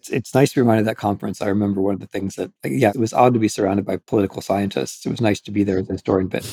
It's, 0.00 0.10
it's 0.10 0.34
nice 0.34 0.50
to 0.50 0.56
be 0.56 0.60
reminded 0.62 0.80
of 0.80 0.86
that 0.86 0.96
conference. 0.96 1.42
I 1.42 1.48
remember 1.48 1.80
one 1.80 1.94
of 1.94 2.00
the 2.00 2.06
things 2.06 2.36
that, 2.36 2.50
yeah, 2.64 2.90
it 2.90 2.96
was 2.96 3.12
odd 3.12 3.34
to 3.34 3.40
be 3.40 3.48
surrounded 3.48 3.84
by 3.84 3.98
political 3.98 4.40
scientists. 4.40 5.04
It 5.04 5.10
was 5.10 5.20
nice 5.20 5.40
to 5.42 5.50
be 5.50 5.62
there 5.62 5.78
as 5.78 5.88
a 5.88 5.92
historian, 5.92 6.28
but 6.28 6.44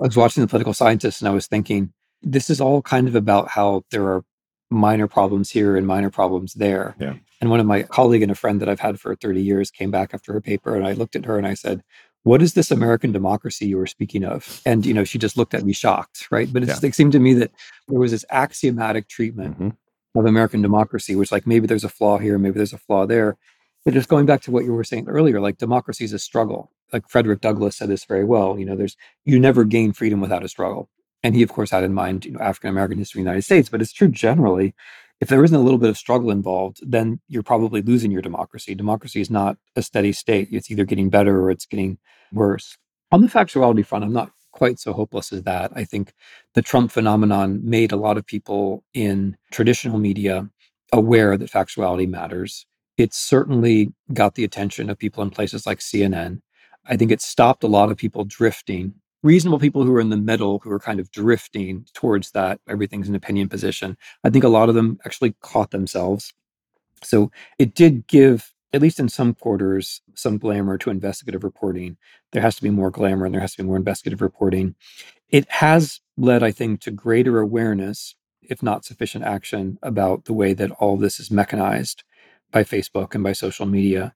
I 0.00 0.06
was 0.06 0.16
watching 0.16 0.42
the 0.42 0.48
political 0.48 0.74
scientists 0.74 1.20
and 1.20 1.28
I 1.28 1.32
was 1.32 1.46
thinking, 1.46 1.92
this 2.22 2.50
is 2.50 2.60
all 2.60 2.82
kind 2.82 3.08
of 3.08 3.14
about 3.14 3.48
how 3.48 3.84
there 3.90 4.04
are 4.04 4.24
minor 4.70 5.06
problems 5.06 5.50
here 5.50 5.76
and 5.76 5.86
minor 5.86 6.10
problems 6.10 6.54
there. 6.54 6.94
Yeah. 6.98 7.14
And 7.40 7.50
one 7.50 7.60
of 7.60 7.66
my 7.66 7.84
colleague 7.84 8.22
and 8.22 8.32
a 8.32 8.34
friend 8.34 8.60
that 8.60 8.68
I've 8.68 8.80
had 8.80 9.00
for 9.00 9.14
30 9.16 9.42
years 9.42 9.70
came 9.70 9.90
back 9.90 10.12
after 10.12 10.32
her 10.32 10.40
paper 10.40 10.76
and 10.76 10.86
I 10.86 10.92
looked 10.92 11.16
at 11.16 11.24
her 11.24 11.38
and 11.38 11.46
I 11.46 11.54
said, 11.54 11.82
what 12.22 12.42
is 12.42 12.54
this 12.54 12.70
American 12.70 13.12
democracy 13.12 13.66
you 13.66 13.76
were 13.76 13.86
speaking 13.86 14.24
of? 14.24 14.62
And, 14.64 14.84
you 14.84 14.94
know, 14.94 15.04
she 15.04 15.18
just 15.18 15.36
looked 15.36 15.52
at 15.54 15.64
me 15.64 15.74
shocked, 15.74 16.28
right? 16.30 16.50
But 16.50 16.64
yeah. 16.64 16.76
it 16.82 16.94
seemed 16.94 17.12
to 17.12 17.18
me 17.18 17.34
that 17.34 17.50
there 17.88 18.00
was 18.00 18.12
this 18.12 18.24
axiomatic 18.30 19.08
treatment 19.08 19.54
mm-hmm 19.54 19.68
of 20.14 20.26
American 20.26 20.62
democracy, 20.62 21.16
which 21.16 21.32
like 21.32 21.46
maybe 21.46 21.66
there's 21.66 21.84
a 21.84 21.88
flaw 21.88 22.18
here, 22.18 22.38
maybe 22.38 22.56
there's 22.56 22.72
a 22.72 22.78
flaw 22.78 23.06
there. 23.06 23.36
But 23.84 23.94
just 23.94 24.08
going 24.08 24.26
back 24.26 24.40
to 24.42 24.50
what 24.50 24.64
you 24.64 24.72
were 24.72 24.84
saying 24.84 25.08
earlier, 25.08 25.40
like 25.40 25.58
democracy 25.58 26.04
is 26.04 26.12
a 26.12 26.18
struggle. 26.18 26.70
Like 26.92 27.08
Frederick 27.08 27.40
Douglass 27.40 27.76
said 27.76 27.88
this 27.88 28.04
very 28.04 28.24
well. 28.24 28.58
You 28.58 28.64
know, 28.64 28.76
there's 28.76 28.96
you 29.24 29.38
never 29.38 29.64
gain 29.64 29.92
freedom 29.92 30.20
without 30.20 30.44
a 30.44 30.48
struggle. 30.48 30.88
And 31.22 31.34
he, 31.34 31.42
of 31.42 31.52
course, 31.52 31.70
had 31.70 31.84
in 31.84 31.94
mind, 31.94 32.24
you 32.24 32.32
know, 32.32 32.40
African 32.40 32.70
American 32.70 32.98
history 32.98 33.20
in 33.20 33.24
the 33.24 33.30
United 33.30 33.44
States. 33.44 33.68
But 33.68 33.82
it's 33.82 33.92
true 33.92 34.08
generally. 34.08 34.74
If 35.20 35.28
there 35.28 35.44
isn't 35.44 35.56
a 35.56 35.62
little 35.62 35.78
bit 35.78 35.90
of 35.90 35.96
struggle 35.96 36.30
involved, 36.30 36.80
then 36.82 37.20
you're 37.28 37.42
probably 37.42 37.82
losing 37.82 38.10
your 38.10 38.22
democracy. 38.22 38.74
Democracy 38.74 39.20
is 39.20 39.30
not 39.30 39.56
a 39.76 39.82
steady 39.82 40.12
state. 40.12 40.48
It's 40.50 40.70
either 40.70 40.84
getting 40.84 41.08
better 41.08 41.40
or 41.40 41.50
it's 41.50 41.66
getting 41.66 41.98
worse. 42.32 42.76
On 43.12 43.20
the 43.20 43.28
factuality 43.28 43.86
front, 43.86 44.04
I'm 44.04 44.12
not 44.12 44.32
quite 44.54 44.78
so 44.78 44.92
hopeless 44.92 45.32
as 45.32 45.42
that. 45.42 45.72
I 45.74 45.84
think 45.84 46.12
the 46.54 46.62
Trump 46.62 46.92
phenomenon 46.92 47.60
made 47.64 47.90
a 47.90 47.96
lot 47.96 48.16
of 48.16 48.24
people 48.24 48.84
in 48.94 49.36
traditional 49.50 49.98
media 49.98 50.48
aware 50.92 51.36
that 51.36 51.50
factuality 51.50 52.08
matters. 52.08 52.64
It 52.96 53.12
certainly 53.12 53.92
got 54.12 54.36
the 54.36 54.44
attention 54.44 54.88
of 54.88 54.96
people 54.96 55.24
in 55.24 55.30
places 55.30 55.66
like 55.66 55.80
CNN. 55.80 56.40
I 56.86 56.96
think 56.96 57.10
it 57.10 57.20
stopped 57.20 57.64
a 57.64 57.68
lot 57.68 57.90
of 57.90 57.96
people 57.96 58.24
drifting 58.24 58.94
reasonable 59.24 59.58
people 59.58 59.82
who 59.82 59.92
are 59.94 60.00
in 60.00 60.10
the 60.10 60.16
middle, 60.16 60.60
who 60.60 60.70
are 60.70 60.78
kind 60.78 61.00
of 61.00 61.10
drifting 61.10 61.84
towards 61.94 62.30
that 62.32 62.60
everything's 62.68 63.08
an 63.08 63.14
opinion 63.14 63.48
position. 63.48 63.96
I 64.22 64.30
think 64.30 64.44
a 64.44 64.48
lot 64.48 64.68
of 64.68 64.74
them 64.76 64.98
actually 65.04 65.34
caught 65.40 65.70
themselves. 65.70 66.32
So 67.02 67.32
it 67.58 67.74
did 67.74 68.06
give, 68.06 68.53
at 68.74 68.82
least 68.82 68.98
in 68.98 69.08
some 69.08 69.34
quarters, 69.34 70.02
some 70.14 70.36
glamour 70.36 70.76
to 70.78 70.90
investigative 70.90 71.44
reporting. 71.44 71.96
There 72.32 72.42
has 72.42 72.56
to 72.56 72.62
be 72.62 72.70
more 72.70 72.90
glamour 72.90 73.24
and 73.24 73.32
there 73.32 73.40
has 73.40 73.52
to 73.54 73.62
be 73.62 73.66
more 73.66 73.76
investigative 73.76 74.20
reporting. 74.20 74.74
It 75.30 75.48
has 75.48 76.00
led, 76.16 76.42
I 76.42 76.50
think, 76.50 76.80
to 76.80 76.90
greater 76.90 77.38
awareness, 77.38 78.16
if 78.42 78.64
not 78.64 78.84
sufficient 78.84 79.24
action, 79.24 79.78
about 79.80 80.24
the 80.24 80.32
way 80.32 80.54
that 80.54 80.72
all 80.72 80.96
this 80.96 81.20
is 81.20 81.30
mechanized 81.30 82.02
by 82.50 82.64
Facebook 82.64 83.14
and 83.14 83.22
by 83.22 83.32
social 83.32 83.64
media. 83.64 84.12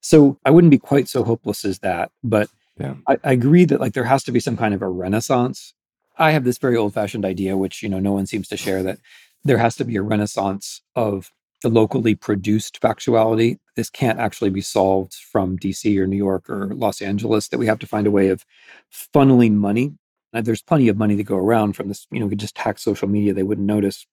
So 0.00 0.38
I 0.44 0.50
wouldn't 0.50 0.70
be 0.70 0.78
quite 0.78 1.08
so 1.08 1.24
hopeless 1.24 1.64
as 1.64 1.78
that. 1.78 2.10
But 2.22 2.50
yeah. 2.78 2.94
I, 3.08 3.16
I 3.24 3.32
agree 3.32 3.64
that 3.64 3.80
like 3.80 3.94
there 3.94 4.04
has 4.04 4.24
to 4.24 4.32
be 4.32 4.40
some 4.40 4.58
kind 4.58 4.74
of 4.74 4.82
a 4.82 4.88
renaissance. 4.88 5.72
I 6.18 6.32
have 6.32 6.44
this 6.44 6.58
very 6.58 6.76
old-fashioned 6.76 7.24
idea, 7.24 7.56
which 7.56 7.82
you 7.82 7.88
know 7.88 7.98
no 7.98 8.12
one 8.12 8.26
seems 8.26 8.46
to 8.48 8.58
share, 8.58 8.82
that 8.82 8.98
there 9.42 9.58
has 9.58 9.74
to 9.76 9.84
be 9.86 9.96
a 9.96 10.02
renaissance 10.02 10.82
of 10.94 11.32
the 11.62 11.70
locally 11.70 12.14
produced 12.14 12.80
factuality. 12.80 13.58
This 13.76 13.90
can't 13.90 14.18
actually 14.18 14.50
be 14.50 14.60
solved 14.60 15.14
from 15.14 15.58
DC 15.58 15.96
or 15.98 16.06
New 16.06 16.16
York 16.16 16.50
or 16.50 16.74
Los 16.74 17.00
Angeles, 17.00 17.48
that 17.48 17.58
we 17.58 17.66
have 17.66 17.78
to 17.78 17.86
find 17.86 18.06
a 18.06 18.10
way 18.10 18.28
of 18.28 18.44
funneling 18.92 19.54
money. 19.54 19.92
And 20.34 20.46
there's 20.46 20.62
plenty 20.62 20.88
of 20.88 20.96
money 20.96 21.16
to 21.16 21.24
go 21.24 21.36
around 21.36 21.74
from 21.74 21.88
this, 21.88 22.06
you 22.10 22.18
know, 22.18 22.26
we 22.26 22.30
could 22.30 22.40
just 22.40 22.56
tax 22.56 22.82
social 22.82 23.08
media, 23.08 23.34
they 23.34 23.42
wouldn't 23.42 23.66
notice. 23.66 24.06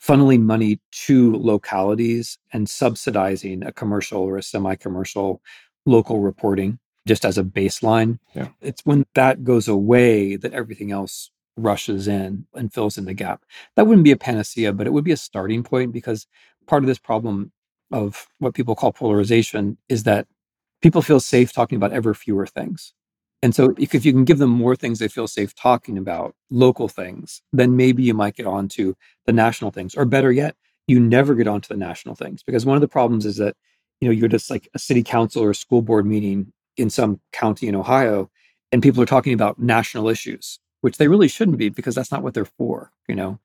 Funneling 0.00 0.42
money 0.42 0.80
to 1.06 1.36
localities 1.36 2.38
and 2.52 2.68
subsidizing 2.68 3.64
a 3.64 3.72
commercial 3.72 4.20
or 4.20 4.36
a 4.36 4.42
semi 4.42 4.74
commercial 4.76 5.40
local 5.84 6.20
reporting 6.20 6.78
just 7.06 7.24
as 7.24 7.38
a 7.38 7.44
baseline. 7.44 8.18
Yeah. 8.34 8.48
It's 8.60 8.84
when 8.84 9.06
that 9.14 9.44
goes 9.44 9.68
away 9.68 10.36
that 10.36 10.52
everything 10.52 10.92
else 10.92 11.30
rushes 11.56 12.06
in 12.06 12.46
and 12.54 12.72
fills 12.72 12.98
in 12.98 13.06
the 13.06 13.14
gap. 13.14 13.44
That 13.76 13.86
wouldn't 13.86 14.04
be 14.04 14.12
a 14.12 14.16
panacea, 14.16 14.72
but 14.72 14.86
it 14.86 14.92
would 14.92 15.04
be 15.04 15.12
a 15.12 15.16
starting 15.16 15.62
point 15.62 15.92
because 15.92 16.26
part 16.66 16.82
of 16.82 16.86
this 16.86 16.98
problem 16.98 17.52
of 17.92 18.26
what 18.38 18.54
people 18.54 18.74
call 18.74 18.92
polarization 18.92 19.78
is 19.88 20.02
that 20.02 20.26
people 20.82 21.02
feel 21.02 21.20
safe 21.20 21.52
talking 21.52 21.76
about 21.76 21.92
ever 21.92 22.14
fewer 22.14 22.46
things. 22.46 22.92
And 23.42 23.54
so 23.54 23.74
if, 23.78 23.94
you 24.04 24.12
can 24.12 24.24
give 24.24 24.38
them 24.38 24.50
more 24.50 24.74
things 24.74 24.98
they 24.98 25.08
feel 25.08 25.28
safe 25.28 25.54
talking 25.54 25.98
about, 25.98 26.34
local 26.50 26.88
things, 26.88 27.42
then 27.52 27.76
maybe 27.76 28.02
you 28.02 28.14
might 28.14 28.34
get 28.34 28.46
on 28.46 28.66
to 28.68 28.96
the 29.26 29.32
national 29.32 29.70
things. 29.70 29.94
Or 29.94 30.04
better 30.04 30.32
yet, 30.32 30.56
you 30.86 30.98
never 30.98 31.34
get 31.34 31.46
onto 31.46 31.68
the 31.68 31.76
national 31.76 32.14
things. 32.14 32.42
Because 32.42 32.64
one 32.64 32.76
of 32.76 32.80
the 32.80 32.88
problems 32.88 33.26
is 33.26 33.36
that, 33.36 33.56
you 34.00 34.08
know, 34.08 34.12
you're 34.12 34.28
just 34.28 34.50
like 34.50 34.68
a 34.74 34.78
city 34.78 35.02
council 35.02 35.42
or 35.42 35.50
a 35.50 35.54
school 35.54 35.82
board 35.82 36.06
meeting 36.06 36.52
in 36.76 36.90
some 36.90 37.20
county 37.32 37.68
in 37.68 37.74
Ohio, 37.74 38.30
and 38.72 38.82
people 38.82 39.02
are 39.02 39.06
talking 39.06 39.32
about 39.32 39.58
national 39.58 40.08
issues, 40.08 40.58
which 40.80 40.98
they 40.98 41.08
really 41.08 41.28
shouldn't 41.28 41.58
be 41.58 41.68
because 41.68 41.94
that's 41.94 42.12
not 42.12 42.22
what 42.22 42.34
they're 42.34 42.44
for, 42.44 42.90
you 43.08 43.14
know? 43.14 43.38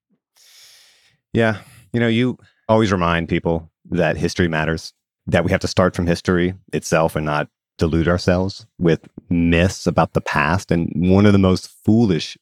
Yeah. 1.33 1.59
You 1.93 1.99
know, 1.99 2.07
you 2.07 2.37
always 2.71 2.91
remind 2.91 3.27
people 3.27 3.69
that 3.89 4.15
history 4.15 4.47
matters, 4.47 4.93
that 5.27 5.43
we 5.43 5.51
have 5.51 5.59
to 5.59 5.67
start 5.67 5.95
from 5.95 6.07
history 6.07 6.53
itself 6.71 7.15
and 7.15 7.25
not 7.25 7.49
delude 7.77 8.07
ourselves 8.07 8.65
with 8.79 9.07
myths 9.29 9.85
about 9.85 10.13
the 10.13 10.21
past. 10.21 10.71
And 10.71 10.89
one 10.95 11.25
of 11.25 11.33
the 11.33 11.39
most 11.39 11.67
foolish 11.83 12.37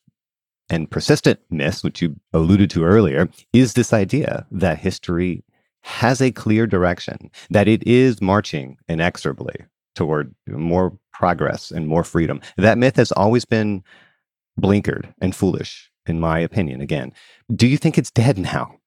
and 0.69 0.89
persistent 0.89 1.39
myths, 1.49 1.83
which 1.83 2.01
you 2.01 2.15
alluded 2.31 2.69
to 2.69 2.83
earlier, 2.83 3.27
is 3.53 3.73
this 3.73 3.91
idea 3.91 4.45
that 4.51 4.77
history 4.77 5.43
has 5.81 6.21
a 6.21 6.31
clear 6.31 6.67
direction, 6.67 7.31
that 7.49 7.67
it 7.67 7.81
is 7.87 8.21
marching 8.21 8.77
inexorably 8.87 9.55
toward 9.95 10.35
more 10.47 10.95
progress 11.11 11.71
and 11.71 11.87
more 11.87 12.03
freedom. 12.03 12.39
That 12.57 12.77
myth 12.77 12.97
has 12.97 13.11
always 13.13 13.45
been 13.45 13.83
blinkered 14.61 15.11
and 15.21 15.35
foolish, 15.35 15.89
in 16.05 16.19
my 16.19 16.37
opinion. 16.39 16.81
Again, 16.81 17.13
do 17.55 17.65
you 17.65 17.77
think 17.77 17.97
it's 17.97 18.11
dead 18.11 18.37
now? 18.37 18.78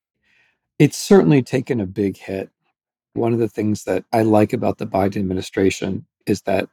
It's 0.78 0.96
certainly 0.96 1.42
taken 1.42 1.80
a 1.80 1.86
big 1.86 2.16
hit. 2.16 2.50
One 3.14 3.32
of 3.32 3.38
the 3.38 3.48
things 3.48 3.84
that 3.84 4.04
I 4.12 4.22
like 4.22 4.52
about 4.52 4.78
the 4.78 4.86
Biden 4.86 5.18
administration 5.18 6.06
is 6.26 6.42
that 6.42 6.68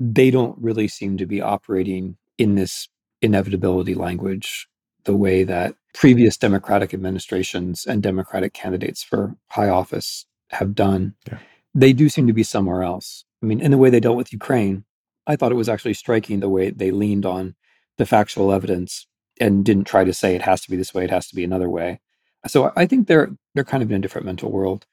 they 0.00 0.30
don't 0.30 0.56
really 0.58 0.88
seem 0.88 1.16
to 1.18 1.26
be 1.26 1.40
operating 1.40 2.16
in 2.38 2.54
this 2.54 2.88
inevitability 3.22 3.94
language 3.94 4.68
the 5.04 5.16
way 5.16 5.44
that 5.44 5.74
previous 5.94 6.36
Democratic 6.36 6.92
administrations 6.92 7.86
and 7.86 8.02
Democratic 8.02 8.52
candidates 8.52 9.02
for 9.02 9.34
high 9.48 9.68
office 9.68 10.26
have 10.50 10.74
done. 10.74 11.14
Yeah. 11.26 11.38
They 11.74 11.92
do 11.92 12.08
seem 12.08 12.26
to 12.26 12.32
be 12.32 12.42
somewhere 12.42 12.82
else. 12.82 13.24
I 13.42 13.46
mean, 13.46 13.60
in 13.60 13.70
the 13.70 13.78
way 13.78 13.90
they 13.90 14.00
dealt 14.00 14.16
with 14.16 14.32
Ukraine, 14.32 14.84
I 15.26 15.36
thought 15.36 15.52
it 15.52 15.56
was 15.56 15.68
actually 15.68 15.94
striking 15.94 16.40
the 16.40 16.48
way 16.48 16.70
they 16.70 16.90
leaned 16.90 17.26
on 17.26 17.54
the 17.98 18.06
factual 18.06 18.52
evidence 18.52 19.06
and 19.40 19.64
didn't 19.64 19.84
try 19.84 20.04
to 20.04 20.12
say 20.12 20.34
it 20.34 20.42
has 20.42 20.60
to 20.62 20.70
be 20.70 20.76
this 20.76 20.94
way, 20.94 21.04
it 21.04 21.10
has 21.10 21.28
to 21.28 21.34
be 21.34 21.44
another 21.44 21.68
way. 21.68 22.00
So 22.46 22.72
I 22.76 22.86
think 22.86 23.06
they're 23.06 23.30
they're 23.54 23.64
kind 23.64 23.82
of 23.82 23.90
in 23.90 23.96
a 23.96 24.00
different 24.00 24.26
mental 24.26 24.50
world. 24.50 24.86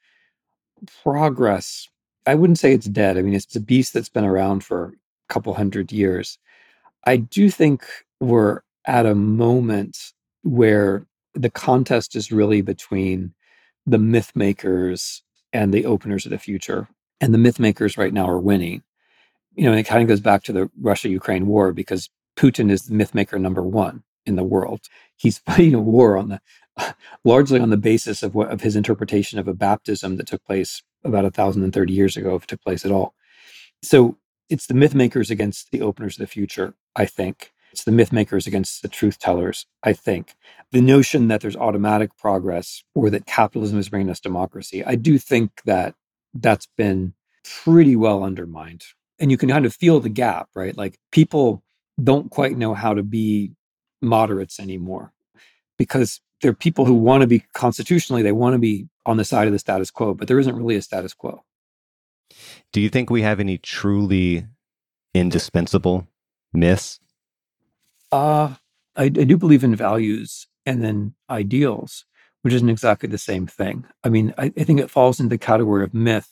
Progress, 1.02 1.88
I 2.26 2.34
wouldn't 2.34 2.58
say 2.58 2.72
it's 2.72 2.86
dead. 2.86 3.16
I 3.16 3.22
mean, 3.22 3.34
it's 3.34 3.54
a 3.56 3.60
beast 3.60 3.92
that's 3.92 4.08
been 4.08 4.24
around 4.24 4.64
for 4.64 4.86
a 4.86 5.32
couple 5.32 5.54
hundred 5.54 5.92
years. 5.92 6.38
I 7.04 7.18
do 7.18 7.50
think 7.50 7.84
we're 8.20 8.60
at 8.86 9.06
a 9.06 9.14
moment 9.14 10.12
where 10.42 11.06
the 11.34 11.50
contest 11.50 12.16
is 12.16 12.32
really 12.32 12.62
between 12.62 13.34
the 13.86 13.98
myth 13.98 14.32
makers 14.34 15.22
and 15.52 15.72
the 15.72 15.84
openers 15.86 16.24
of 16.24 16.30
the 16.30 16.38
future 16.38 16.88
and 17.20 17.32
the 17.32 17.38
myth 17.38 17.58
makers 17.58 17.96
right 17.96 18.12
now 18.12 18.28
are 18.28 18.38
winning. 18.38 18.82
You 19.54 19.64
know, 19.64 19.70
and 19.70 19.80
it 19.80 19.84
kind 19.84 20.02
of 20.02 20.08
goes 20.08 20.20
back 20.20 20.42
to 20.44 20.52
the 20.52 20.70
Russia 20.80 21.08
Ukraine 21.08 21.46
war 21.46 21.72
because 21.72 22.10
Putin 22.36 22.70
is 22.70 22.82
the 22.82 22.94
myth 22.94 23.14
maker 23.14 23.38
number 23.38 23.62
one 23.62 24.02
in 24.26 24.36
the 24.36 24.44
world. 24.44 24.80
He's 25.16 25.38
fighting 25.46 25.74
a 25.74 25.80
war 25.80 26.16
on 26.16 26.28
the 26.28 26.40
largely 27.24 27.60
on 27.60 27.70
the 27.70 27.76
basis 27.76 28.22
of 28.22 28.34
what 28.34 28.50
of 28.50 28.60
his 28.60 28.76
interpretation 28.76 29.38
of 29.38 29.48
a 29.48 29.54
baptism 29.54 30.16
that 30.16 30.26
took 30.26 30.44
place 30.44 30.82
about 31.04 31.24
a 31.24 31.30
thousand 31.30 31.62
and 31.62 31.72
thirty 31.72 31.92
years 31.92 32.16
ago, 32.16 32.34
if 32.34 32.44
it 32.44 32.48
took 32.48 32.62
place 32.62 32.84
at 32.84 32.92
all. 32.92 33.14
So 33.82 34.16
it's 34.48 34.66
the 34.66 34.74
myth 34.74 34.94
makers 34.94 35.30
against 35.30 35.70
the 35.70 35.82
openers 35.82 36.16
of 36.16 36.20
the 36.20 36.26
future, 36.26 36.74
I 36.96 37.06
think. 37.06 37.52
It's 37.72 37.84
the 37.84 37.92
myth 37.92 38.12
makers 38.12 38.46
against 38.46 38.82
the 38.82 38.88
truth 38.88 39.18
tellers, 39.18 39.66
I 39.82 39.94
think. 39.94 40.36
The 40.70 40.80
notion 40.80 41.28
that 41.28 41.40
there's 41.40 41.56
automatic 41.56 42.16
progress 42.16 42.84
or 42.94 43.10
that 43.10 43.26
capitalism 43.26 43.78
is 43.78 43.88
bringing 43.88 44.10
us 44.10 44.20
democracy, 44.20 44.84
I 44.84 44.94
do 44.94 45.18
think 45.18 45.62
that 45.64 45.94
that's 46.32 46.68
been 46.76 47.14
pretty 47.64 47.96
well 47.96 48.22
undermined. 48.22 48.84
And 49.18 49.30
you 49.30 49.36
can 49.36 49.48
kind 49.48 49.66
of 49.66 49.74
feel 49.74 50.00
the 50.00 50.08
gap, 50.08 50.48
right? 50.54 50.76
Like 50.76 50.98
people 51.10 51.62
don't 52.02 52.30
quite 52.30 52.56
know 52.56 52.74
how 52.74 52.94
to 52.94 53.02
be 53.02 53.52
moderates 54.00 54.60
anymore 54.60 55.12
because 55.76 56.20
there 56.42 56.50
are 56.50 56.54
people 56.54 56.84
who 56.84 56.94
want 56.94 57.22
to 57.22 57.26
be 57.26 57.44
constitutionally, 57.54 58.22
they 58.22 58.32
want 58.32 58.54
to 58.54 58.58
be 58.58 58.88
on 59.06 59.16
the 59.16 59.24
side 59.24 59.46
of 59.46 59.52
the 59.52 59.58
status 59.58 59.90
quo, 59.90 60.14
but 60.14 60.28
there 60.28 60.38
isn't 60.38 60.56
really 60.56 60.76
a 60.76 60.82
status 60.82 61.14
quo. 61.14 61.42
Do 62.72 62.80
you 62.80 62.88
think 62.88 63.10
we 63.10 63.22
have 63.22 63.40
any 63.40 63.58
truly 63.58 64.46
indispensable 65.14 66.08
myths? 66.52 67.00
Uh, 68.10 68.54
I, 68.96 69.04
I 69.04 69.08
do 69.08 69.36
believe 69.36 69.64
in 69.64 69.74
values 69.74 70.46
and 70.66 70.82
then 70.82 71.14
ideals 71.28 72.04
which 72.44 72.52
isn't 72.52 72.68
exactly 72.68 73.08
the 73.08 73.16
same 73.16 73.46
thing. 73.46 73.86
I 74.04 74.10
mean, 74.10 74.34
I, 74.36 74.52
I 74.58 74.64
think 74.64 74.78
it 74.78 74.90
falls 74.90 75.18
into 75.18 75.30
the 75.30 75.38
category 75.38 75.82
of 75.82 75.94
myth 75.94 76.28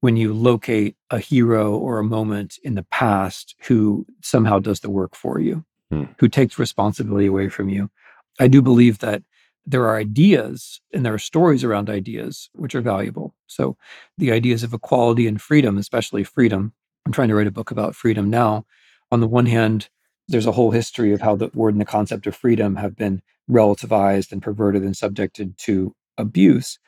when 0.00 0.14
you 0.14 0.34
locate 0.34 0.94
a 1.08 1.18
hero 1.18 1.74
or 1.74 1.98
a 1.98 2.04
moment 2.04 2.58
in 2.62 2.74
the 2.74 2.82
past 2.82 3.56
who 3.60 4.04
somehow 4.22 4.58
does 4.58 4.80
the 4.80 4.90
work 4.90 5.16
for 5.16 5.40
you, 5.40 5.64
hmm. 5.90 6.04
who 6.18 6.28
takes 6.28 6.58
responsibility 6.58 7.24
away 7.24 7.48
from 7.48 7.70
you. 7.70 7.90
I 8.38 8.48
do 8.48 8.62
believe 8.62 8.98
that 8.98 9.22
there 9.66 9.86
are 9.86 9.98
ideas 9.98 10.80
and 10.94 11.04
there 11.04 11.12
are 11.12 11.18
stories 11.18 11.62
around 11.62 11.90
ideas 11.90 12.48
which 12.54 12.74
are 12.74 12.80
valuable. 12.80 13.34
So 13.46 13.76
the 14.16 14.32
ideas 14.32 14.62
of 14.62 14.72
equality 14.72 15.26
and 15.26 15.40
freedom, 15.40 15.76
especially 15.76 16.24
freedom. 16.24 16.72
I'm 17.04 17.12
trying 17.12 17.28
to 17.28 17.34
write 17.34 17.46
a 17.46 17.52
book 17.52 17.70
about 17.70 17.94
freedom 17.94 18.30
now. 18.30 18.64
On 19.12 19.20
the 19.20 19.28
one 19.28 19.46
hand, 19.46 19.88
there's 20.28 20.46
a 20.46 20.52
whole 20.52 20.70
history 20.70 21.12
of 21.12 21.20
how 21.20 21.36
the 21.36 21.50
word 21.54 21.74
and 21.74 21.80
the 21.80 21.86
concept 21.86 22.26
of 22.26 22.36
freedom 22.36 22.76
have 22.76 22.96
been 22.96 23.22
relativized 23.50 24.32
and 24.32 24.42
perverted 24.42 24.82
and 24.82 24.96
subjected 24.96 25.56
to 25.58 25.94
abuse. 26.16 26.78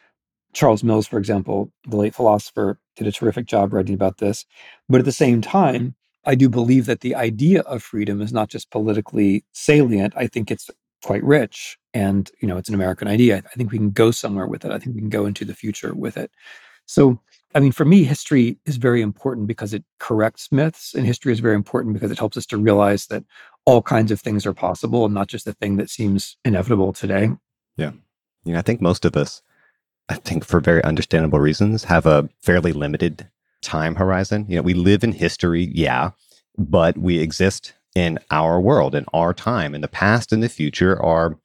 Charles 0.52 0.82
Mills, 0.82 1.06
for 1.06 1.18
example, 1.18 1.72
the 1.86 1.96
late 1.96 2.14
philosopher, 2.14 2.78
did 2.96 3.06
a 3.06 3.12
terrific 3.12 3.46
job 3.46 3.72
writing 3.72 3.94
about 3.94 4.18
this. 4.18 4.44
But 4.88 4.98
at 4.98 5.04
the 5.04 5.12
same 5.12 5.40
time, 5.40 5.94
I 6.24 6.34
do 6.34 6.48
believe 6.48 6.86
that 6.86 7.00
the 7.00 7.14
idea 7.14 7.60
of 7.62 7.82
freedom 7.82 8.20
is 8.20 8.32
not 8.32 8.50
just 8.50 8.70
politically 8.70 9.44
salient. 9.52 10.12
I 10.16 10.26
think 10.26 10.50
it's 10.50 10.68
quite 11.02 11.24
rich 11.24 11.78
and 11.94 12.30
you 12.40 12.48
know 12.48 12.56
it's 12.56 12.68
an 12.68 12.74
american 12.74 13.08
idea 13.08 13.42
i 13.46 13.54
think 13.56 13.70
we 13.70 13.78
can 13.78 13.90
go 13.90 14.10
somewhere 14.10 14.46
with 14.46 14.64
it 14.64 14.72
i 14.72 14.78
think 14.78 14.94
we 14.94 15.00
can 15.00 15.10
go 15.10 15.26
into 15.26 15.44
the 15.44 15.54
future 15.54 15.94
with 15.94 16.16
it 16.16 16.30
so 16.86 17.18
i 17.54 17.60
mean 17.60 17.72
for 17.72 17.84
me 17.84 18.04
history 18.04 18.58
is 18.66 18.76
very 18.76 19.00
important 19.00 19.46
because 19.46 19.72
it 19.72 19.84
corrects 19.98 20.52
myths 20.52 20.94
and 20.94 21.06
history 21.06 21.32
is 21.32 21.40
very 21.40 21.54
important 21.54 21.94
because 21.94 22.10
it 22.10 22.18
helps 22.18 22.36
us 22.36 22.46
to 22.46 22.58
realize 22.58 23.06
that 23.06 23.24
all 23.66 23.82
kinds 23.82 24.10
of 24.10 24.20
things 24.20 24.46
are 24.46 24.52
possible 24.52 25.04
and 25.04 25.14
not 25.14 25.28
just 25.28 25.44
the 25.44 25.52
thing 25.54 25.76
that 25.76 25.90
seems 25.90 26.36
inevitable 26.44 26.92
today. 26.92 27.30
Yeah. 27.76 27.92
You 28.44 28.54
know, 28.54 28.58
I 28.58 28.62
think 28.62 28.80
most 28.80 29.04
of 29.04 29.16
us, 29.16 29.42
I 30.08 30.14
think 30.14 30.44
for 30.44 30.60
very 30.60 30.82
understandable 30.82 31.38
reasons, 31.38 31.84
have 31.84 32.06
a 32.06 32.28
fairly 32.42 32.72
limited 32.72 33.28
time 33.62 33.94
horizon. 33.94 34.46
You 34.48 34.56
know, 34.56 34.62
we 34.62 34.74
live 34.74 35.04
in 35.04 35.12
history, 35.12 35.70
yeah, 35.72 36.10
but 36.56 36.96
we 36.96 37.18
exist 37.18 37.74
in 37.94 38.18
our 38.30 38.60
world, 38.60 38.94
in 38.94 39.04
our 39.12 39.34
time. 39.34 39.74
in 39.74 39.80
the 39.80 39.88
past 39.88 40.32
and 40.32 40.42
the 40.42 40.48
future 40.48 41.00
are 41.02 41.36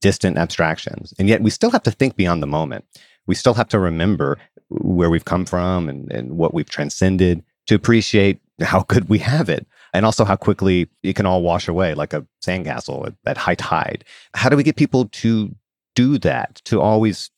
distant 0.00 0.38
abstractions. 0.38 1.12
And 1.18 1.28
yet 1.28 1.42
we 1.42 1.50
still 1.50 1.70
have 1.70 1.82
to 1.82 1.90
think 1.90 2.16
beyond 2.16 2.42
the 2.42 2.46
moment. 2.46 2.84
We 3.26 3.34
still 3.34 3.54
have 3.54 3.68
to 3.68 3.78
remember 3.78 4.38
where 4.68 5.10
we've 5.10 5.24
come 5.24 5.44
from 5.44 5.88
and, 5.88 6.10
and 6.10 6.36
what 6.38 6.54
we've 6.54 6.68
transcended 6.68 7.44
to 7.66 7.74
appreciate 7.74 8.40
how 8.60 8.82
good 8.88 9.08
we 9.08 9.18
have 9.18 9.48
it 9.48 9.66
and 9.92 10.04
also 10.06 10.24
how 10.24 10.36
quickly 10.36 10.88
it 11.02 11.16
can 11.16 11.26
all 11.26 11.42
wash 11.42 11.68
away 11.68 11.94
like 11.94 12.12
a 12.12 12.26
sandcastle 12.42 13.06
at, 13.06 13.14
at 13.26 13.36
high 13.36 13.54
tide. 13.54 14.04
How 14.34 14.48
do 14.48 14.56
we 14.56 14.62
get 14.62 14.76
people 14.76 15.06
to 15.06 15.54
do 15.94 16.18
that, 16.18 16.60
to 16.64 16.80
always 16.80 17.30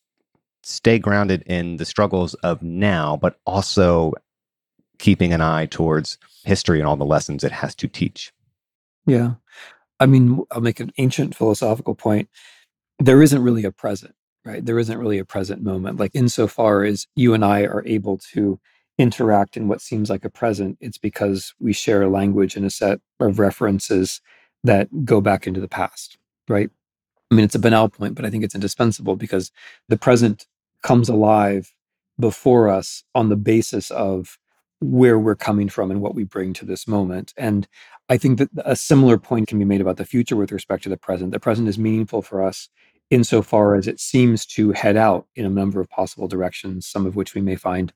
stay 0.62 0.98
grounded 0.98 1.42
in 1.46 1.76
the 1.76 1.84
struggles 1.84 2.34
of 2.34 2.62
now, 2.62 3.16
but 3.16 3.38
also 3.46 4.12
keeping 4.98 5.32
an 5.32 5.40
eye 5.40 5.66
towards 5.66 6.18
history 6.44 6.78
and 6.78 6.86
all 6.86 6.96
the 6.96 7.04
lessons 7.04 7.42
it 7.42 7.52
has 7.52 7.74
to 7.76 7.88
teach? 7.88 8.32
Yeah. 9.06 9.34
I 10.00 10.06
mean, 10.06 10.44
I'll 10.50 10.60
make 10.60 10.80
an 10.80 10.92
ancient 10.98 11.34
philosophical 11.34 11.94
point. 11.94 12.28
There 12.98 13.22
isn't 13.22 13.42
really 13.42 13.64
a 13.64 13.72
present, 13.72 14.14
right? 14.44 14.64
There 14.64 14.78
isn't 14.78 14.98
really 14.98 15.18
a 15.18 15.24
present 15.24 15.62
moment. 15.62 15.98
Like, 15.98 16.12
insofar 16.14 16.84
as 16.84 17.06
you 17.14 17.34
and 17.34 17.44
I 17.44 17.62
are 17.62 17.84
able 17.86 18.18
to 18.32 18.58
interact 18.98 19.56
in 19.56 19.68
what 19.68 19.80
seems 19.80 20.10
like 20.10 20.24
a 20.24 20.30
present, 20.30 20.78
it's 20.80 20.98
because 20.98 21.54
we 21.60 21.72
share 21.72 22.02
a 22.02 22.10
language 22.10 22.56
and 22.56 22.66
a 22.66 22.70
set 22.70 23.00
of 23.20 23.38
references 23.38 24.20
that 24.64 25.04
go 25.04 25.20
back 25.20 25.46
into 25.46 25.60
the 25.60 25.68
past, 25.68 26.18
right? 26.48 26.70
I 27.30 27.34
mean, 27.34 27.44
it's 27.44 27.54
a 27.54 27.60
banal 27.60 27.88
point, 27.88 28.14
but 28.14 28.24
I 28.24 28.30
think 28.30 28.44
it's 28.44 28.54
indispensable 28.54 29.16
because 29.16 29.50
the 29.88 29.96
present 29.96 30.46
comes 30.82 31.08
alive 31.08 31.72
before 32.20 32.68
us 32.68 33.04
on 33.14 33.28
the 33.28 33.36
basis 33.36 33.90
of 33.90 34.38
where 34.82 35.18
we're 35.18 35.36
coming 35.36 35.68
from 35.68 35.90
and 35.90 36.00
what 36.00 36.14
we 36.14 36.24
bring 36.24 36.52
to 36.54 36.64
this 36.64 36.88
moment. 36.88 37.32
And 37.36 37.68
I 38.08 38.18
think 38.18 38.38
that 38.38 38.50
a 38.64 38.76
similar 38.76 39.18
point 39.18 39.48
can 39.48 39.58
be 39.58 39.64
made 39.64 39.80
about 39.80 39.96
the 39.96 40.04
future 40.04 40.36
with 40.36 40.52
respect 40.52 40.82
to 40.84 40.88
the 40.88 40.96
present. 40.96 41.32
The 41.32 41.40
present 41.40 41.68
is 41.68 41.78
meaningful 41.78 42.22
for 42.22 42.42
us 42.42 42.68
insofar 43.10 43.74
as 43.74 43.86
it 43.86 44.00
seems 44.00 44.46
to 44.46 44.72
head 44.72 44.96
out 44.96 45.26
in 45.36 45.44
a 45.44 45.50
number 45.50 45.80
of 45.80 45.88
possible 45.90 46.28
directions, 46.28 46.86
some 46.86 47.06
of 47.06 47.14
which 47.14 47.34
we 47.34 47.40
may 47.40 47.56
find 47.56 47.92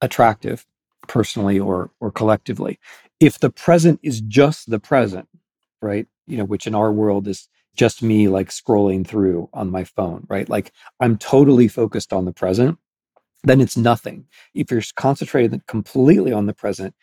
attractive 0.00 0.66
personally 1.06 1.58
or 1.58 1.90
or 2.00 2.10
collectively. 2.10 2.78
If 3.18 3.40
the 3.40 3.50
present 3.50 3.98
is 4.02 4.20
just 4.20 4.70
the 4.70 4.78
present, 4.78 5.28
right? 5.80 6.06
You 6.26 6.36
know, 6.36 6.44
which 6.44 6.66
in 6.66 6.74
our 6.74 6.92
world 6.92 7.26
is 7.26 7.48
just 7.74 8.02
me 8.02 8.28
like 8.28 8.50
scrolling 8.50 9.06
through 9.06 9.48
on 9.54 9.70
my 9.70 9.84
phone, 9.84 10.26
right? 10.28 10.48
Like 10.48 10.72
I'm 11.00 11.16
totally 11.16 11.68
focused 11.68 12.12
on 12.12 12.26
the 12.26 12.32
present, 12.32 12.78
then 13.44 13.60
it's 13.60 13.76
nothing. 13.76 14.26
If 14.54 14.70
you're 14.70 14.82
concentrated 14.96 15.66
completely 15.66 16.32
on 16.32 16.46
the 16.46 16.54
present, 16.54 16.94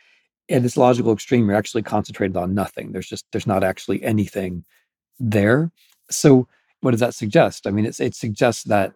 at 0.50 0.64
its 0.64 0.78
logical 0.78 1.14
extreme, 1.14 1.48
you're 1.48 1.58
actually 1.58 1.82
concentrated 1.82 2.38
on 2.38 2.54
nothing. 2.54 2.92
There's 2.92 3.08
just 3.08 3.26
there's 3.32 3.48
not 3.48 3.64
actually 3.64 4.04
anything 4.04 4.64
there. 5.20 5.72
So 6.12 6.48
what 6.82 6.92
does 6.92 7.00
that 7.00 7.16
suggest? 7.16 7.66
I 7.66 7.72
mean, 7.72 7.86
it 7.86 8.16
suggests 8.16 8.64
that 8.66 8.94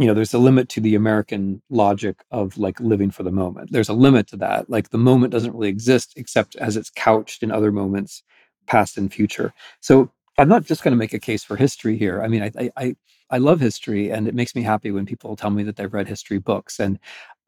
you 0.00 0.06
know 0.06 0.14
there's 0.14 0.34
a 0.34 0.38
limit 0.38 0.68
to 0.70 0.80
the 0.80 0.94
american 0.94 1.60
logic 1.68 2.24
of 2.30 2.56
like 2.56 2.80
living 2.80 3.10
for 3.10 3.22
the 3.22 3.30
moment 3.30 3.70
there's 3.70 3.90
a 3.90 3.94
limit 3.94 4.26
to 4.26 4.36
that 4.36 4.68
like 4.70 4.88
the 4.90 4.98
moment 4.98 5.32
doesn't 5.32 5.52
really 5.52 5.68
exist 5.68 6.14
except 6.16 6.56
as 6.56 6.76
it's 6.76 6.90
couched 6.90 7.42
in 7.42 7.50
other 7.50 7.70
moments 7.70 8.22
past 8.66 8.96
and 8.96 9.12
future 9.12 9.52
so 9.80 10.10
i'm 10.38 10.48
not 10.48 10.64
just 10.64 10.82
going 10.82 10.92
to 10.92 10.98
make 10.98 11.12
a 11.12 11.18
case 11.18 11.44
for 11.44 11.56
history 11.56 11.98
here 11.98 12.22
i 12.22 12.28
mean 12.28 12.42
I, 12.42 12.50
I 12.58 12.70
i 12.76 12.96
love 13.38 13.60
history 13.60 14.10
and 14.10 14.28
it 14.28 14.34
makes 14.34 14.54
me 14.54 14.62
happy 14.62 14.90
when 14.90 15.06
people 15.06 15.36
tell 15.36 15.50
me 15.50 15.62
that 15.62 15.76
they've 15.76 15.92
read 15.92 16.08
history 16.08 16.38
books 16.38 16.78
and 16.78 16.98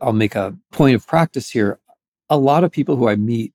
i'll 0.00 0.12
make 0.12 0.34
a 0.34 0.56
point 0.70 0.94
of 0.94 1.06
practice 1.06 1.50
here 1.50 1.78
a 2.30 2.36
lot 2.36 2.64
of 2.64 2.70
people 2.70 2.96
who 2.96 3.08
i 3.08 3.16
meet 3.16 3.52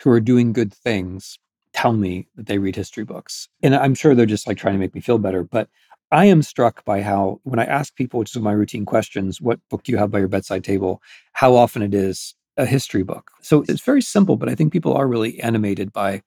who 0.00 0.10
are 0.10 0.20
doing 0.20 0.52
good 0.52 0.72
things 0.72 1.38
tell 1.72 1.92
me 1.92 2.26
that 2.34 2.46
they 2.46 2.58
read 2.58 2.76
history 2.76 3.04
books 3.04 3.48
and 3.62 3.74
i'm 3.74 3.94
sure 3.94 4.14
they're 4.14 4.26
just 4.26 4.46
like 4.46 4.58
trying 4.58 4.74
to 4.74 4.80
make 4.80 4.94
me 4.94 5.00
feel 5.00 5.18
better 5.18 5.42
but 5.42 5.68
I 6.12 6.24
am 6.24 6.42
struck 6.42 6.84
by 6.84 7.02
how, 7.02 7.40
when 7.44 7.60
I 7.60 7.64
ask 7.64 7.94
people, 7.94 8.18
which 8.18 8.34
is 8.34 8.42
my 8.42 8.50
routine 8.50 8.84
questions, 8.84 9.40
what 9.40 9.60
book 9.68 9.84
do 9.84 9.92
you 9.92 9.98
have 9.98 10.10
by 10.10 10.18
your 10.18 10.26
bedside 10.26 10.64
table, 10.64 11.00
how 11.34 11.54
often 11.54 11.82
it 11.82 11.94
is 11.94 12.34
a 12.56 12.66
history 12.66 13.02
book. 13.02 13.30
So 13.42 13.64
it's 13.68 13.82
very 13.82 14.02
simple, 14.02 14.36
but 14.36 14.48
I 14.48 14.54
think 14.54 14.72
people 14.72 14.92
are 14.94 15.06
really 15.06 15.40
animated 15.40 15.92
by 15.92 16.22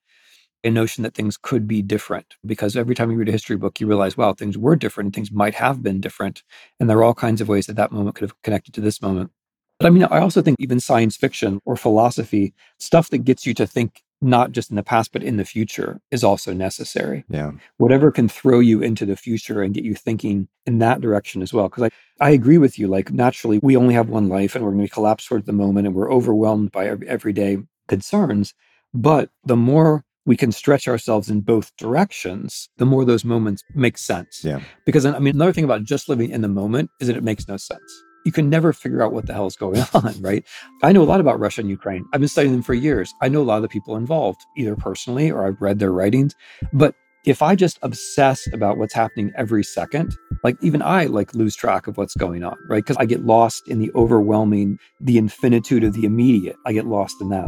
a 0.63 0.69
notion 0.69 1.03
that 1.03 1.13
things 1.13 1.37
could 1.37 1.67
be 1.67 1.81
different 1.81 2.35
because 2.45 2.77
every 2.77 2.95
time 2.95 3.11
you 3.11 3.17
read 3.17 3.29
a 3.29 3.33
history 3.33 3.57
book, 3.57 3.79
you 3.79 3.87
realize, 3.87 4.15
wow, 4.15 4.33
things 4.33 4.57
were 4.57 4.75
different 4.75 5.13
things 5.13 5.31
might 5.31 5.55
have 5.55 5.83
been 5.83 5.99
different. 5.99 6.43
And 6.79 6.89
there 6.89 6.97
are 6.97 7.03
all 7.03 7.13
kinds 7.13 7.41
of 7.41 7.49
ways 7.49 7.67
that 7.67 7.75
that 7.75 7.91
moment 7.91 8.15
could 8.15 8.23
have 8.23 8.41
connected 8.41 8.73
to 8.75 8.81
this 8.81 9.01
moment. 9.01 9.31
But 9.79 9.87
I 9.87 9.89
mean, 9.89 10.03
I 10.03 10.19
also 10.19 10.41
think 10.41 10.57
even 10.59 10.79
science 10.79 11.17
fiction 11.17 11.59
or 11.65 11.75
philosophy, 11.75 12.53
stuff 12.79 13.09
that 13.09 13.19
gets 13.19 13.45
you 13.45 13.53
to 13.55 13.67
think 13.67 14.01
not 14.21 14.53
just 14.53 14.69
in 14.69 14.77
the 14.77 14.83
past, 14.83 15.11
but 15.11 15.21
in 15.21 15.35
the 15.35 15.43
future 15.43 15.99
is 16.09 16.23
also 16.23 16.53
necessary. 16.53 17.25
Yeah. 17.27 17.51
Whatever 17.77 18.09
can 18.09 18.29
throw 18.29 18.59
you 18.59 18.81
into 18.81 19.05
the 19.05 19.17
future 19.17 19.61
and 19.61 19.73
get 19.73 19.83
you 19.83 19.95
thinking 19.95 20.47
in 20.65 20.79
that 20.79 21.01
direction 21.01 21.41
as 21.41 21.53
well. 21.53 21.67
Because 21.67 21.83
I, 21.83 22.25
I 22.25 22.29
agree 22.29 22.57
with 22.57 22.79
you. 22.79 22.87
Like, 22.87 23.11
naturally, 23.11 23.59
we 23.61 23.75
only 23.75 23.93
have 23.93 24.07
one 24.07 24.29
life 24.29 24.55
and 24.55 24.63
we're 24.63 24.71
going 24.71 24.87
to 24.87 24.93
collapse 24.93 25.25
towards 25.25 25.45
the 25.45 25.51
moment 25.51 25.87
and 25.87 25.95
we're 25.95 26.11
overwhelmed 26.11 26.71
by 26.71 26.87
every, 26.87 27.07
everyday 27.09 27.57
concerns. 27.89 28.53
But 28.93 29.29
the 29.43 29.57
more 29.57 30.05
we 30.25 30.37
can 30.37 30.51
stretch 30.51 30.87
ourselves 30.87 31.29
in 31.29 31.41
both 31.41 31.75
directions, 31.77 32.69
the 32.77 32.85
more 32.85 33.05
those 33.05 33.25
moments 33.25 33.63
make 33.75 33.97
sense. 33.97 34.41
Yeah. 34.43 34.61
Because, 34.85 35.05
I 35.05 35.19
mean, 35.19 35.35
another 35.35 35.53
thing 35.53 35.65
about 35.65 35.83
just 35.83 36.07
living 36.07 36.29
in 36.29 36.41
the 36.41 36.47
moment 36.47 36.89
is 36.99 37.07
that 37.07 37.17
it 37.17 37.23
makes 37.23 37.47
no 37.47 37.57
sense 37.57 38.03
you 38.23 38.31
can 38.31 38.49
never 38.49 38.73
figure 38.73 39.03
out 39.03 39.13
what 39.13 39.25
the 39.25 39.33
hell 39.33 39.47
is 39.47 39.55
going 39.55 39.83
on, 39.93 40.15
right? 40.21 40.45
I 40.81 40.91
know 40.91 41.01
a 41.01 41.05
lot 41.05 41.19
about 41.19 41.39
Russia 41.39 41.61
and 41.61 41.69
Ukraine. 41.69 42.05
I've 42.13 42.19
been 42.19 42.29
studying 42.29 42.53
them 42.53 42.63
for 42.63 42.73
years. 42.73 43.13
I 43.21 43.29
know 43.29 43.41
a 43.41 43.43
lot 43.43 43.57
of 43.57 43.61
the 43.63 43.69
people 43.69 43.95
involved, 43.95 44.41
either 44.57 44.75
personally 44.75 45.31
or 45.31 45.45
I've 45.45 45.61
read 45.61 45.79
their 45.79 45.91
writings. 45.91 46.33
But 46.71 46.95
if 47.25 47.41
I 47.41 47.55
just 47.55 47.79
obsess 47.81 48.47
about 48.51 48.77
what's 48.77 48.93
happening 48.93 49.31
every 49.37 49.63
second, 49.63 50.15
like 50.43 50.57
even 50.61 50.81
I 50.81 51.05
like 51.05 51.33
lose 51.33 51.55
track 51.55 51.87
of 51.87 51.97
what's 51.97 52.15
going 52.15 52.43
on, 52.43 52.57
right? 52.69 52.83
Because 52.83 52.97
I 52.97 53.05
get 53.05 53.23
lost 53.23 53.67
in 53.67 53.79
the 53.79 53.91
overwhelming, 53.95 54.77
the 54.99 55.17
infinitude 55.17 55.83
of 55.85 55.93
the 55.93 56.03
immediate. 56.03 56.57
I 56.65 56.73
get 56.73 56.85
lost 56.85 57.15
in 57.21 57.29
that. 57.29 57.47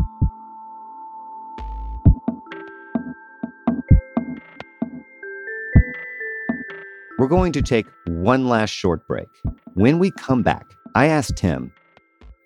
We're 7.18 7.28
going 7.28 7.54
to 7.54 7.62
take 7.62 7.86
one 8.08 8.50
last 8.50 8.72
short 8.72 9.08
break. 9.08 9.28
When 9.76 10.00
we 10.00 10.12
come 10.12 10.44
back, 10.44 10.66
I 10.96 11.06
asked 11.06 11.38
Tim, 11.38 11.72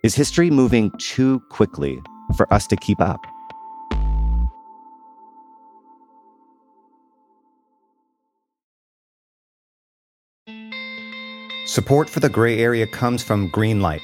is 0.03 0.13
history 0.13 0.51
moving 0.51 0.91
too 0.99 1.39
quickly 1.49 1.99
for 2.38 2.51
us 2.53 2.67
to 2.67 2.76
keep 2.76 3.01
up? 3.01 3.20
Support 11.65 12.07
for 12.07 12.20
the 12.20 12.30
gray 12.30 12.59
area 12.59 12.86
comes 12.86 13.24
from 13.24 13.49
Greenlight. 13.49 14.01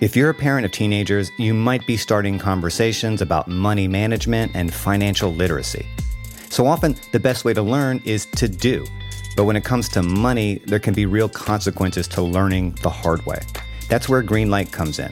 If 0.00 0.16
you're 0.16 0.30
a 0.30 0.34
parent 0.34 0.66
of 0.66 0.72
teenagers, 0.72 1.30
you 1.38 1.54
might 1.54 1.86
be 1.86 1.96
starting 1.96 2.38
conversations 2.38 3.22
about 3.22 3.48
money 3.48 3.88
management 3.88 4.52
and 4.54 4.72
financial 4.72 5.32
literacy. 5.32 5.86
So 6.50 6.66
often, 6.66 6.94
the 7.12 7.20
best 7.20 7.46
way 7.46 7.54
to 7.54 7.62
learn 7.62 8.02
is 8.04 8.26
to 8.36 8.48
do. 8.48 8.86
But 9.36 9.44
when 9.44 9.56
it 9.56 9.64
comes 9.64 9.88
to 9.90 10.02
money, 10.02 10.60
there 10.66 10.78
can 10.78 10.94
be 10.94 11.06
real 11.06 11.28
consequences 11.28 12.06
to 12.08 12.22
learning 12.22 12.78
the 12.82 12.90
hard 12.90 13.24
way. 13.26 13.40
That's 13.88 14.08
where 14.08 14.22
Greenlight 14.22 14.70
comes 14.72 14.98
in. 14.98 15.10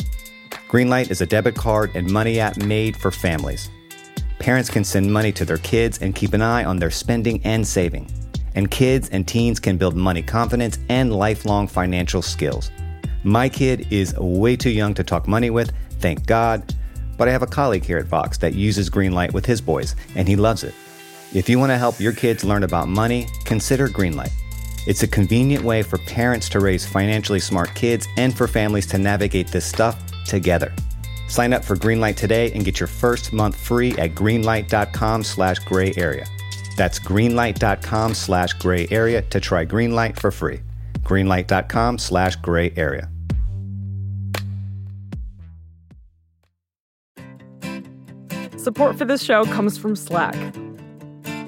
Greenlight 0.68 1.10
is 1.10 1.20
a 1.20 1.26
debit 1.26 1.54
card 1.54 1.90
and 1.94 2.10
money 2.10 2.40
app 2.40 2.56
made 2.56 2.96
for 2.96 3.10
families. 3.10 3.68
Parents 4.38 4.70
can 4.70 4.84
send 4.84 5.12
money 5.12 5.32
to 5.32 5.44
their 5.44 5.58
kids 5.58 5.98
and 5.98 6.14
keep 6.14 6.32
an 6.34 6.42
eye 6.42 6.64
on 6.64 6.78
their 6.78 6.90
spending 6.90 7.40
and 7.44 7.66
saving. 7.66 8.10
And 8.54 8.70
kids 8.70 9.08
and 9.10 9.26
teens 9.26 9.60
can 9.60 9.76
build 9.76 9.96
money 9.96 10.22
confidence 10.22 10.78
and 10.88 11.12
lifelong 11.12 11.66
financial 11.66 12.22
skills. 12.22 12.70
My 13.24 13.48
kid 13.48 13.86
is 13.90 14.16
way 14.18 14.56
too 14.56 14.70
young 14.70 14.94
to 14.94 15.04
talk 15.04 15.28
money 15.28 15.50
with, 15.50 15.72
thank 16.00 16.26
God, 16.26 16.74
but 17.16 17.28
I 17.28 17.32
have 17.32 17.42
a 17.42 17.46
colleague 17.46 17.84
here 17.84 17.98
at 17.98 18.06
Vox 18.06 18.38
that 18.38 18.54
uses 18.54 18.90
Greenlight 18.90 19.32
with 19.32 19.46
his 19.46 19.60
boys, 19.60 19.94
and 20.16 20.26
he 20.26 20.34
loves 20.34 20.64
it. 20.64 20.74
If 21.34 21.48
you 21.48 21.58
want 21.58 21.70
to 21.70 21.78
help 21.78 21.98
your 21.98 22.12
kids 22.12 22.44
learn 22.44 22.62
about 22.62 22.88
money, 22.88 23.26
consider 23.44 23.88
Greenlight. 23.88 24.32
It's 24.86 25.02
a 25.02 25.08
convenient 25.08 25.64
way 25.64 25.82
for 25.82 25.96
parents 25.98 26.48
to 26.50 26.60
raise 26.60 26.84
financially 26.84 27.40
smart 27.40 27.74
kids 27.74 28.06
and 28.18 28.36
for 28.36 28.46
families 28.46 28.86
to 28.88 28.98
navigate 28.98 29.48
this 29.48 29.64
stuff 29.64 29.98
together. 30.26 30.74
Sign 31.28 31.54
up 31.54 31.64
for 31.64 31.74
Greenlight 31.74 32.16
today 32.16 32.52
and 32.52 32.66
get 32.66 32.78
your 32.78 32.86
first 32.86 33.32
month 33.32 33.56
free 33.56 33.92
at 33.92 34.14
greenlight.com 34.14 35.24
slash 35.24 35.58
gray 35.60 35.94
area. 35.96 36.26
That's 36.76 36.98
greenlight.com 36.98 38.12
slash 38.12 38.52
gray 38.54 38.86
area 38.90 39.22
to 39.22 39.40
try 39.40 39.64
Greenlight 39.64 40.20
for 40.20 40.30
free. 40.30 40.60
Greenlight.com 40.98 41.96
slash 41.96 42.36
gray 42.36 42.74
area. 42.76 43.08
Support 48.58 48.98
for 48.98 49.06
this 49.06 49.22
show 49.22 49.44
comes 49.46 49.78
from 49.78 49.96
Slack. 49.96 50.36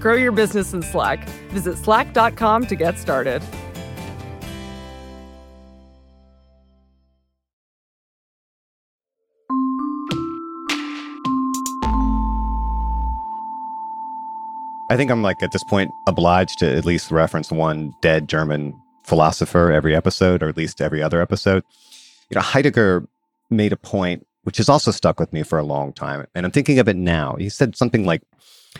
Grow 0.00 0.14
your 0.14 0.32
business 0.32 0.72
in 0.72 0.82
Slack. 0.82 1.28
Visit 1.50 1.76
slack.com 1.76 2.66
to 2.66 2.76
get 2.76 2.98
started. 2.98 3.42
I 14.90 14.96
think 14.96 15.10
I'm 15.10 15.22
like 15.22 15.42
at 15.42 15.52
this 15.52 15.64
point 15.64 15.90
obliged 16.06 16.58
to 16.60 16.76
at 16.76 16.86
least 16.86 17.10
reference 17.10 17.52
one 17.52 17.94
dead 18.00 18.26
German 18.26 18.74
philosopher 19.04 19.70
every 19.70 19.94
episode, 19.94 20.42
or 20.42 20.48
at 20.48 20.56
least 20.56 20.80
every 20.80 21.02
other 21.02 21.20
episode. 21.20 21.62
You 22.30 22.36
know, 22.36 22.40
Heidegger 22.40 23.06
made 23.50 23.72
a 23.72 23.76
point 23.76 24.26
which 24.44 24.56
has 24.56 24.68
also 24.70 24.90
stuck 24.90 25.20
with 25.20 25.30
me 25.30 25.42
for 25.42 25.58
a 25.58 25.62
long 25.62 25.92
time. 25.92 26.26
And 26.34 26.46
I'm 26.46 26.52
thinking 26.52 26.78
of 26.78 26.88
it 26.88 26.96
now. 26.96 27.36
He 27.38 27.50
said 27.50 27.76
something 27.76 28.06
like, 28.06 28.22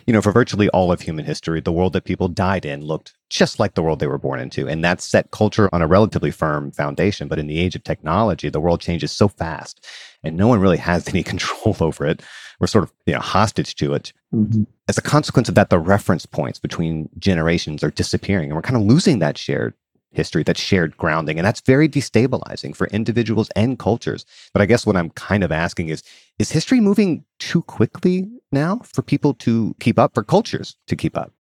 you 0.08 0.14
know, 0.14 0.22
for 0.22 0.32
virtually 0.32 0.70
all 0.70 0.90
of 0.90 1.02
human 1.02 1.26
history, 1.26 1.60
the 1.60 1.70
world 1.70 1.92
that 1.92 2.04
people 2.04 2.28
died 2.28 2.64
in 2.64 2.82
looked 2.82 3.12
just 3.28 3.60
like 3.60 3.74
the 3.74 3.82
world 3.82 4.00
they 4.00 4.06
were 4.06 4.16
born 4.16 4.40
into. 4.40 4.66
And 4.66 4.82
that 4.82 5.02
set 5.02 5.32
culture 5.32 5.68
on 5.70 5.82
a 5.82 5.86
relatively 5.86 6.30
firm 6.30 6.70
foundation. 6.70 7.28
But 7.28 7.38
in 7.38 7.46
the 7.46 7.58
age 7.58 7.76
of 7.76 7.84
technology, 7.84 8.48
the 8.48 8.58
world 8.58 8.80
changes 8.80 9.12
so 9.12 9.28
fast 9.28 9.86
and 10.22 10.34
no 10.34 10.48
one 10.48 10.60
really 10.60 10.78
has 10.78 11.06
any 11.10 11.22
control 11.22 11.76
over 11.78 12.06
it. 12.06 12.22
We're 12.58 12.68
sort 12.68 12.84
of, 12.84 12.92
you 13.04 13.12
know, 13.12 13.20
hostage 13.20 13.74
to 13.76 13.92
it. 13.92 14.14
Mm-hmm. 14.34 14.62
As 14.88 14.96
a 14.96 15.02
consequence 15.02 15.50
of 15.50 15.54
that, 15.56 15.68
the 15.68 15.78
reference 15.78 16.24
points 16.24 16.58
between 16.58 17.10
generations 17.18 17.84
are 17.84 17.90
disappearing 17.90 18.48
and 18.48 18.56
we're 18.56 18.62
kind 18.62 18.76
of 18.76 18.82
losing 18.84 19.18
that 19.18 19.36
shared 19.36 19.74
history, 20.10 20.42
that 20.44 20.58
shared 20.58 20.96
grounding. 20.96 21.38
And 21.38 21.46
that's 21.46 21.60
very 21.60 21.88
destabilizing 21.88 22.74
for 22.74 22.86
individuals 22.88 23.50
and 23.56 23.78
cultures. 23.78 24.24
But 24.52 24.62
I 24.62 24.66
guess 24.66 24.86
what 24.86 24.96
I'm 24.96 25.10
kind 25.10 25.44
of 25.44 25.52
asking 25.52 25.88
is 25.88 26.02
is 26.38 26.50
history 26.50 26.80
moving 26.80 27.24
too 27.38 27.62
quickly 27.62 28.28
now 28.52 28.80
for 28.84 29.02
people 29.02 29.34
to 29.34 29.74
keep 29.80 29.98
up, 29.98 30.14
for 30.14 30.22
cultures 30.22 30.76
to 30.86 30.96
keep 30.96 31.16
up? 31.16 31.32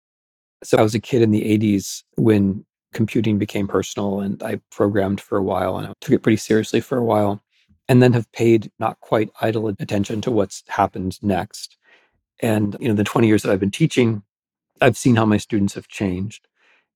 So 0.64 0.79
I 0.79 0.83
was 0.83 0.95
a 0.95 1.01
kid 1.01 1.23
in 1.23 1.31
the 1.31 1.43
80s 1.43 2.03
when 2.17 2.64
computing 2.93 3.39
became 3.39 3.69
personal 3.69 4.21
and 4.21 4.43
I 4.43 4.61
programmed 4.71 5.21
for 5.21 5.37
a 5.37 5.43
while 5.43 5.77
and 5.77 5.87
I 5.87 5.93
took 6.01 6.12
it 6.12 6.23
pretty 6.23 6.39
seriously 6.39 6.81
for 6.81 6.97
a 6.97 7.05
while 7.05 7.43
and 7.89 8.03
then 8.03 8.14
have 8.14 8.31
paid 8.33 8.71
not 8.79 8.99
quite 9.01 9.31
idle 9.41 9.69
attention 9.69 10.21
to 10.23 10.31
what's 10.31 10.64
happened 10.69 11.23
next. 11.23 11.77
And 12.41 12.77
you 12.81 12.89
know, 12.89 12.95
the 12.95 13.05
20 13.05 13.27
years 13.27 13.43
that 13.43 13.53
I've 13.53 13.61
been 13.61 13.71
teaching, 13.71 14.23
I've 14.81 14.97
seen 14.97 15.17
how 15.17 15.27
my 15.27 15.37
students 15.37 15.75
have 15.75 15.89
changed 15.89 16.49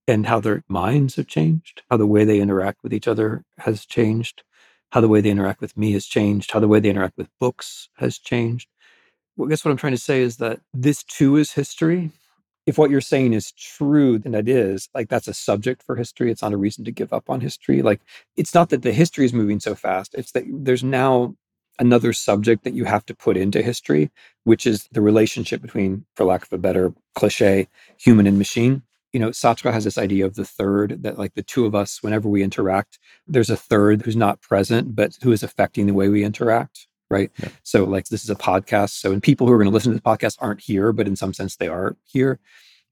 and 0.07 0.27
how 0.27 0.41
their 0.41 0.63
minds 0.69 1.17
have 1.17 1.27
changed, 1.27 1.83
how 1.91 1.97
the 1.97 2.07
way 2.07 2.25
they 2.25 2.41
interact 2.41 2.83
with 2.83 2.93
each 2.93 3.09
other 3.09 3.45
has 3.59 3.87
changed, 3.87 4.43
how 4.91 5.01
the 5.01 5.09
way 5.09 5.21
they 5.21 5.31
interact 5.31 5.61
with 5.61 5.77
me 5.77 5.93
has 5.93 6.07
changed, 6.07 6.51
how 6.51 6.61
the 6.61 6.69
way 6.69 6.81
they 6.81 6.91
interact 6.91 7.17
with 7.17 7.29
books 7.39 7.89
has 7.97 8.19
changed. 8.19 8.69
Well, 9.37 9.49
I 9.49 9.51
guess 9.51 9.65
what 9.65 9.71
I'm 9.71 9.77
trying 9.77 9.95
to 9.95 9.99
say 9.99 10.23
is 10.23 10.39
that 10.39 10.61
this 10.75 11.03
too 11.05 11.37
is 11.37 11.53
history. 11.53 12.11
If 12.67 12.77
what 12.77 12.91
you're 12.91 13.01
saying 13.01 13.33
is 13.33 13.53
true, 13.53 14.19
then 14.19 14.35
it 14.35 14.49
is 14.49 14.89
like 14.95 15.09
that's 15.09 15.29
a 15.29 15.35
subject 15.35 15.83
for 15.83 15.97
history. 15.97 16.31
It's 16.31 16.43
not 16.43 16.53
a 16.53 16.59
reason 16.59 16.85
to 16.85 16.93
give 16.93 17.13
up 17.13 17.31
on 17.31 17.41
history. 17.41 17.83
Like 17.83 18.01
it's 18.37 18.55
not 18.55 18.71
that 18.71 18.83
the 18.83 18.93
history 18.93 19.25
is 19.25 19.33
moving 19.33 19.61
so 19.61 19.75
fast, 19.75 20.15
it's 20.15 20.33
that 20.33 20.45
there's 20.49 20.85
now 20.85 21.35
another 21.79 22.13
subject 22.13 22.65
that 22.65 22.75
you 22.75 22.85
have 22.85 23.07
to 23.07 23.15
put 23.15 23.37
into 23.37 23.63
history, 23.63 24.11
which 24.45 24.67
is 24.67 24.87
the 24.93 25.01
relationship 25.01 25.63
between, 25.63 26.05
for 26.15 26.25
lack 26.25 26.43
of 26.43 26.53
a 26.53 26.59
better 26.59 26.93
cliche, 27.15 27.69
human 27.97 28.27
and 28.27 28.37
machine 28.37 28.83
you 29.13 29.21
know, 29.21 29.31
Sartre 29.31 29.73
has 29.73 29.85
this 29.85 29.99
idea 29.99 30.25
of 30.25 30.35
the 30.35 30.45
third 30.45 31.03
that, 31.03 31.19
like, 31.19 31.35
the 31.35 31.43
two 31.43 31.67
of 31.67 31.75
us, 31.75 32.03
whenever 32.03 32.29
we 32.29 32.43
interact, 32.43 32.99
there's 33.27 33.51
a 33.51 33.57
third 33.57 34.03
who's 34.03 34.17
not 34.17 34.41
present, 34.41 34.95
but 34.95 35.17
who 35.23 35.33
is 35.33 35.43
affecting 35.43 35.87
the 35.87 35.95
way 35.95 36.09
we 36.09 36.25
interact. 36.25 36.87
Right. 37.11 37.33
Yeah. 37.39 37.49
So, 37.65 37.85
like, 37.85 38.07
this 38.07 38.23
is 38.23 38.31
a 38.31 38.37
podcast. 38.37 38.91
So, 38.91 39.11
and 39.11 39.21
people 39.21 39.47
who 39.47 39.53
are 39.53 39.59
going 39.59 39.69
to 39.69 39.75
listen 39.75 39.91
to 39.91 39.97
the 39.97 40.03
podcast 40.03 40.37
aren't 40.39 40.61
here, 40.61 40.93
but 40.93 41.09
in 41.09 41.17
some 41.17 41.35
sense, 41.35 41.57
they 41.57 41.67
are 41.67 41.97
here. 42.05 42.39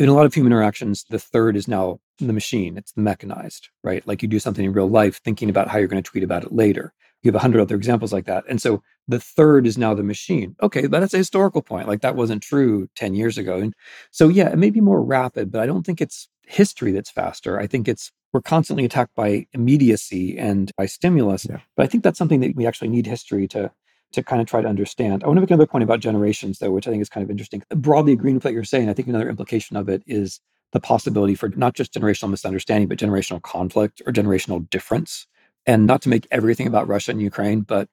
In 0.00 0.08
a 0.08 0.12
lot 0.12 0.26
of 0.26 0.34
human 0.34 0.52
interactions, 0.52 1.04
the 1.08 1.20
third 1.20 1.56
is 1.56 1.68
now 1.68 2.00
the 2.18 2.32
machine, 2.32 2.76
it's 2.76 2.90
the 2.92 3.00
mechanized, 3.00 3.68
right? 3.84 4.04
Like, 4.08 4.20
you 4.20 4.28
do 4.28 4.40
something 4.40 4.64
in 4.64 4.72
real 4.72 4.90
life, 4.90 5.20
thinking 5.22 5.48
about 5.48 5.68
how 5.68 5.78
you're 5.78 5.86
going 5.86 6.02
to 6.02 6.10
tweet 6.10 6.24
about 6.24 6.42
it 6.42 6.52
later. 6.52 6.92
You 7.22 7.28
have 7.28 7.36
a 7.36 7.40
hundred 7.40 7.60
other 7.60 7.74
examples 7.74 8.12
like 8.12 8.26
that. 8.26 8.44
And 8.48 8.62
so 8.62 8.82
the 9.08 9.18
third 9.18 9.66
is 9.66 9.76
now 9.76 9.94
the 9.94 10.02
machine. 10.02 10.54
Okay, 10.62 10.86
that's 10.86 11.14
a 11.14 11.18
historical 11.18 11.62
point. 11.62 11.88
Like 11.88 12.00
that 12.02 12.14
wasn't 12.14 12.42
true 12.42 12.88
10 12.94 13.14
years 13.14 13.36
ago. 13.36 13.58
And 13.58 13.74
so, 14.10 14.28
yeah, 14.28 14.50
it 14.50 14.58
may 14.58 14.70
be 14.70 14.80
more 14.80 15.02
rapid, 15.02 15.50
but 15.50 15.60
I 15.60 15.66
don't 15.66 15.84
think 15.84 16.00
it's 16.00 16.28
history 16.46 16.92
that's 16.92 17.10
faster. 17.10 17.58
I 17.58 17.66
think 17.66 17.88
it's 17.88 18.12
we're 18.32 18.42
constantly 18.42 18.84
attacked 18.84 19.14
by 19.14 19.46
immediacy 19.52 20.38
and 20.38 20.70
by 20.76 20.86
stimulus. 20.86 21.46
Yeah. 21.48 21.60
But 21.76 21.84
I 21.84 21.86
think 21.86 22.04
that's 22.04 22.18
something 22.18 22.40
that 22.40 22.54
we 22.54 22.66
actually 22.66 22.88
need 22.88 23.06
history 23.06 23.48
to 23.48 23.72
to 24.12 24.22
kind 24.22 24.40
of 24.40 24.48
try 24.48 24.62
to 24.62 24.68
understand. 24.68 25.22
I 25.22 25.26
want 25.26 25.36
to 25.36 25.40
make 25.42 25.50
another 25.50 25.66
point 25.66 25.84
about 25.84 26.00
generations, 26.00 26.58
though, 26.58 26.70
which 26.70 26.88
I 26.88 26.90
think 26.90 27.02
is 27.02 27.10
kind 27.10 27.24
of 27.24 27.30
interesting. 27.30 27.62
Broadly 27.70 28.12
agreeing 28.12 28.36
with 28.36 28.44
what 28.44 28.54
you're 28.54 28.64
saying, 28.64 28.88
I 28.88 28.94
think 28.94 29.08
another 29.08 29.28
implication 29.28 29.76
of 29.76 29.88
it 29.88 30.02
is 30.06 30.40
the 30.72 30.80
possibility 30.80 31.34
for 31.34 31.50
not 31.50 31.74
just 31.74 31.92
generational 31.92 32.30
misunderstanding, 32.30 32.88
but 32.88 32.98
generational 32.98 33.42
conflict 33.42 34.00
or 34.06 34.12
generational 34.12 34.68
difference. 34.70 35.26
And 35.68 35.86
not 35.86 36.00
to 36.02 36.08
make 36.08 36.26
everything 36.30 36.66
about 36.66 36.88
Russia 36.88 37.10
and 37.10 37.20
Ukraine, 37.20 37.60
but 37.60 37.88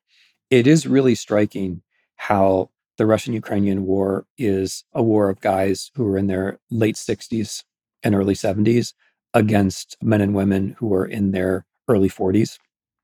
it 0.49 0.65
is 0.65 0.87
really 0.87 1.13
striking 1.13 1.81
how 2.15 2.69
the 2.97 3.05
Russian 3.05 3.33
Ukrainian 3.33 3.85
war 3.85 4.25
is 4.37 4.85
a 4.93 5.03
war 5.03 5.29
of 5.29 5.41
guys 5.41 5.91
who 5.95 6.07
are 6.07 6.17
in 6.17 6.27
their 6.27 6.57
late 6.71 6.95
60s 6.95 7.65
and 8.01 8.15
early 8.15 8.33
70s 8.33 8.93
against 9.33 9.97
men 10.01 10.21
and 10.21 10.33
women 10.33 10.77
who 10.79 10.93
are 10.93 11.05
in 11.05 11.31
their 11.31 11.65
early 11.89 12.09
40s. 12.09 12.57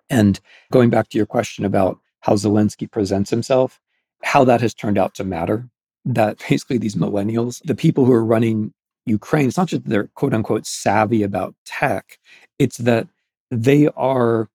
And 0.10 0.40
going 0.72 0.90
back 0.90 1.10
to 1.10 1.18
your 1.18 1.26
question 1.26 1.66
about 1.66 2.00
how 2.22 2.36
Zelensky 2.36 2.90
presents 2.90 3.30
himself, 3.30 3.82
how 4.24 4.46
that 4.46 4.62
has 4.62 4.74
turned 4.74 4.98
out 4.98 5.14
to 5.16 5.26
matter, 5.26 5.68
that 6.06 6.42
basically 6.50 6.78
these 6.78 6.96
millennials, 6.96 7.62
the 7.66 7.76
people 7.76 8.06
who 8.06 8.14
are 8.14 8.24
running 8.24 8.74
Ukraine, 9.06 9.50
it's 9.50 9.58
not 9.58 9.68
just 9.68 9.84
they're 9.84 10.08
quote 10.16 10.34
unquote 10.34 10.66
savvy 10.66 11.24
about 11.24 11.56
tech, 11.66 12.20
it's 12.58 12.78
that 12.78 13.10
they 13.50 13.90
are 13.98 14.48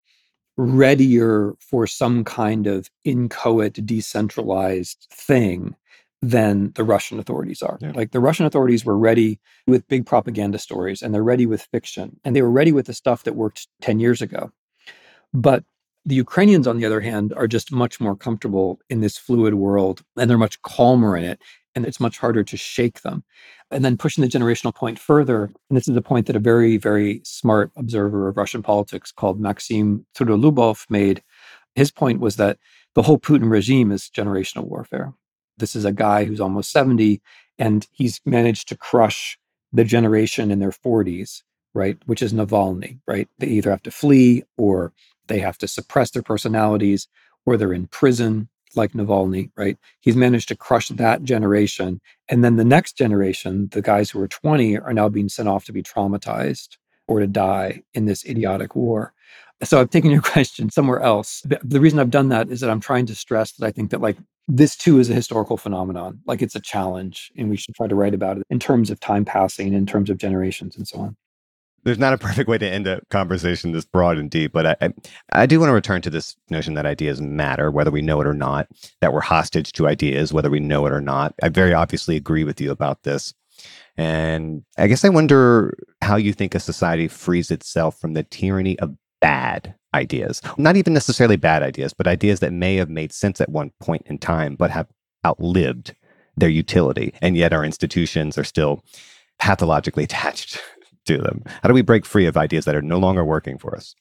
readier 0.57 1.54
for 1.61 1.86
some 1.86 2.24
kind 2.24 2.66
of 2.66 2.90
inchoate, 3.04 3.84
decentralized 3.84 5.07
thing 5.12 5.76
than 6.22 6.72
the 6.72 6.84
Russian 6.84 7.18
authorities 7.18 7.62
are. 7.62 7.78
Yeah. 7.80 7.92
Like 7.94 8.12
the 8.12 8.20
Russian 8.20 8.46
authorities 8.46 8.84
were 8.84 8.96
ready 8.96 9.38
with 9.66 9.86
big 9.88 10.07
propaganda 10.07 10.59
stories 10.59 11.02
and 11.02 11.14
they're 11.14 11.22
ready 11.22 11.46
with 11.46 11.68
fiction 11.72 12.18
and 12.24 12.34
they 12.34 12.42
were 12.42 12.50
ready 12.50 12.72
with 12.72 12.86
the 12.86 12.94
stuff 12.94 13.24
that 13.24 13.36
worked 13.36 13.68
10 13.82 14.00
years 14.00 14.22
ago. 14.22 14.50
But 15.34 15.64
the 16.07 16.14
Ukrainians, 16.14 16.68
on 16.68 16.78
the 16.78 16.86
other 16.86 17.00
hand, 17.00 17.34
are 17.36 17.48
just 17.48 17.72
much 17.72 18.00
more 18.00 18.16
comfortable 18.16 18.78
in 18.88 19.00
this 19.00 19.18
fluid 19.18 19.54
world 19.54 20.02
and 20.16 20.30
they're 20.30 20.38
much 20.38 20.62
calmer 20.62 21.16
in 21.16 21.24
it 21.24 21.42
and 21.74 21.84
it's 21.84 22.00
much 22.00 22.18
harder 22.18 22.44
to 22.44 22.57
shake 22.57 23.02
them. 23.02 23.24
And 23.72 23.84
then 23.84 23.98
pushing 23.98 24.22
the 24.22 24.30
generational 24.30 24.74
point 24.74 25.00
further, 25.00 25.44
and 25.44 25.76
this 25.76 25.88
is 25.88 25.96
a 25.96 26.00
point 26.02 26.26
that 26.26 26.36
a 26.36 26.40
very, 26.40 26.76
very 26.76 27.20
smart 27.24 27.72
observer 27.76 28.28
of 28.28 28.36
Russian 28.36 28.62
politics 28.62 29.11
called 29.11 29.40
Maxim 29.40 30.07
Trudolyubov 30.16 30.88
made. 30.88 31.22
His 31.74 31.90
point 31.90 32.20
was 32.20 32.36
that 32.36 32.59
the 32.94 33.02
whole 33.02 33.18
Putin 33.18 33.50
regime 33.50 33.90
is 33.90 34.09
generational 34.16 34.64
warfare. 34.64 35.12
This 35.59 35.74
is 35.74 35.84
a 35.84 35.92
guy 35.92 36.24
who's 36.24 36.40
almost 36.40 36.70
70, 36.70 37.20
and 37.59 37.86
he's 37.90 38.20
managed 38.24 38.68
to 38.68 38.76
crush 38.76 39.36
the 39.72 39.84
generation 39.84 40.52
in 40.52 40.61
their 40.61 40.70
40s, 40.70 41.42
right? 41.74 41.98
Which 42.07 42.22
is 42.22 42.32
Navalny, 42.32 43.00
right? 43.09 43.28
They 43.38 43.48
either 43.48 43.70
have 43.70 43.82
to 43.82 43.90
flee 43.90 44.44
or 44.57 44.92
they 45.29 45.39
have 45.41 45.59
to 45.59 45.68
suppress 45.68 46.11
their 46.11 46.22
personalities 46.22 47.09
or 47.45 47.57
they're 47.57 47.72
in 47.72 47.87
prison 47.87 48.49
like 48.74 48.93
Navalny, 48.93 49.51
right? 49.57 49.79
He's 50.01 50.16
managed 50.16 50.49
to 50.49 50.57
crush 50.57 50.89
that 50.89 51.22
generation. 51.22 52.01
And 52.29 52.45
then 52.45 52.57
the 52.57 52.64
next 52.64 52.97
generation, 52.97 53.68
the 53.72 53.83
guys 53.83 54.11
who 54.11 54.20
are 54.20 54.29
20, 54.29 54.79
are 54.79 54.93
now 54.93 55.09
being 55.09 55.29
sent 55.29 55.49
off 55.49 55.64
to 55.64 55.72
be 55.72 55.83
traumatized 55.83 56.77
or 57.09 57.20
to 57.20 57.27
die 57.27 57.83
in 57.95 58.05
this 58.05 58.24
idiotic 58.27 58.74
war. 58.74 59.14
So 59.62 59.81
I've 59.81 59.91
taken 59.91 60.11
your 60.11 60.22
question 60.35 60.70
somewhere 60.70 61.01
else. 61.01 61.43
The 61.62 61.81
reason 61.81 61.99
I've 61.99 62.11
done 62.11 62.29
that 62.29 62.51
is 62.51 62.61
that 62.61 62.70
I'm 62.70 62.81
trying 62.81 63.07
to 63.07 63.14
stress 63.14 63.53
that 63.53 63.66
I 63.66 63.70
think 63.70 63.91
that 63.91 64.01
like 64.01 64.18
this 64.49 64.77
too 64.77 64.99
is 65.01 65.09
a 65.09 65.14
historical 65.14 65.57
phenomenon. 65.57 66.20
Like 66.27 66.43
it's 66.43 66.55
a 66.55 66.61
challenge 66.61 67.33
and 67.37 67.49
we 67.49 67.57
should 67.57 67.74
try 67.74 67.87
to 67.87 67.95
write 67.95 68.14
about 68.14 68.37
it 68.39 68.45
in 68.51 68.59
terms 68.59 68.91
of 68.91 69.01
time 69.01 69.24
passing, 69.24 69.72
in 69.72 69.87
terms 69.87 70.11
of 70.11 70.18
generations 70.18 70.77
and 70.77 70.87
so 70.87 70.99
on 70.99 71.16
there's 71.87 72.01
not 72.01 72.12
a 72.12 72.18
perfect 72.18 72.49
way 72.49 72.59
to 72.59 72.68
end 72.68 72.89
a 72.89 73.01
conversation 73.11 73.70
this 73.70 73.84
broad 73.84 74.18
and 74.18 74.28
deep, 74.28 74.53
but 74.53 74.66
I, 74.66 74.76
I, 74.80 74.93
I, 75.32 75.47
do 75.47 75.61
want 75.61 75.70
to 75.70 75.74
return 75.74 76.03
to 76.03 76.11
this 76.11 76.34
notion 76.51 76.74
that 76.74 76.84
ideas 76.84 77.20
matter, 77.20 77.70
whether 77.70 77.93
we 77.93 78.03
know 78.03 78.20
it 78.20 78.26
or 78.26 78.34
not, 78.34 78.66
that 79.01 79.12
we're 79.12 79.20
hostage 79.20 79.70
to 79.74 79.87
ideas, 79.87 80.32
whether 80.32 80.51
we 80.51 80.59
know 80.59 80.84
it 80.87 80.93
or 80.93 81.01
not. 81.01 81.32
I 81.45 81.49
very 81.49 81.72
obviously 81.72 82.16
agree 82.16 82.43
with 82.43 82.61
you 82.61 82.72
about 82.72 83.05
this. 83.05 83.34
And 83.97 84.64
I 84.76 84.89
guess 84.89 85.05
I 85.05 85.11
wonder 85.11 85.78
how 86.03 86.16
you 86.16 86.32
think 86.32 86.57
a 86.57 86.61
society 86.61 87.07
frees 87.07 87.53
itself 87.53 88.01
from 88.01 88.14
the 88.14 88.24
tyranny 88.24 88.76
of 88.80 88.97
bad 89.20 89.72
ideas. 89.95 90.43
Not 90.59 90.76
even 90.76 90.93
necessarily 90.93 91.37
bad 91.37 91.62
ideas, 91.62 91.95
but 91.95 92.09
ideas 92.09 92.41
that 92.41 92.53
may 92.53 92.74
have 92.76 92.91
made 92.91 93.12
sense 93.12 93.41
at 93.41 93.49
one 93.49 93.70
point 93.78 94.03
in 94.07 94.18
time, 94.18 94.57
but 94.57 94.72
have 94.72 94.89
outlived 95.24 95.95
their 96.37 96.49
utility. 96.49 97.14
And 97.22 97.37
yet 97.37 97.53
our 97.53 97.64
institutions 97.64 98.37
are 98.37 98.45
still 98.45 98.82
pathologically 99.39 100.03
attached 100.11 100.61
to 101.07 101.18
them. 101.18 101.42
How 101.62 101.68
do 101.68 101.74
we 101.74 101.82
break 101.82 102.04
free 102.04 102.26
of 102.26 102.36
ideas 102.36 102.64
that 102.64 102.74
are 102.74 102.82
no 102.82 102.98
longer 102.98 103.24
working 103.24 103.59
for 103.59 103.74
us? 103.74 103.94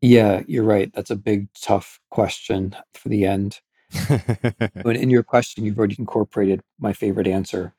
Yeah, 0.00 0.42
you're 0.46 0.64
right. 0.64 0.92
That's 0.94 1.10
a 1.10 1.16
big, 1.16 1.48
tough 1.60 1.98
question 2.10 2.76
for 2.94 3.08
the 3.08 3.24
end. 3.24 3.60
but 4.08 4.96
in 4.96 5.10
your 5.10 5.22
question, 5.22 5.64
you've 5.64 5.78
already 5.78 5.96
incorporated 5.98 6.60
my 6.78 6.92
favorite 6.92 7.26
answer, 7.26 7.74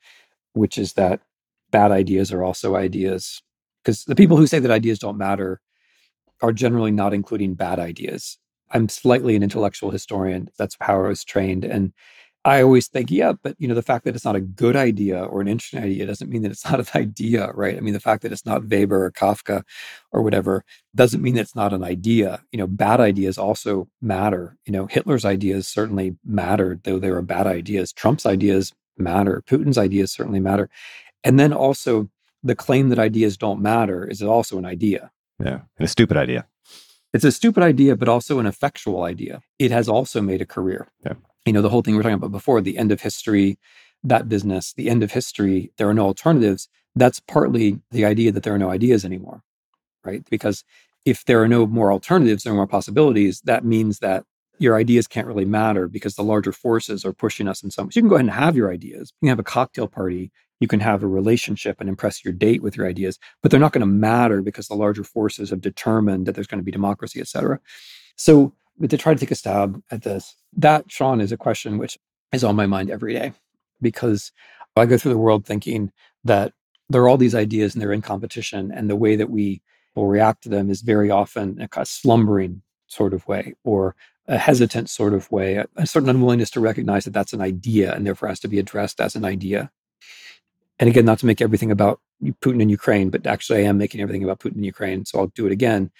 which 0.52 0.76
is 0.76 0.94
that 0.94 1.20
bad 1.70 1.92
ideas 1.92 2.32
are 2.32 2.42
also 2.42 2.76
ideas. 2.76 3.42
Because 3.82 4.04
the 4.04 4.14
people 4.14 4.36
who 4.36 4.46
say 4.46 4.58
that 4.58 4.70
ideas 4.70 4.98
don't 4.98 5.16
matter 5.16 5.60
are 6.42 6.52
generally 6.52 6.90
not 6.90 7.14
including 7.14 7.54
bad 7.54 7.78
ideas. 7.78 8.38
I'm 8.72 8.88
slightly 8.88 9.34
an 9.34 9.42
intellectual 9.42 9.90
historian. 9.90 10.48
That's 10.58 10.76
how 10.80 11.04
I 11.04 11.08
was 11.08 11.24
trained. 11.24 11.64
And 11.64 11.92
I 12.44 12.62
always 12.62 12.88
think, 12.88 13.10
yeah, 13.10 13.34
but 13.42 13.54
you 13.58 13.68
know, 13.68 13.74
the 13.74 13.82
fact 13.82 14.04
that 14.04 14.14
it's 14.14 14.24
not 14.24 14.36
a 14.36 14.40
good 14.40 14.74
idea 14.74 15.22
or 15.22 15.42
an 15.42 15.48
interesting 15.48 15.82
idea 15.82 16.06
doesn't 16.06 16.30
mean 16.30 16.42
that 16.42 16.50
it's 16.50 16.64
not 16.70 16.80
an 16.80 16.86
idea, 16.94 17.50
right? 17.52 17.76
I 17.76 17.80
mean, 17.80 17.92
the 17.92 18.00
fact 18.00 18.22
that 18.22 18.32
it's 18.32 18.46
not 18.46 18.64
Weber 18.64 19.04
or 19.04 19.12
Kafka 19.12 19.62
or 20.10 20.22
whatever 20.22 20.64
doesn't 20.94 21.22
mean 21.22 21.34
that 21.34 21.42
it's 21.42 21.56
not 21.56 21.72
an 21.72 21.84
idea. 21.84 22.42
You 22.50 22.58
know, 22.58 22.66
bad 22.66 23.00
ideas 23.00 23.36
also 23.36 23.88
matter. 24.00 24.56
You 24.64 24.72
know, 24.72 24.86
Hitler's 24.86 25.24
ideas 25.24 25.68
certainly 25.68 26.16
mattered, 26.24 26.82
though 26.84 26.98
they 26.98 27.10
were 27.10 27.22
bad 27.22 27.46
ideas. 27.46 27.92
Trump's 27.92 28.24
ideas 28.24 28.72
matter. 28.96 29.42
Putin's 29.46 29.78
ideas 29.78 30.12
certainly 30.12 30.40
matter. 30.40 30.70
And 31.22 31.38
then 31.38 31.52
also 31.52 32.08
the 32.42 32.54
claim 32.54 32.88
that 32.88 32.98
ideas 32.98 33.36
don't 33.36 33.60
matter 33.60 34.06
is 34.06 34.22
also 34.22 34.56
an 34.56 34.64
idea. 34.64 35.10
Yeah, 35.38 35.60
and 35.78 35.84
a 35.84 35.88
stupid 35.88 36.16
idea. 36.16 36.46
It's 37.12 37.24
a 37.24 37.32
stupid 37.32 37.62
idea, 37.62 37.96
but 37.96 38.08
also 38.08 38.38
an 38.38 38.46
effectual 38.46 39.02
idea. 39.02 39.42
It 39.58 39.70
has 39.72 39.88
also 39.88 40.20
made 40.20 40.40
a 40.40 40.46
career. 40.46 40.88
Yeah. 41.04 41.14
You 41.46 41.52
know, 41.52 41.62
the 41.62 41.68
whole 41.68 41.82
thing 41.82 41.96
we're 41.96 42.02
talking 42.02 42.14
about 42.14 42.32
before, 42.32 42.60
the 42.60 42.78
end 42.78 42.92
of 42.92 43.00
history, 43.00 43.58
that 44.04 44.28
business, 44.28 44.72
the 44.74 44.88
end 44.88 45.02
of 45.02 45.12
history, 45.12 45.72
there 45.76 45.88
are 45.88 45.94
no 45.94 46.06
alternatives. 46.06 46.68
That's 46.94 47.20
partly 47.20 47.80
the 47.90 48.04
idea 48.04 48.32
that 48.32 48.42
there 48.42 48.54
are 48.54 48.58
no 48.58 48.70
ideas 48.70 49.04
anymore, 49.04 49.42
right? 50.04 50.22
Because 50.30 50.64
if 51.04 51.24
there 51.24 51.42
are 51.42 51.48
no 51.48 51.66
more 51.66 51.92
alternatives, 51.92 52.44
there 52.44 52.52
are 52.52 52.56
more 52.56 52.66
possibilities, 52.66 53.40
that 53.42 53.64
means 53.64 54.00
that 54.00 54.24
your 54.58 54.76
ideas 54.76 55.06
can't 55.06 55.26
really 55.26 55.46
matter 55.46 55.88
because 55.88 56.16
the 56.16 56.22
larger 56.22 56.52
forces 56.52 57.04
are 57.04 57.14
pushing 57.14 57.48
us 57.48 57.62
in 57.62 57.70
some 57.70 57.86
ways. 57.86 57.96
You 57.96 58.02
can 58.02 58.10
go 58.10 58.16
ahead 58.16 58.26
and 58.26 58.34
have 58.34 58.56
your 58.56 58.70
ideas. 58.70 59.12
You 59.20 59.26
can 59.26 59.30
have 59.30 59.38
a 59.38 59.44
cocktail 59.44 59.88
party 59.88 60.30
you 60.60 60.68
can 60.68 60.80
have 60.80 61.02
a 61.02 61.08
relationship 61.08 61.80
and 61.80 61.88
impress 61.88 62.22
your 62.24 62.34
date 62.34 62.62
with 62.62 62.76
your 62.76 62.86
ideas, 62.86 63.18
but 63.42 63.50
they're 63.50 63.58
not 63.58 63.72
going 63.72 63.80
to 63.80 63.86
matter 63.86 64.42
because 64.42 64.68
the 64.68 64.74
larger 64.74 65.02
forces 65.02 65.50
have 65.50 65.62
determined 65.62 66.26
that 66.26 66.34
there's 66.34 66.46
going 66.46 66.60
to 66.60 66.64
be 66.64 66.70
democracy, 66.70 67.18
et 67.20 67.28
cetera. 67.28 67.58
So 68.16 68.52
to 68.88 68.96
try 68.96 69.14
to 69.14 69.20
take 69.20 69.30
a 69.30 69.34
stab 69.34 69.82
at 69.90 70.02
this, 70.02 70.36
that, 70.56 70.90
Sean, 70.90 71.20
is 71.20 71.32
a 71.32 71.36
question 71.36 71.78
which 71.78 71.98
is 72.32 72.44
on 72.44 72.56
my 72.56 72.66
mind 72.66 72.90
every 72.90 73.12
day 73.12 73.32
because 73.80 74.32
I 74.76 74.86
go 74.86 74.96
through 74.96 75.12
the 75.12 75.18
world 75.18 75.44
thinking 75.44 75.92
that 76.24 76.52
there 76.88 77.02
are 77.02 77.08
all 77.08 77.16
these 77.16 77.34
ideas 77.34 77.74
and 77.74 77.82
they're 77.82 77.92
in 77.92 78.02
competition, 78.02 78.72
and 78.72 78.90
the 78.90 78.96
way 78.96 79.16
that 79.16 79.30
we 79.30 79.62
will 79.94 80.06
react 80.06 80.42
to 80.42 80.48
them 80.48 80.70
is 80.70 80.80
very 80.82 81.10
often 81.10 81.68
a 81.76 81.86
slumbering 81.86 82.62
sort 82.86 83.14
of 83.14 83.26
way 83.28 83.54
or 83.64 83.94
a 84.26 84.38
hesitant 84.38 84.90
sort 84.90 85.14
of 85.14 85.30
way, 85.30 85.56
a, 85.56 85.66
a 85.76 85.86
certain 85.86 86.08
unwillingness 86.08 86.50
to 86.50 86.60
recognize 86.60 87.04
that 87.04 87.12
that's 87.12 87.32
an 87.32 87.40
idea 87.40 87.94
and 87.94 88.06
therefore 88.06 88.28
has 88.28 88.40
to 88.40 88.48
be 88.48 88.58
addressed 88.58 89.00
as 89.00 89.14
an 89.14 89.24
idea 89.24 89.70
and 90.80 90.88
again, 90.88 91.04
not 91.04 91.18
to 91.18 91.26
make 91.26 91.42
everything 91.42 91.70
about 91.70 92.00
Putin 92.40 92.62
and 92.62 92.70
Ukraine, 92.70 93.10
but 93.10 93.26
actually 93.26 93.58
I 93.60 93.68
am 93.68 93.76
making 93.76 94.00
everything 94.00 94.24
about 94.24 94.40
Putin 94.40 94.56
and 94.56 94.64
Ukraine. 94.64 95.04
So 95.04 95.18
I'll 95.18 95.26
do 95.26 95.46
it 95.46 95.52
again. 95.52 95.90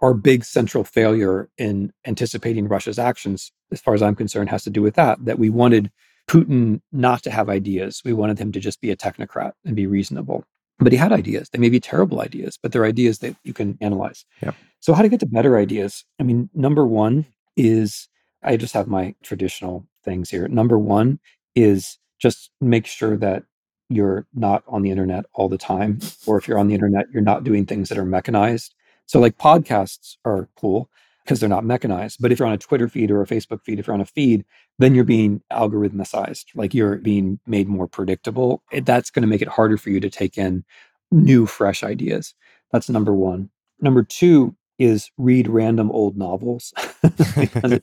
Our 0.00 0.14
big 0.14 0.44
central 0.44 0.84
failure 0.84 1.48
in 1.58 1.92
anticipating 2.06 2.68
Russia's 2.68 2.98
actions, 2.98 3.52
as 3.72 3.80
far 3.80 3.94
as 3.94 4.02
I'm 4.02 4.14
concerned, 4.14 4.50
has 4.50 4.64
to 4.64 4.70
do 4.70 4.82
with 4.82 4.94
that, 4.94 5.24
that 5.24 5.38
we 5.38 5.50
wanted 5.50 5.90
Putin 6.28 6.80
not 6.92 7.22
to 7.22 7.30
have 7.30 7.48
ideas. 7.48 8.02
We 8.04 8.12
wanted 8.12 8.38
him 8.38 8.52
to 8.52 8.60
just 8.60 8.80
be 8.80 8.90
a 8.90 8.96
technocrat 8.96 9.52
and 9.64 9.74
be 9.74 9.86
reasonable. 9.86 10.44
But 10.78 10.92
he 10.92 10.98
had 10.98 11.12
ideas. 11.12 11.48
They 11.50 11.58
may 11.58 11.70
be 11.70 11.80
terrible 11.80 12.20
ideas, 12.20 12.58
but 12.62 12.70
they're 12.70 12.84
ideas 12.84 13.18
that 13.18 13.34
you 13.42 13.52
can 13.52 13.76
analyze. 13.80 14.24
Yeah. 14.40 14.52
So, 14.78 14.94
how 14.94 15.02
to 15.02 15.08
get 15.08 15.20
to 15.20 15.26
better 15.26 15.58
ideas? 15.58 16.04
I 16.20 16.22
mean, 16.22 16.48
number 16.54 16.86
one 16.86 17.26
is 17.56 18.08
I 18.44 18.56
just 18.56 18.74
have 18.74 18.86
my 18.86 19.16
traditional 19.22 19.86
things 20.04 20.30
here. 20.30 20.46
Number 20.46 20.78
one 20.78 21.18
is 21.56 21.98
just 22.20 22.50
make 22.60 22.86
sure 22.86 23.16
that 23.16 23.42
you're 23.88 24.26
not 24.34 24.62
on 24.68 24.82
the 24.82 24.90
internet 24.90 25.24
all 25.34 25.48
the 25.48 25.58
time, 25.58 25.98
or 26.26 26.38
if 26.38 26.46
you're 26.46 26.58
on 26.58 26.68
the 26.68 26.74
internet, 26.74 27.06
you're 27.12 27.22
not 27.22 27.42
doing 27.42 27.66
things 27.66 27.88
that 27.88 27.98
are 27.98 28.04
mechanized. 28.04 28.74
So, 29.08 29.18
like 29.18 29.38
podcasts 29.38 30.16
are 30.24 30.48
cool 30.56 30.90
because 31.24 31.40
they're 31.40 31.48
not 31.48 31.64
mechanized. 31.64 32.18
But 32.20 32.30
if 32.30 32.38
you're 32.38 32.46
on 32.48 32.54
a 32.54 32.58
Twitter 32.58 32.88
feed 32.88 33.10
or 33.10 33.20
a 33.20 33.26
Facebook 33.26 33.62
feed, 33.64 33.78
if 33.78 33.86
you're 33.86 33.94
on 33.94 34.00
a 34.00 34.06
feed, 34.06 34.44
then 34.78 34.94
you're 34.94 35.04
being 35.04 35.42
algorithmicized, 35.52 36.44
like 36.54 36.72
you're 36.72 36.96
being 36.96 37.40
made 37.46 37.68
more 37.68 37.88
predictable. 37.88 38.62
It, 38.70 38.86
that's 38.86 39.10
going 39.10 39.22
to 39.22 39.28
make 39.28 39.42
it 39.42 39.48
harder 39.48 39.76
for 39.76 39.90
you 39.90 39.98
to 40.00 40.10
take 40.10 40.38
in 40.38 40.64
new, 41.10 41.46
fresh 41.46 41.82
ideas. 41.82 42.34
That's 42.70 42.88
number 42.88 43.14
one. 43.14 43.50
Number 43.80 44.02
two 44.02 44.54
is 44.78 45.10
read 45.18 45.48
random 45.48 45.90
old 45.90 46.16
novels 46.16 46.72
it, 47.02 47.82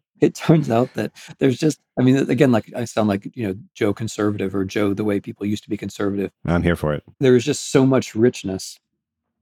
it, 0.20 0.34
turns 0.34 0.70
out 0.70 0.92
that 0.94 1.10
there's 1.38 1.58
just 1.58 1.80
i 1.98 2.02
mean 2.02 2.16
again 2.30 2.52
like 2.52 2.72
i 2.76 2.84
sound 2.84 3.08
like 3.08 3.28
you 3.34 3.48
know 3.48 3.54
joe 3.74 3.92
conservative 3.92 4.54
or 4.54 4.64
joe 4.64 4.94
the 4.94 5.02
way 5.02 5.18
people 5.18 5.44
used 5.44 5.64
to 5.64 5.70
be 5.70 5.76
conservative 5.76 6.30
i'm 6.44 6.62
here 6.62 6.76
for 6.76 6.94
it 6.94 7.02
there's 7.18 7.44
just 7.44 7.72
so 7.72 7.84
much 7.84 8.14
richness 8.14 8.78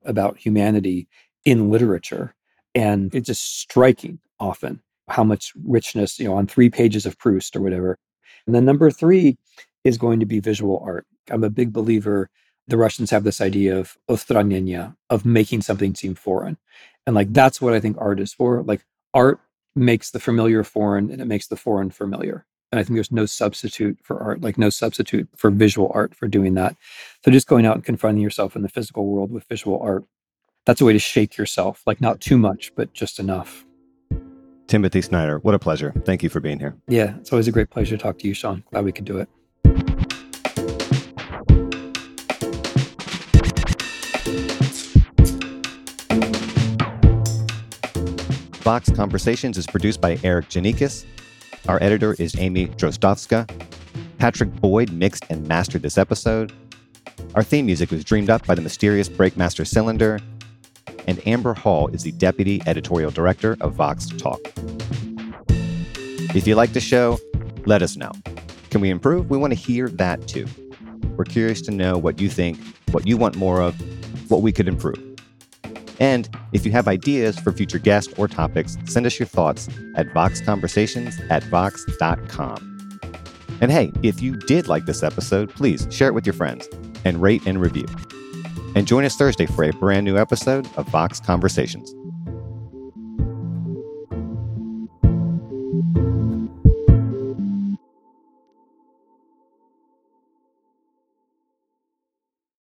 about 0.05 0.39
humanity 0.39 1.09
in 1.45 1.71
literature 1.71 2.35
and 2.75 3.15
it's 3.15 3.27
just 3.27 3.61
striking 3.61 4.19
often 4.41 4.81
how 5.09 5.25
much 5.25 5.53
richness 5.65 6.19
you 6.19 6.27
know 6.27 6.35
on 6.35 6.47
three 6.47 6.71
pages 6.71 7.07
of 7.07 7.19
proust 7.19 7.55
or 7.57 7.61
whatever 7.61 7.99
and 8.47 8.55
then 8.55 8.65
number 8.65 8.91
three 8.91 9.37
is 9.85 9.99
going 9.99 10.21
to 10.21 10.27
be 10.27 10.41
visual 10.41 10.83
art 10.85 11.07
i'm 11.31 11.45
a 11.45 11.51
big 11.51 11.73
believer 11.73 12.31
the 12.67 12.77
Russians 12.77 13.11
have 13.11 13.25
this 13.25 13.41
idea 13.41 13.79
of 13.79 13.97
ostranenie, 14.09 14.95
of 15.11 15.25
making 15.25 15.63
something 15.63 15.95
seem 15.95 16.15
foreign. 16.15 16.57
And 17.07 17.15
like 17.15 17.33
that's 17.33 17.61
what 17.61 17.75
I 17.75 17.81
think 17.81 17.97
art 17.99 18.21
is 18.21 18.33
for. 18.33 18.63
Like 18.63 18.85
art 19.13 19.41
makes 19.77 20.11
the 20.11 20.21
familiar 20.21 20.65
foreign 20.65 21.11
and 21.11 21.21
it 21.21 21.27
makes 21.27 21.49
the 21.49 21.57
foreign 21.57 21.91
familiar. 21.91 22.47
And 22.75 22.81
I 22.81 22.83
think 22.83 22.97
there's 22.97 23.13
no 23.13 23.25
substitute 23.25 24.01
for 24.03 24.21
art, 24.21 24.41
like 24.41 24.59
no 24.59 24.69
substitute 24.69 25.29
for 25.37 25.49
visual 25.49 25.93
art 25.95 26.13
for 26.13 26.27
doing 26.27 26.55
that. 26.55 26.75
So 27.25 27.31
just 27.31 27.47
going 27.47 27.67
out 27.67 27.77
and 27.77 27.85
confronting 27.85 28.21
yourself 28.21 28.57
in 28.57 28.63
the 28.63 28.69
physical 28.69 29.07
world 29.07 29.31
with 29.31 29.45
visual 29.45 29.79
art, 29.81 30.03
that's 30.67 30.81
a 30.81 30.85
way 30.85 30.93
to 30.93 30.99
shake 30.99 31.37
yourself, 31.37 31.85
like 31.87 32.01
not 32.01 32.21
too 32.21 32.37
much, 32.37 32.73
but 32.75 32.93
just 32.93 33.21
enough. 33.21 33.65
Timothy 34.67 35.03
Snyder, 35.03 35.39
what 35.39 35.55
a 35.55 35.59
pleasure. 35.61 35.95
Thank 36.05 36.25
you 36.25 36.29
for 36.29 36.41
being 36.41 36.59
here. 36.59 36.75
Yeah, 36.89 37.15
it's 37.19 37.33
always 37.33 37.47
a 37.47 37.53
great 37.53 37.71
pleasure 37.71 37.97
to 37.97 38.03
talk 38.03 38.19
to 38.19 38.27
you, 38.27 38.35
Sean. 38.35 38.65
Glad 38.73 38.85
we 38.85 38.91
could 38.91 39.05
do 39.05 39.19
it. 39.19 39.29
Vox 48.65 48.91
Conversations 48.91 49.59
is 49.59 49.69
produced 49.69 50.01
by 50.01 50.19
Eric 50.25 50.49
Geannikis. 50.49 51.05
Our 51.67 51.83
editor 51.83 52.15
is 52.19 52.37
Amy 52.39 52.67
Drozdowska. 52.67 53.49
Patrick 54.19 54.53
Boyd 54.61 54.93
mixed 54.93 55.25
and 55.31 55.49
mastered 55.49 55.81
this 55.81 55.97
episode. 55.97 56.53
Our 57.35 57.43
theme 57.43 57.65
music 57.65 57.91
was 57.91 58.05
dreamed 58.05 58.29
up 58.29 58.47
by 58.47 58.55
the 58.55 58.61
mysterious 58.61 59.09
Breakmaster 59.09 59.67
Cylinder. 59.67 60.21
And 61.07 61.27
Amber 61.27 61.55
Hall 61.55 61.89
is 61.89 62.03
the 62.03 62.13
deputy 62.13 62.61
editorial 62.67 63.11
director 63.11 63.57
of 63.63 63.73
Vox 63.73 64.07
Talk. 64.07 64.41
If 66.35 66.47
you 66.47 66.55
like 66.55 66.75
the 66.75 66.81
show, 66.81 67.19
let 67.65 67.81
us 67.81 67.97
know. 67.97 68.13
Can 68.69 68.83
we 68.83 68.91
improve? 68.91 69.31
We 69.31 69.39
want 69.39 69.55
to 69.55 69.59
hear 69.59 69.89
that 69.89 70.29
too. 70.29 70.47
We're 71.17 71.25
curious 71.25 71.63
to 71.63 71.71
know 71.71 71.97
what 71.97 72.21
you 72.21 72.29
think, 72.29 72.59
what 72.91 73.07
you 73.07 73.17
want 73.17 73.37
more 73.37 73.63
of, 73.63 73.75
what 74.31 74.43
we 74.43 74.53
could 74.53 74.69
improve. 74.69 75.14
And 76.05 76.29
if 76.53 76.67
you 76.67 76.73
have 76.73 76.87
ideas 76.87 77.39
for 77.39 77.51
future 77.51 77.79
guests 77.79 78.13
or 78.19 78.29
topics, 78.29 78.77
send 78.85 79.07
us 79.07 79.19
your 79.19 79.27
thoughts 79.27 79.69
at 79.95 80.07
voxconversations 80.09 81.15
at 81.31 81.43
vox.com. 81.45 83.01
And 83.63 83.73
hey, 83.73 83.91
if 84.03 84.21
you 84.21 84.37
did 84.37 84.69
like 84.69 84.85
this 84.85 85.03
episode, 85.03 85.49
please 85.55 85.89
share 85.91 86.09
it 86.09 86.13
with 86.13 86.27
your 86.27 86.35
friends 86.35 86.69
and 87.07 87.23
rate 87.23 87.41
and 87.47 87.59
review. 87.59 87.87
And 88.75 88.87
join 88.87 89.07
us 89.07 89.17
Thursday 89.17 89.47
for 89.47 89.65
a 89.65 89.73
brand 89.73 90.05
new 90.05 90.19
episode 90.19 90.69
of 90.77 90.87
Vox 90.89 91.21
Conversations. 91.21 91.95